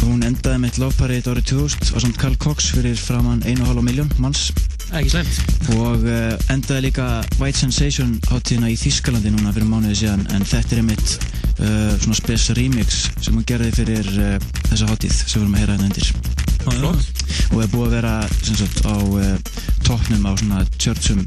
hún 0.03 0.21
endaði 0.21 0.59
með 0.61 0.77
Love 0.83 0.97
Parade 0.99 1.31
árið 1.31 1.47
2000 1.49 1.95
og 1.95 2.03
samt 2.03 2.19
Carl 2.21 2.35
Cox 2.41 2.67
fyrir 2.75 2.99
framann 2.99 3.41
1,5 3.47 3.81
miljón 3.85 4.11
manns. 4.21 4.51
Ekki 4.91 5.13
slemt 5.13 5.71
og 5.77 6.03
uh, 6.05 6.35
endaði 6.53 6.83
líka 6.85 7.07
White 7.39 7.57
Sensation 7.63 8.11
hátíðina 8.29 8.69
í 8.69 8.77
Þískalandi 8.77 9.31
núna 9.33 9.53
fyrir 9.55 9.69
mánuði 9.71 9.97
síðan. 10.03 10.27
En 10.35 10.45
þetta 10.45 10.75
er 10.75 10.83
einmitt 10.83 11.15
uh, 11.15 11.95
svona 12.03 12.19
spes 12.19 12.49
remix 12.59 13.01
sem 13.17 13.33
hún 13.33 13.47
gerði 13.49 13.71
fyrir 13.79 14.11
uh, 14.13 14.35
þessa 14.69 14.91
hátíð 14.91 15.17
sem 15.17 15.33
við 15.33 15.41
erum 15.41 15.55
að 15.57 15.63
heyra 15.63 15.77
hérna 15.79 15.89
undir. 15.89 16.11
Og 17.51 17.63
er 17.63 17.71
búið 17.73 17.87
að 17.87 17.95
vera 17.97 18.15
sem 18.43 18.59
sagt 18.61 18.83
á 18.85 18.93
uh, 18.93 19.35
toppnum 19.87 20.29
á 20.29 20.31
svona 20.37 20.65
tjörtsum 20.77 21.25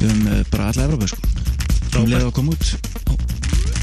um 0.00 0.22
bara 0.50 0.72
alla 0.72 0.88
Evrópa 0.88 1.12
sko. 1.12 1.34
Um 2.00 2.08
leið 2.10 2.30
að 2.30 2.34
koma 2.40 2.56
út 2.56 3.29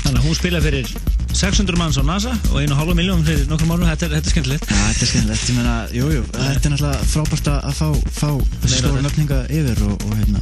Þannig 0.04 0.20
að 0.20 0.26
hún 0.28 0.38
spila 0.38 0.62
fyrir 0.64 0.92
600 1.38 1.78
manns 1.78 2.00
á 2.00 2.04
NASA 2.08 2.34
og 2.52 2.62
1,5 2.64 2.96
miljón 2.98 3.26
fyrir 3.28 3.46
nokkrum 3.50 3.74
árum, 3.76 3.86
þetta 3.90 4.10
þetta 4.14 4.30
er 4.30 4.34
skemmtilegt. 4.34 4.70
Já, 4.72 4.80
þetta 4.88 5.06
er 5.06 5.12
skemmtilegt, 5.12 5.50
ég 5.52 5.58
meina, 5.60 5.76
jú, 5.94 6.08
jú, 6.16 6.24
þetta 6.34 6.70
er 6.70 6.74
náttúrulega 6.74 7.10
frábært 7.12 7.52
að 7.54 7.78
fá, 7.78 7.88
fá 8.18 8.30
þessi 8.64 8.82
stóra 8.82 9.04
nöfninga 9.06 9.44
yfir 9.60 9.84
og, 9.88 10.08
og 10.08 10.16
hérna, 10.18 10.42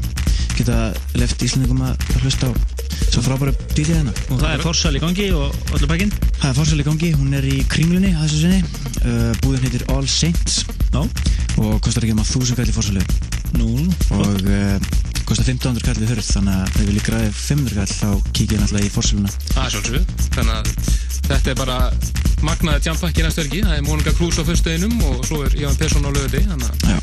geta 0.56 0.80
left 1.20 1.46
Íslandingum 1.48 1.84
að 1.90 2.08
hlusta 2.22 2.52
á 2.52 2.52
svo 3.10 3.26
frábæra 3.26 3.56
DJ 3.74 4.00
hérna. 4.00 4.16
Og 4.30 4.40
það 4.40 4.54
er 4.54 4.64
forsal 4.64 4.96
í 4.96 5.04
gangi 5.04 5.28
og 5.36 5.76
öllu 5.76 5.92
pakkin? 5.92 6.16
Það 6.40 6.50
er 6.52 6.58
forsal 6.62 6.80
í 6.80 6.88
gangi, 6.88 7.12
hún 7.16 7.36
er 7.36 7.50
í 7.50 7.60
kringlunni 7.72 8.14
að 8.16 8.26
þessu 8.28 8.42
sinni, 8.46 8.64
uh, 9.04 9.32
búðin 9.44 9.68
heitir 9.68 9.86
All 9.96 10.08
Saints. 10.08 10.64
Já. 10.96 11.02
og 11.60 11.80
kostar 11.84 12.06
ekki 12.06 12.14
um 12.16 12.22
að 12.24 12.30
1000 12.32 12.56
kall 12.56 12.70
í 12.72 12.76
forsalu 12.76 13.02
Nú, 13.56 13.68
og 14.16 14.46
uh, 14.48 14.78
kostar 15.30 15.50
1500 15.50 15.88
kall 15.88 16.04
í 16.06 16.10
hörð, 16.12 16.30
þannig 16.36 16.56
að 16.56 16.70
ef 16.70 16.78
við 16.82 16.94
líka 16.98 17.12
græði 17.12 17.32
500 17.40 17.80
kall 17.80 17.94
þá 17.96 18.32
kíkja 18.32 18.58
ég 18.58 18.64
náttúrulega 18.64 18.90
í 18.90 18.94
forsaluna. 18.96 19.34
Það 19.52 19.66
er 19.66 19.76
sjálfsög 19.76 20.14
Þannig 20.36 20.56
að 20.56 20.66
þetta 21.26 21.54
er 21.54 21.60
bara 21.62 21.78
magnaði 22.46 22.86
tjampakki 22.86 23.26
næstu 23.26 23.44
helgi. 23.44 23.64
Það 23.66 23.78
er 23.80 23.86
Mónika 23.88 24.16
Krús 24.18 24.40
á 24.42 24.44
fyrstuðinum 24.46 25.00
og 25.10 25.22
svo 25.28 25.42
er 25.46 25.58
Ján 25.58 25.78
Persson 25.80 26.06
á 26.06 26.12
Já. 26.86 27.00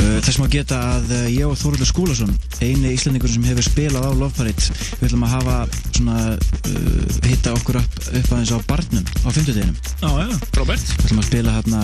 Uh, 0.00 0.16
þess 0.24 0.38
má 0.40 0.46
geta 0.48 0.78
að 0.94 1.10
uh, 1.12 1.24
ég 1.28 1.44
og 1.44 1.58
Þóruldur 1.60 1.88
Skúlason 1.88 2.30
eini 2.64 2.94
íslendingur 2.94 3.28
sem 3.28 3.44
hefur 3.44 3.66
spilað 3.66 4.06
á 4.08 4.12
Love 4.16 4.32
Parade 4.32 4.62
við 4.96 5.10
ætlum 5.10 5.26
að 5.26 5.34
hafa 5.34 5.56
svona 5.90 6.16
uh, 6.38 7.18
hitta 7.26 7.52
okkur 7.58 7.80
upp, 7.82 7.98
upp 8.08 8.30
aðeins 8.32 8.52
á 8.56 8.58
barnum 8.70 9.04
á 9.04 9.28
fymtudeginum 9.28 9.76
Já, 10.00 10.08
já, 10.08 10.28
Robert? 10.56 10.86
Við 10.94 11.04
ætlum 11.04 11.20
að 11.20 11.28
spila 11.28 11.56
hérna 11.58 11.82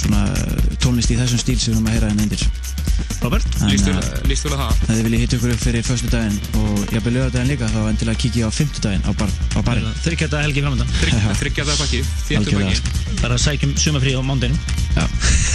svona 0.00 0.24
tónlist 0.82 1.14
í 1.14 1.20
þessum 1.20 1.42
stíl 1.44 1.58
sem 1.60 1.70
við 1.70 1.76
erum 1.76 1.86
að 1.86 1.94
heyra 1.96 2.10
hérna 2.10 2.26
undir. 2.26 2.42
Robert, 3.20 3.46
líst 3.46 3.60
Þannig 3.62 3.86
vel 3.86 3.98
að 4.00 4.30
líst 4.32 4.48
vel 4.48 4.54
að 4.56 4.62
það 4.64 4.69
ef 4.70 4.90
þið 4.90 5.02
viljið 5.06 5.22
hitta 5.24 5.38
okkur 5.38 5.52
upp 5.54 5.62
fyrir 5.64 5.86
förstu 5.86 6.10
daginn 6.12 6.38
og 6.60 6.92
jafnvel 6.94 7.12
lögadaginn 7.16 7.50
líka 7.52 7.68
þá 7.70 7.80
endilega 7.90 8.20
kikið 8.24 8.46
á 8.46 8.50
fymtudaginn 8.54 9.04
á, 9.06 9.10
bar, 9.20 9.32
á 9.54 9.60
barinn. 9.66 9.88
Þryggjata 10.04 10.42
helgi 10.44 10.64
framöndan 10.64 10.92
Þryggja 11.40 11.66
það 11.68 11.82
pakki, 11.82 12.02
þéttu 12.28 12.56
Það 13.20 13.26
er 13.28 13.34
að 13.36 13.42
sækjum 13.44 13.74
sumafrí 13.80 14.14
á 14.16 14.22
mándinum 14.24 14.58
Já, 14.96 15.04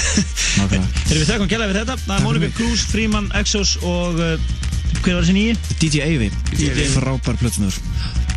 nákvæmlega. 0.60 0.86
Erum 1.10 1.24
við 1.24 1.32
þekkum 1.32 1.52
gæla 1.52 1.70
við 1.72 1.80
þetta? 1.82 1.98
Það 2.06 2.30
er 2.30 2.44
mig. 2.46 2.54
Krús, 2.60 2.86
Fríman, 2.92 3.32
Exos 3.42 3.76
og 3.84 4.22
uh, 4.22 4.36
hver 5.02 5.18
var 5.18 5.26
þessi 5.26 5.36
nýji? 5.36 5.58
DJ 5.82 6.06
Eyvi, 6.06 6.30
DJ. 6.54 6.88
frábær 6.96 7.42
plötsnur 7.42 7.76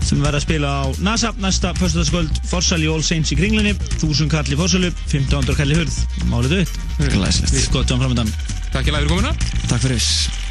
sem 0.09 0.23
verða 0.25 0.39
að 0.41 0.45
spila 0.47 0.71
á 0.73 0.85
NASA 1.05 1.35
næsta 1.43 1.75
föstudagskvöld, 1.77 2.41
Forsal 2.49 2.81
í 2.81 2.89
All 2.89 3.05
Saints 3.05 3.35
í 3.35 3.37
kringlinni 3.37 3.75
1000 3.99 4.33
kall 4.33 4.49
í 4.49 4.57
Forsalu, 4.57 4.89
1500 5.11 5.59
kall 5.59 5.75
í 5.75 5.81
hurð. 5.83 5.99
Málið 6.33 6.61
auð 6.63 6.77
Glæsilegt. 7.13 7.53
Við 7.53 7.67
skoðum 7.69 8.05
framöndan 8.07 8.33
Takk 8.73 8.89
ég 8.89 8.95
fyrir 8.95 9.09
komuna. 9.13 9.33
Takk 9.69 9.85
fyrir. 9.85 10.01
Og 10.01 10.48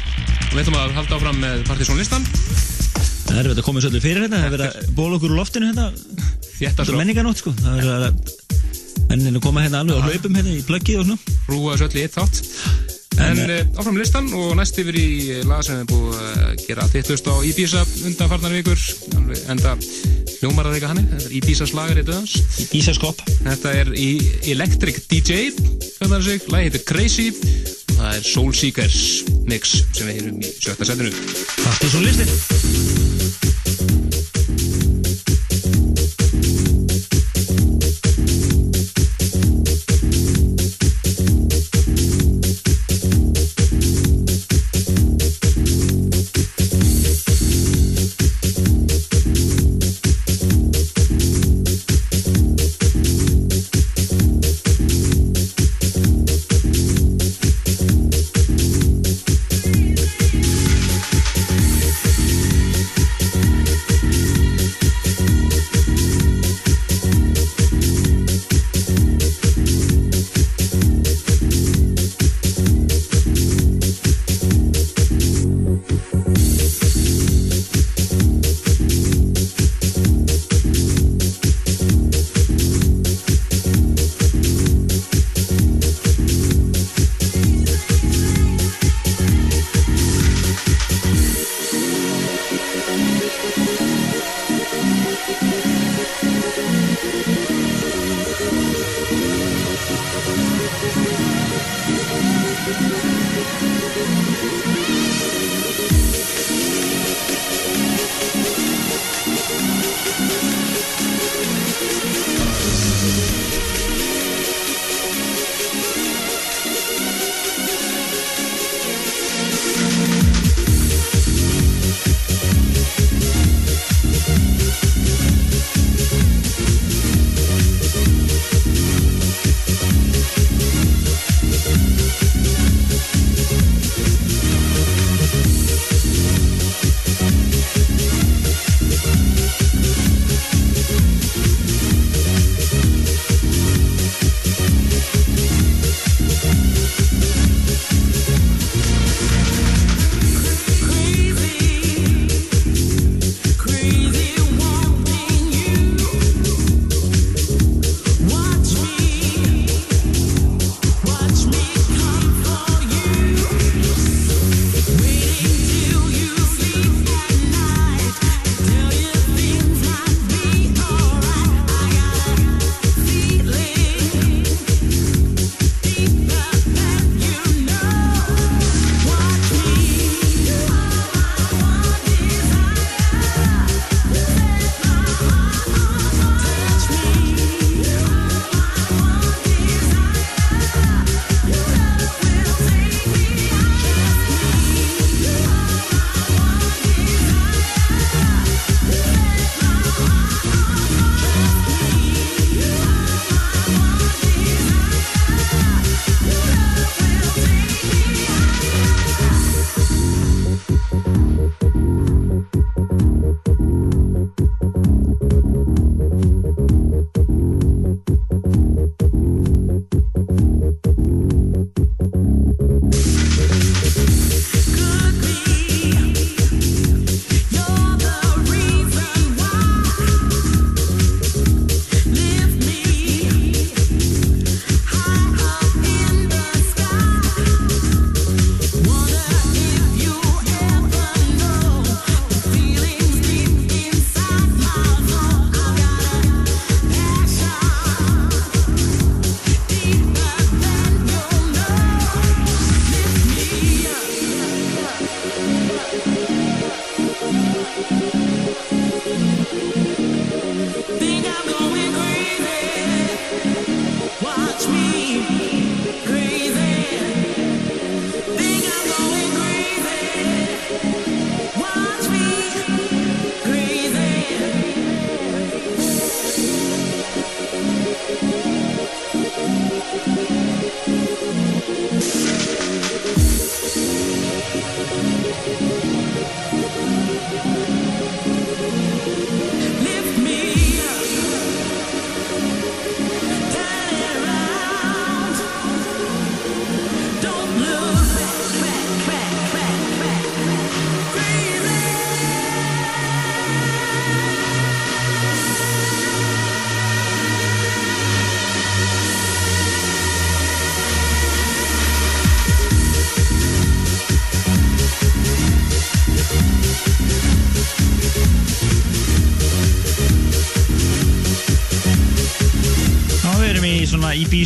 við 0.52 0.62
ætlum 0.62 0.80
að 0.80 0.98
halda 0.98 1.18
áfram 1.18 1.40
með 1.42 1.64
Partiðsson 1.68 2.00
listan 2.00 2.26
Það 3.28 3.38
er 3.38 3.48
verið 3.50 3.60
að 3.60 3.66
koma 3.66 3.80
svolítið 3.84 4.04
fyrir 4.06 4.24
hérna, 4.24 4.38
það 4.40 4.46
er 4.46 4.52
verið 4.54 4.68
að 4.68 4.92
bóla 4.96 5.16
okkur 5.18 5.32
úr 5.34 5.38
loftinu 5.38 5.66
hérna. 5.68 5.88
Þetta 6.58 6.84
er 6.86 6.96
menninganótt 6.96 7.42
sko. 7.42 7.52
Það 7.58 7.74
er 7.74 7.88
verið 7.88 8.06
að 8.06 9.12
enninu 9.14 9.42
koma 9.44 9.64
hérna 9.66 9.82
alveg 9.84 10.00
á 10.00 10.06
hlaupum 10.08 10.38
hérna 10.38 10.54
í 10.54 10.62
plöggið 10.64 11.02
og 11.02 11.10
svona. 11.10 11.34
Rúa 11.52 11.76
í 11.76 12.04
eitt 12.06 12.16
þátt. 12.16 12.40
En 13.18 13.40
uh, 13.42 13.60
áfram 13.74 13.96
með 13.96 14.02
listan 14.04 14.28
og 14.38 14.52
næst 14.56 14.78
yfir 14.78 14.96
í 14.96 15.08
eh, 15.34 15.40
lag 15.48 15.64
sem 15.66 15.80
er 15.82 15.88
búið 15.90 16.18
að 16.22 16.52
gera 16.62 16.86
þittlust 16.92 17.26
á 17.26 17.34
Ibiza 17.50 17.82
undan 18.06 18.30
farnar 18.30 18.54
vikur 18.54 18.84
enda 19.50 19.74
hljómar 20.38 20.68
að 20.68 20.76
reyka 20.76 20.92
hann 20.92 21.02
Þetta 21.02 21.26
er 21.26 21.34
Ibiza 21.40 21.66
slagar 21.66 21.98
í 21.98 22.04
döðans 22.06 22.36
Ibiza 22.68 22.94
skop 22.94 23.24
Þetta 23.40 23.74
er 23.80 23.90
í 23.98 24.08
Electric 24.54 25.02
DJ 25.10 25.50
kallar 25.98 26.20
það 26.20 26.28
sig, 26.28 26.46
lagi 26.54 26.70
heitir 26.70 26.86
Crazy 26.86 27.26
það 27.98 28.14
er 28.14 28.26
Soul 28.26 28.54
Seekers 28.54 29.00
mix 29.50 29.80
sem 29.90 30.06
við 30.06 30.20
heyrum 30.20 30.40
í 30.42 30.54
sjötta 30.54 30.88
setinu 30.88 31.12
Partiðsson 31.64 32.06
listin 32.06 32.97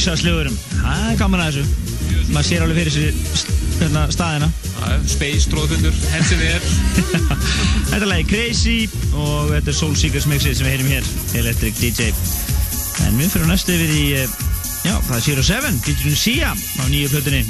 Ibiza 0.02 0.16
slögurum 0.18 0.54
Það 0.72 1.02
er 1.06 1.18
gaman 1.20 1.40
að 1.44 1.56
þessu. 1.56 2.22
Maður 2.34 2.46
sér 2.48 2.62
alveg 2.64 2.78
fyrir 2.80 2.94
sér 2.96 3.50
hérna, 3.78 4.00
staðina. 4.10 4.48
Space, 5.06 5.46
tróðfundur, 5.52 5.98
hensinni 6.10 6.48
er 6.56 6.64
Þetta 6.64 8.00
er 8.00 8.08
lagi 8.10 8.24
Crazy 8.26 8.74
og 9.14 9.52
þetta 9.52 9.70
er 9.70 9.76
Soul 9.78 9.92
Seekers 10.00 10.26
mixið 10.26 10.56
sem 10.58 10.66
við 10.66 10.74
heyrim 10.74 10.88
hér 10.90 11.06
Electric 11.38 11.78
DJ 11.78 12.08
En 13.06 13.14
við 13.20 13.30
fyrir 13.30 13.46
næstu 13.46 13.76
yfir 13.76 13.92
í 13.94 14.02
eh, 14.24 14.34
Já, 14.88 14.96
það 15.06 15.14
er 15.20 15.22
Zero 15.28 15.44
Seven 15.46 15.78
featuring 15.86 16.18
Sia 16.18 16.50
á 16.50 16.82
nýju 16.90 17.12
plötunni. 17.12 17.44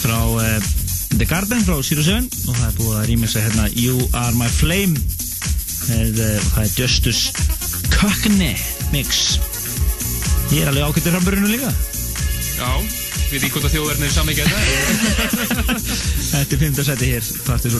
Frá 0.00 0.16
uh, 0.16 0.70
The 1.12 1.28
Garden 1.28 1.60
frá 1.66 1.76
Zero 1.84 2.06
Seven. 2.06 2.30
Og 2.46 2.56
það 2.56 2.70
er 2.70 2.78
búið 2.78 2.96
að 3.02 3.10
rýmisa 3.10 3.44
hérna 3.44 3.68
You 3.76 4.00
Are 4.14 4.32
My 4.38 4.48
Flame 4.48 4.96
með, 5.90 6.24
uh, 6.24 6.48
það 6.54 6.64
er 6.64 6.72
Justice 6.80 7.36
Cockney 7.92 8.56
mix 8.96 9.36
Ég 10.54 10.62
er 10.62 10.68
alveg 10.70 10.82
ákvæmdur 10.86 11.12
framburinu 11.16 11.48
líka 11.50 11.70
Já, 12.56 12.70
við 13.30 13.42
veitum 13.42 13.50
hvort 13.56 13.66
að 13.66 13.74
þjóðverðin 13.74 14.06
er 14.06 14.14
saman 14.14 14.34
þetta 14.36 14.46
Þetta 16.32 16.54
er 16.54 16.60
5. 16.62 16.84
seti 16.90 17.06
hér, 17.12 17.24
partys 17.48 17.74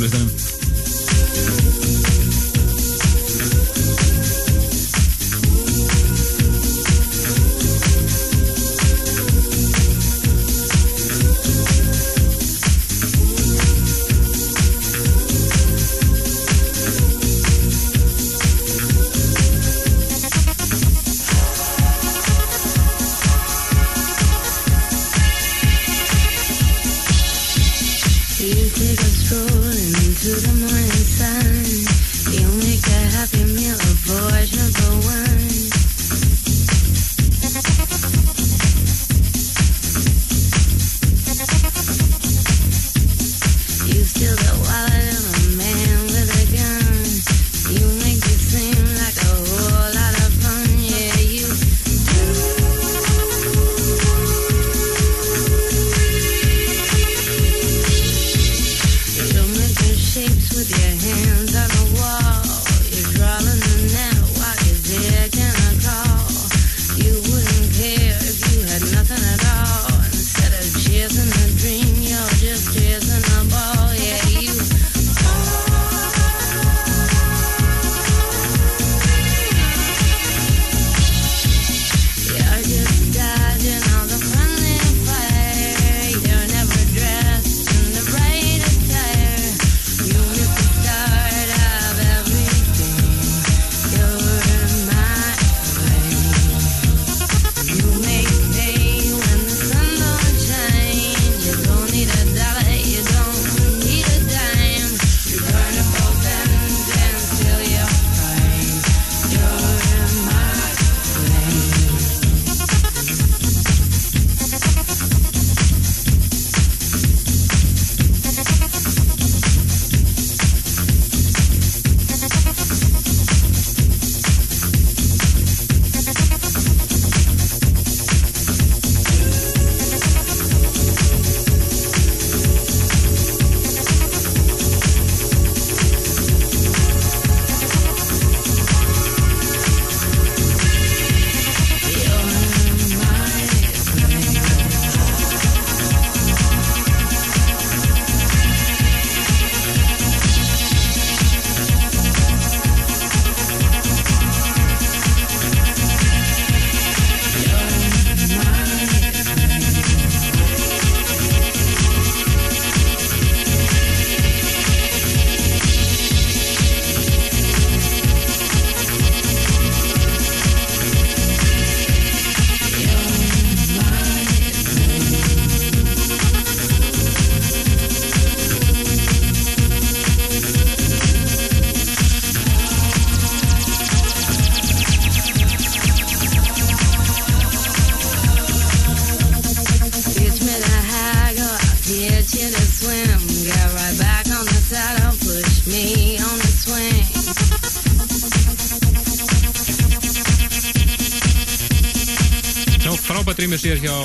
sér 203.66 203.80
hjá 203.82 203.98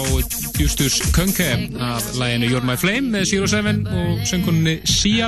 Justus 0.58 1.02
Könke 1.14 1.70
af 1.78 2.02
læginu 2.18 2.48
You're 2.50 2.66
My 2.66 2.74
Flame 2.78 3.12
með 3.14 3.26
Zero 3.30 3.48
Seven 3.48 3.84
og 3.86 4.24
söngunni 4.26 4.80
Sia. 4.90 5.28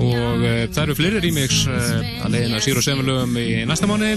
Og 0.00 0.40
uh, 0.40 0.62
það 0.72 0.80
eru 0.84 0.94
fleiri 0.96 1.20
rýmix 1.20 1.66
uh, 1.68 1.98
að 2.24 2.36
leiðina 2.36 2.60
Zero 2.64 2.80
Seven 2.80 3.04
lögum 3.04 3.36
í 3.36 3.60
næsta 3.68 3.88
mánu 3.90 4.14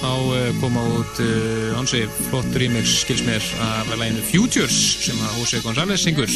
þá 0.00 0.10
uh, 0.10 0.48
koma 0.58 0.82
út 0.96 1.20
uh, 1.22 1.78
ansi 1.78 2.02
flott 2.30 2.58
rýmix 2.58 2.96
skils 3.04 3.22
mér 3.28 3.46
af 3.62 3.92
læginu 3.94 4.24
Futures 4.32 4.80
sem 5.04 5.22
að 5.22 5.36
Jose 5.38 5.62
González 5.62 6.02
syngur. 6.02 6.34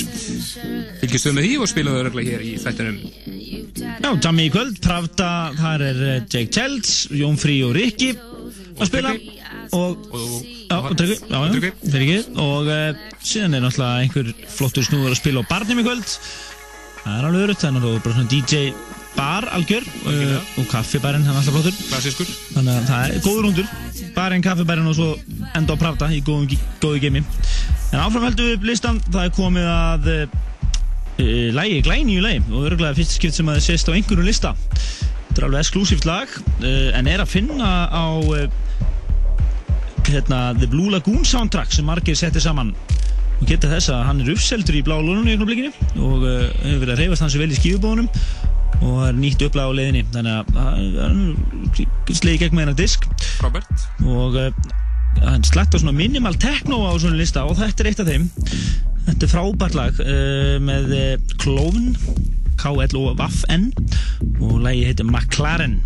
Fylgist 1.01 1.31
við 1.31 1.35
með 1.41 1.49
því 1.49 1.57
og 1.59 1.73
spilum 1.73 1.97
við 1.99 2.05
örglega 2.05 2.37
hér 2.37 2.47
í 2.47 2.55
þættunum 2.63 3.01
Já, 3.99 4.13
Jammi 4.15 4.47
í 4.47 4.53
kvöld, 4.55 4.79
Pravda, 4.85 5.33
þar 5.59 5.89
er 5.91 6.07
eh, 6.13 6.23
Jake 6.29 6.55
Childs, 6.55 6.95
Jón 7.19 7.41
Frí 7.41 7.59
og 7.67 7.75
Rikki 7.75 8.13
að 8.79 8.87
spila. 8.93 9.17
Og, 9.75 10.07
og 10.15 10.58
Og 12.37 12.69
uh, 12.69 12.93
síðan 13.25 13.57
er 13.57 13.65
náttúrulega 13.65 14.05
einhver 14.05 14.31
flottur 14.53 14.87
snúður 14.87 15.15
að 15.15 15.21
spila 15.23 15.43
á 15.45 15.51
barnum 15.51 15.83
í 15.83 15.87
kvöld. 15.87 16.15
Það 16.99 17.15
er 17.15 17.29
alveg 17.29 17.45
örutt, 17.47 17.63
það 17.63 17.79
er 17.79 18.03
bara 18.05 18.17
svona 18.17 18.33
DJ 18.33 18.73
bar 19.17 19.49
algjör 19.57 19.87
uh, 19.87 20.35
og 20.61 20.69
kaffibarinn, 20.71 21.25
hann 21.27 21.39
er 21.39 21.41
alltaf 21.41 21.57
flottur. 21.57 21.79
Klassískur. 21.89 22.35
Þannig 22.53 22.75
að 22.75 22.91
það 22.93 23.15
er 23.17 23.25
góður 23.25 23.49
hundur. 23.49 23.73
Barinn, 24.19 24.45
kaffibarinn 24.45 24.91
og 24.91 24.99
svo 24.99 25.09
enda 25.57 25.75
á 25.75 25.81
Pravda 25.81 26.11
í 26.13 26.21
góðum, 26.27 26.51
góðu 26.83 27.03
gemi 27.07 27.25
en 27.93 28.03
áfram 28.03 28.27
heldum 28.27 28.49
við 28.49 28.57
upp 28.59 28.69
listan, 28.69 29.01
það 29.09 29.25
er 29.25 29.35
komið 29.37 29.69
að 29.73 30.09
uh, 30.13 30.39
uh, 31.23 31.49
lægi, 31.57 31.83
glænýju 31.87 32.25
lægi 32.25 32.43
og 32.51 32.67
örgulega 32.69 32.97
fyrst 32.99 33.17
skipt 33.17 33.39
sem 33.39 33.49
að 33.49 33.59
það 33.59 33.67
sést 33.69 33.89
á 33.89 33.97
einhverjum 33.97 34.29
lista. 34.29 34.55
Þetta 35.29 35.41
er 35.41 35.47
alveg 35.49 35.65
exklusíft 35.65 36.09
lag 36.09 36.35
uh, 36.37 36.89
en 36.99 37.09
er 37.09 37.25
að 37.25 37.33
finna 37.33 37.71
á 37.89 38.05
hérna, 40.13 40.53
The 40.59 40.69
Blue 40.71 40.91
Lagoon 40.93 41.25
soundtrack 41.27 41.73
sem 41.75 41.87
margir 41.89 42.17
setti 42.19 42.41
saman. 42.43 42.73
Og 43.39 43.47
geta 43.47 43.71
þess 43.71 43.93
að 43.95 44.05
hann 44.09 44.23
er 44.23 44.33
uppseldur 44.33 44.79
í 44.79 44.83
blá 44.87 44.97
lónunum 44.99 45.29
í 45.29 45.35
einhvern 45.35 45.51
blikinu 45.51 45.71
og 46.03 46.25
uh, 46.27 46.49
hefur 46.65 46.81
verið 46.83 46.95
að 46.95 47.03
reyfast 47.03 47.25
hans 47.25 47.37
vel 47.39 47.53
í 47.53 47.59
skífubónum 47.59 48.09
og 48.79 48.91
það 48.95 49.07
er 49.09 49.19
nýtt 49.19 49.45
upplag 49.47 49.71
á 49.71 49.77
leiðinni 49.79 50.03
þannig 50.15 50.59
að 50.63 50.99
hann 50.99 51.23
slegið 52.11 52.43
gegn 52.45 52.59
með 52.59 52.65
hennar 52.65 52.79
disk. 52.79 53.07
Robert? 53.45 53.87
Og 54.07 54.39
uh, 54.39 54.51
hann 55.23 55.47
slætt 55.47 55.75
á 55.75 55.79
svona 55.79 55.95
minimal 55.95 56.35
techno 56.39 56.83
á 56.87 56.93
svona 56.99 57.19
lista 57.19 57.47
og 57.47 57.59
þetta 57.59 57.85
er 57.85 57.91
eitt 57.93 58.03
af 58.03 58.11
þeim. 58.11 58.29
Þetta 59.09 59.29
er 59.29 59.33
frábært 59.33 59.79
lag 59.79 60.03
uh, 60.03 60.57
með 60.63 60.95
Cloven 61.39 61.95
K-L-O-V-N 62.59 63.71
og 64.43 64.59
lagi 64.67 64.83
heitir 64.89 65.07
McLaren. 65.07 65.79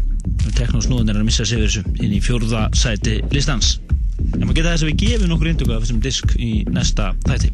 Teknosnúðin 0.57 1.12
er 1.12 1.20
að 1.20 1.28
missa 1.28 1.44
sig 1.44 1.61
við 1.61 1.69
þessu 1.69 1.97
inn 2.01 2.16
í 2.16 2.23
fjórða 2.24 2.69
sæti 2.78 3.20
listans 3.35 3.77
en 4.31 4.44
maður 4.47 4.59
geta 4.61 4.74
þess 4.74 4.85
að 4.85 4.90
við 4.90 5.01
gefum 5.05 5.32
nokkur 5.32 5.53
indöku 5.53 5.74
af 5.74 5.85
þessum 5.85 6.03
disk 6.05 6.36
í 6.39 6.53
næsta 6.70 7.12
þætti 7.27 7.51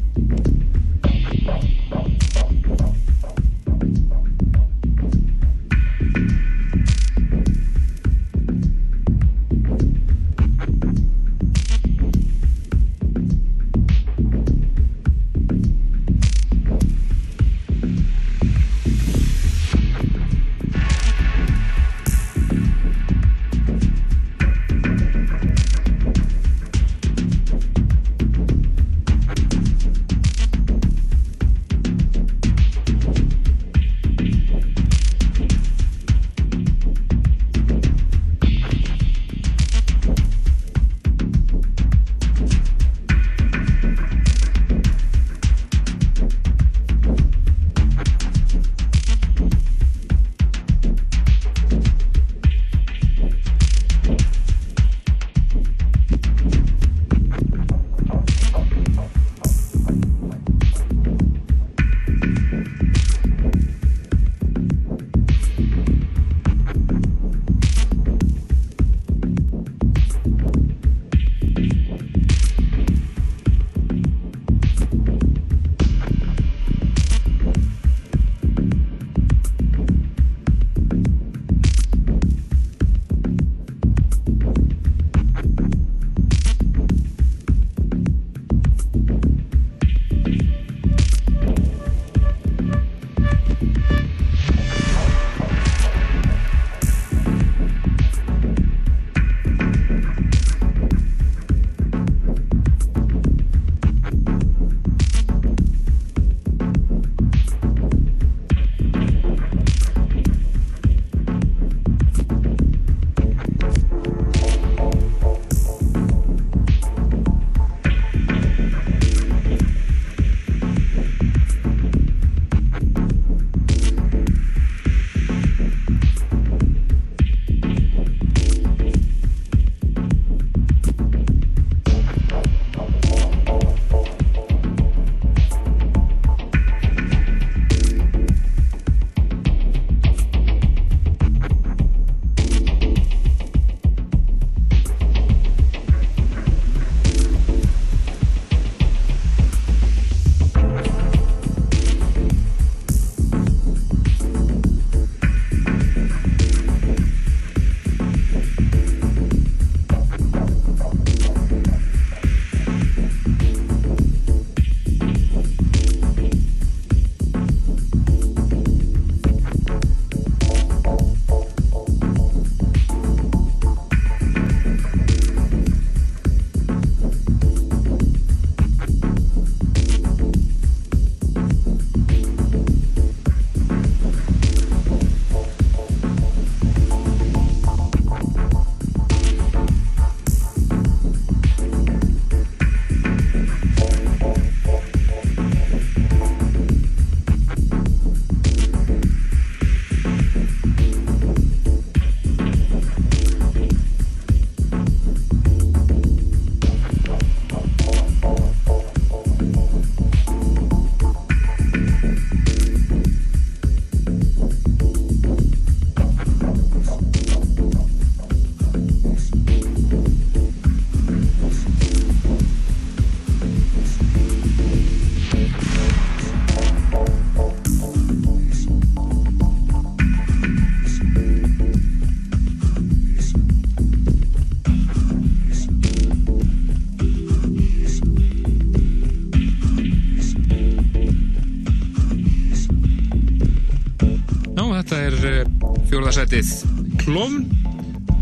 fjórðarsætið 246.29 246.97
Klofn 246.99 247.45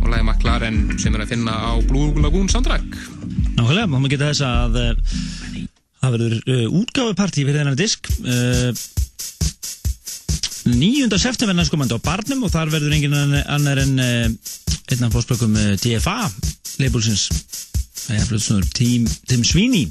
og 0.03 0.09
lagi 0.11 0.23
McLaren 0.23 0.77
sem 0.99 1.15
er 1.15 1.25
að 1.25 1.34
finna 1.34 1.51
á 1.51 1.71
Blue 1.88 2.13
Lagoon 2.21 2.47
soundtrack. 2.51 2.85
Nákvæmlega, 3.57 3.88
maður 3.91 4.13
geta 4.13 4.29
þess 4.31 4.43
að 4.47 4.77
uh, 4.79 4.93
það 6.01 6.15
verður 6.15 6.35
uh, 6.38 6.77
útgáfupartí 6.79 7.43
fyrir 7.43 7.59
þennan 7.59 7.79
disk 7.79 8.07
uh, 8.23 8.71
9. 10.67 11.09
september 11.19 11.55
næstkomandi 11.57 11.99
á 11.99 12.05
Barnum 12.05 12.45
og 12.47 12.53
þar 12.53 12.71
verður 12.71 12.95
engin 12.95 13.17
annar 13.17 13.84
en 13.84 13.99
uh, 13.99 14.27
einn 14.88 15.07
af 15.07 15.15
fórspökkum 15.15 15.57
TFA 15.81 16.19
labelsins 16.79 17.27
Það 18.07 18.19
er 18.21 18.27
plötsnur 18.29 18.67
Tim, 18.71 19.43
Sweeney 19.43 19.89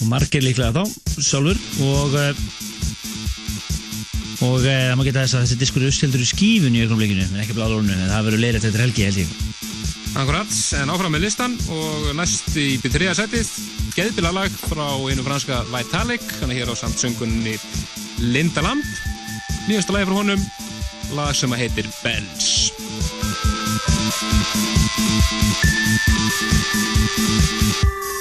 og 0.00 0.08
margir 0.08 0.42
líklega 0.42 0.72
þá 0.72 1.20
sjálfur 1.20 1.58
og 1.84 2.14
eh, 2.16 2.44
og 4.44 4.64
eh, 4.68 4.88
það 4.90 4.98
má 5.00 5.04
geta 5.06 5.24
þess 5.24 5.36
að 5.38 5.44
þessi 5.44 5.60
diskur 5.60 5.84
er 5.84 5.92
uppskeldur 5.92 6.24
í 6.24 6.28
skífun 6.28 6.76
í 6.76 6.84
augnumleikinu 6.84 7.24
en 7.26 7.40
ekki 7.42 7.56
blálórunu, 7.56 7.94
en 7.96 8.10
það 8.12 8.28
verður 8.28 8.44
leirið 8.44 8.66
þetta 8.66 8.84
helgi 8.84 9.08
held 9.08 9.22
ég. 9.22 9.34
Akkurat, 10.14 10.52
en 10.78 10.92
áfram 10.94 11.16
með 11.16 11.24
listan 11.26 11.56
og 11.74 12.12
næst 12.18 12.52
í 12.60 12.76
B3 12.82 13.14
setið 13.18 13.50
geðbilalag 13.96 14.54
frá 14.68 14.86
einu 15.10 15.24
franska 15.26 15.64
Vitalik, 15.72 16.22
hann 16.40 16.54
er 16.54 16.60
hér 16.60 16.70
á 16.70 16.74
samt 16.78 17.00
söngunni 17.02 17.56
Linda 18.22 18.62
Lamp 18.62 18.84
nýjasta 19.66 19.96
lagi 19.96 20.06
frá 20.10 20.18
honum 20.20 20.46
lag 21.16 21.34
sem 21.36 21.52
að 21.54 21.64
heitir 21.64 21.90
Bells 22.02 22.70
Já, 27.44 28.13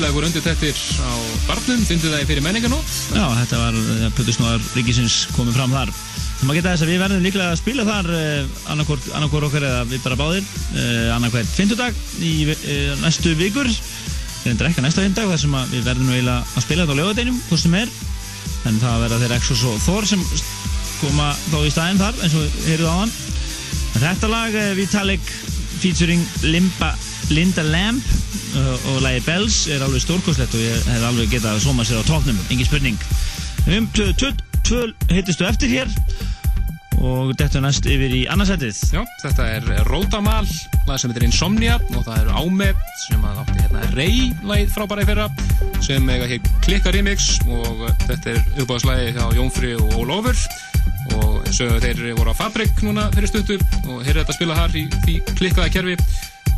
við 0.00 0.06
virkilega 0.06 0.16
voru 0.16 0.28
undir 0.30 0.44
tettir 0.44 0.76
á 1.04 1.12
barnum, 1.44 1.80
fyndu 1.84 2.08
það 2.08 2.28
fyrir 2.28 2.44
menninganót 2.44 2.92
Já, 3.12 3.24
þetta 3.36 3.58
var 3.60 3.74
uh, 3.76 4.04
Putusnóðar 4.16 4.62
Ríkisins 4.72 5.16
komið 5.34 5.56
fram 5.58 5.74
þar. 5.74 5.90
Það 6.40 6.48
má 6.48 6.52
geta 6.56 6.70
þess 6.72 6.84
að 6.86 6.90
við 6.90 7.02
verðum 7.02 7.24
líklega 7.26 7.48
að 7.50 7.58
spila 7.60 7.84
þar 7.84 8.08
annarkvort 8.72 9.08
annarkvort 9.18 9.46
okkar 9.50 9.66
eða 9.68 9.82
við 9.90 10.00
bara 10.06 10.16
báðir 10.16 10.46
uh, 10.46 11.10
annarkvært 11.18 11.52
fyndudag 11.52 11.98
í 12.24 12.32
næstu 13.02 13.34
vikur. 13.36 13.68
Við 13.68 14.48
erum 14.48 14.62
drekka 14.62 14.84
næsta 14.86 15.04
fyndag 15.04 15.28
þar 15.34 15.42
sem 15.42 15.58
að 15.60 15.76
við 15.76 15.84
verðum 15.90 16.14
eiginlega 16.14 16.38
að 16.40 16.64
spila 16.64 16.86
þetta 16.86 16.96
á 16.96 17.00
lögadeinum 17.02 17.42
hvort 17.50 17.64
sem 17.66 17.76
er. 17.82 17.92
En 18.70 18.80
það 18.80 19.04
verða 19.04 19.20
þeir 19.20 19.36
Exos 19.36 19.66
og 19.68 19.84
Thor 19.84 20.08
sem 20.08 20.24
koma 21.02 21.28
þá 21.50 21.58
í 21.60 21.74
staðinn 21.74 22.00
þar 22.00 22.24
eins 22.24 22.38
og 22.40 22.46
við 22.46 22.72
heyrðum 22.72 22.96
á 22.96 23.00
hann 23.02 23.14
þetta 24.00 24.32
lag 24.32 24.58
Vitalik 24.80 25.32
featuring 25.80 26.24
Limba, 26.48 26.94
Linda 27.32 27.64
Lamb 27.68 28.19
og 28.58 28.98
lagi 29.04 29.22
Bells 29.26 29.62
er 29.70 29.82
alveg 29.84 30.02
stórkoslegt 30.04 30.54
og 30.56 30.62
ég 30.64 30.90
hef 30.90 31.06
alveg 31.06 31.30
getað 31.32 31.56
að 31.56 31.64
sóma 31.66 31.86
sér 31.86 32.02
á 32.02 32.08
tóknum, 32.08 32.38
engin 32.50 32.68
spurning. 32.68 33.08
Um 33.70 33.88
tvö, 33.94 34.10
tvö, 34.18 34.32
tvö 34.66 34.84
hittistu 35.12 35.46
eftir 35.46 35.70
hér 35.72 35.90
og 37.00 37.32
þetta 37.38 37.62
næst 37.64 37.86
yfir 37.88 38.12
í 38.12 38.20
annarsætið 38.30 38.80
Já, 38.92 39.00
þetta 39.22 39.46
er 39.56 39.68
Rótamal, 39.88 40.48
lag 40.88 41.00
sem 41.00 41.12
heitir 41.12 41.24
Insomnia 41.26 41.78
og 41.94 42.02
það 42.04 42.18
eru 42.18 42.34
Áme 42.42 42.68
sem 43.06 43.22
að 43.24 43.40
átti 43.42 43.56
hérna 43.62 43.84
Rey 43.94 44.26
lagið 44.44 44.74
frábæra 44.74 45.04
í 45.04 45.08
fyrra 45.08 45.28
sem 45.84 46.10
eiga 46.12 46.28
hér 46.28 46.50
klikka 46.66 46.92
remix 46.94 47.30
og 47.48 47.86
þetta 48.04 48.34
er 48.34 48.42
uppáðslægi 48.64 49.14
hjá 49.16 49.24
Jónfri 49.38 49.72
og 49.78 49.96
Ólofur 49.96 50.44
og 51.16 51.48
sögðu 51.48 51.80
þeir 51.86 52.18
voru 52.18 52.34
á 52.36 52.40
Fabrik 52.40 52.84
núna 52.84 53.08
fyrir 53.14 53.32
stuttu 53.32 53.56
og 53.86 54.04
heyrðu 54.04 54.20
þetta 54.20 54.36
spila 54.36 54.58
þar 54.60 54.76
í 54.76 54.84
því 55.06 55.16
klikkaða 55.38 55.72
kerfi 55.78 55.96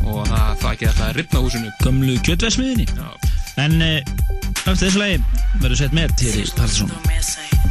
og 0.03 0.23
það, 0.27 0.47
það 0.61 0.71
ekki 0.73 0.89
þetta 0.89 1.05
að 1.07 1.15
ripna 1.19 1.43
húsinu. 1.45 1.73
Gömlu 1.83 2.17
kjötversmiðinni 2.27 2.87
En 3.61 3.81
eftir 3.83 4.87
þessu 4.87 4.99
lagi 5.01 5.19
verður 5.61 5.77
sett 5.83 5.93
með 5.93 6.15
hér 6.25 6.41
í 6.41 7.62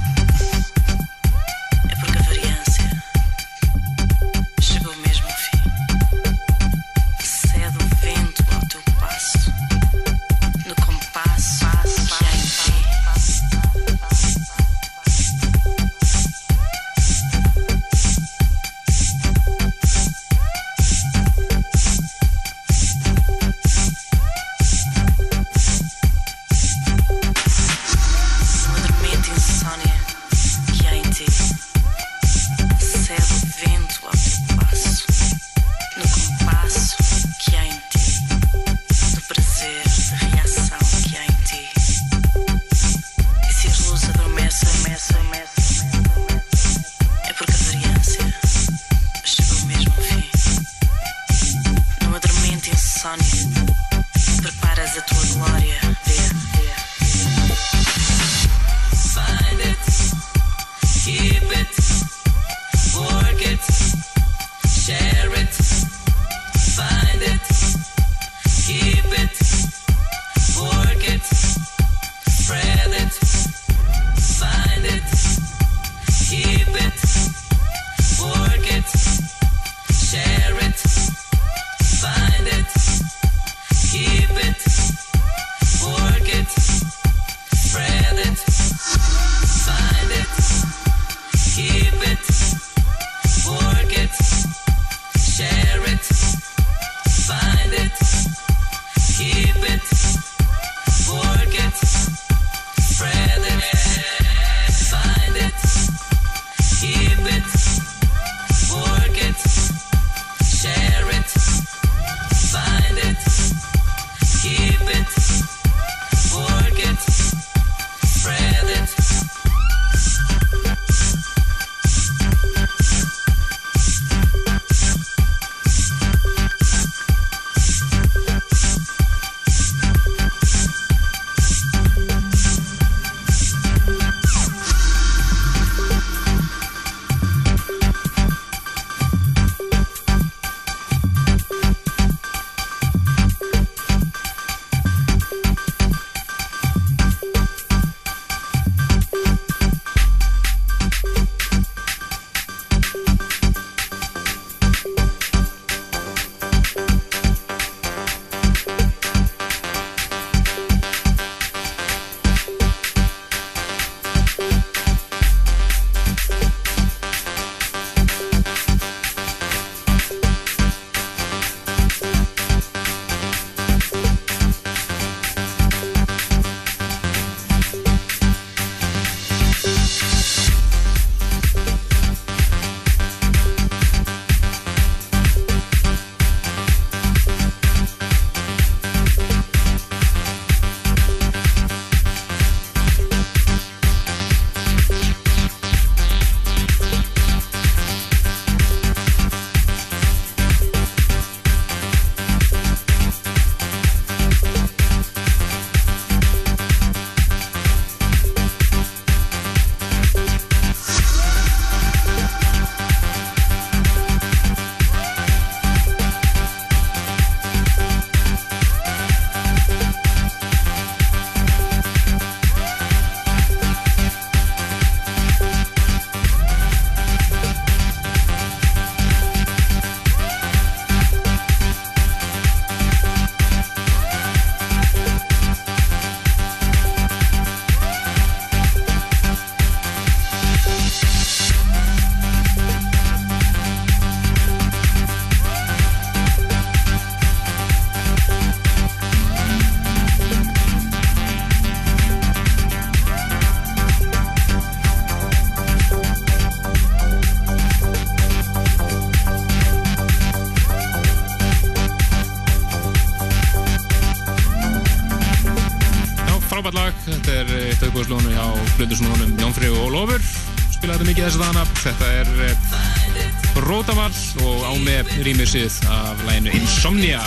mikið 271.22 271.36
þessu 271.36 271.42
dana 271.44 271.62
þetta 271.78 272.06
er 272.18 272.30
eh, 272.42 273.58
Rótamall 273.62 274.16
og 274.42 274.62
á 274.66 274.72
með 274.82 275.10
rýmisið 275.22 275.76
af 275.86 276.22
læginu 276.26 276.50
Insomnia. 276.58 277.20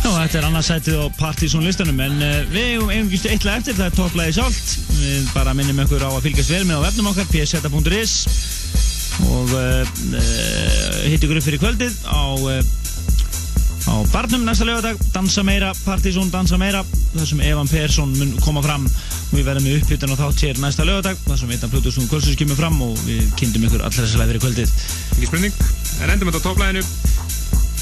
Já, 0.00 0.08
þetta 0.14 0.38
er 0.38 0.46
annarsætið 0.48 0.96
á 1.04 1.06
Partizón 1.18 1.66
listanum 1.66 2.00
en 2.00 2.16
uh, 2.24 2.38
við 2.48 2.70
eigum 2.70 2.94
einhverjum 2.94 3.34
eitt 3.34 3.44
lag 3.44 3.60
eftir, 3.60 3.76
það 3.76 3.90
er 3.90 3.98
topplæði 3.98 4.36
sjálft. 4.38 4.72
Við 4.96 5.28
bara 5.34 5.52
minnum 5.58 5.82
ykkur 5.84 6.06
á 6.08 6.10
að 6.14 6.24
fylgjast 6.24 6.54
vel 6.54 6.62
með 6.64 6.80
á 6.80 6.86
vefnum 6.86 7.10
okkar 7.12 7.28
pseta.is 7.34 8.16
og 9.26 9.52
uh, 9.52 9.92
hitt 11.04 11.20
ykkur 11.20 11.42
upp 11.42 11.48
fyrir 11.50 11.64
kvöldið 11.66 12.00
á 12.08 12.24
uh, 12.32 12.72
á 13.92 13.94
barnum 14.08 14.48
næsta 14.48 14.64
lögadag 14.64 14.96
Dansa 15.12 15.44
meira, 15.44 15.74
Partizón 15.84 16.32
Dansa 16.32 16.56
meira. 16.56 16.80
Þar 17.12 17.28
sem 17.28 17.44
Evan 17.44 17.68
Persson 17.68 18.16
mun 18.16 18.38
koma 18.40 18.64
fram 18.64 18.88
við 19.32 19.46
verðum 19.48 19.66
með 19.66 19.78
uppbytun 19.80 20.14
og 20.14 20.20
þátt 20.20 20.44
hér 20.46 20.60
næsta 20.62 20.86
lögadag 20.86 21.20
þar 21.26 21.40
sem 21.40 21.54
Eitan 21.54 21.72
Plutusson 21.72 22.10
Kvöldsins 22.10 22.38
kemur 22.40 22.58
fram 22.58 22.80
og 22.86 22.98
við 23.06 23.26
kynntum 23.40 23.66
ykkur 23.68 23.82
allar 23.82 24.06
þessa 24.06 24.20
leið 24.22 24.32
fyrir 24.32 24.44
kvöldið. 24.46 24.74
Ekki 25.16 25.30
spurning, 25.30 25.62
en 26.02 26.14
endum 26.14 26.30
þetta 26.30 26.42
á 26.42 26.46
topplæðinu 26.46 26.84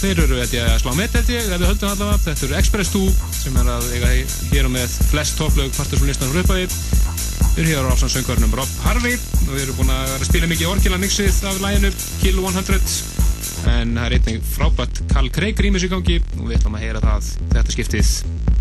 Þeir 0.05 0.19
eru 0.21 0.37
að 0.43 0.55
slá 0.83 0.91
met 0.99 1.15
held 1.17 1.31
ég, 1.33 1.47
ef 1.49 1.61
við 1.63 1.71
höldum 1.71 1.93
allavega. 1.95 2.19
Þetta 2.27 2.45
eru 2.45 2.57
Express 2.59 2.91
2 2.93 3.05
sem 3.39 3.55
er 3.57 3.71
að 3.73 3.87
eiga 3.95 4.11
hér 4.51 4.69
og 4.69 4.75
með 4.75 4.97
flest 5.09 5.39
topplög 5.39 5.71
partur 5.79 6.03
listan 6.05 6.29
frá 6.29 6.43
upphæði 6.43 6.67
Við 7.55 7.63
erum 7.63 7.71
hér 7.71 7.89
á 7.89 7.93
áfsan 7.95 8.13
söngvarnum 8.13 8.53
Rob 8.59 8.77
Harvey. 8.85 9.17
Og 9.47 9.53
við 9.55 9.63
erum 9.63 9.79
búin 9.79 9.95
að 9.95 10.27
spila 10.29 10.51
mikið 10.51 10.73
orkila 10.75 11.01
nixið 11.01 11.41
af 11.49 11.63
læginu 11.63 11.93
Kill 12.21 12.37
100 12.43 13.25
en 13.71 13.97
það 13.97 14.05
er 14.05 14.17
einnig 14.19 14.47
frábært 14.53 15.03
Carl 15.13 15.31
Craig 15.33 15.61
rýmis 15.63 15.87
í 15.87 15.93
gangi. 15.93 16.21
Og 16.41 16.49
við 16.49 16.59
ætlum 16.59 16.77
að 16.77 16.89
heyra 16.89 17.05
það 17.05 17.35
þetta 17.55 17.77
skiptið. 17.79 18.15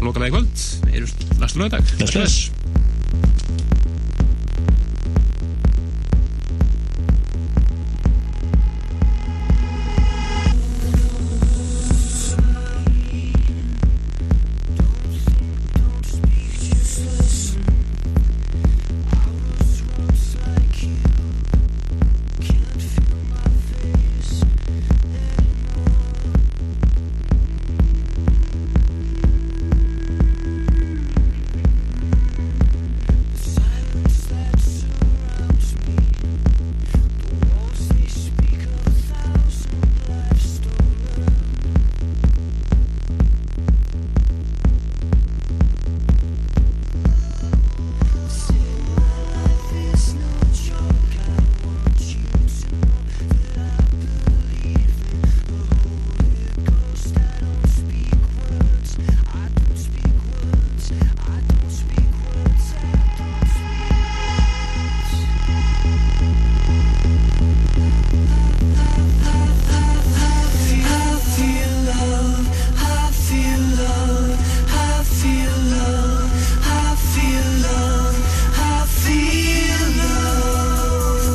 Lokalega 0.03 0.31
í 0.31 0.35
kvöld, 0.37 0.67
við 0.85 0.99
erum 1.01 1.39
næstu 1.43 1.63
lögadag. 1.63 2.52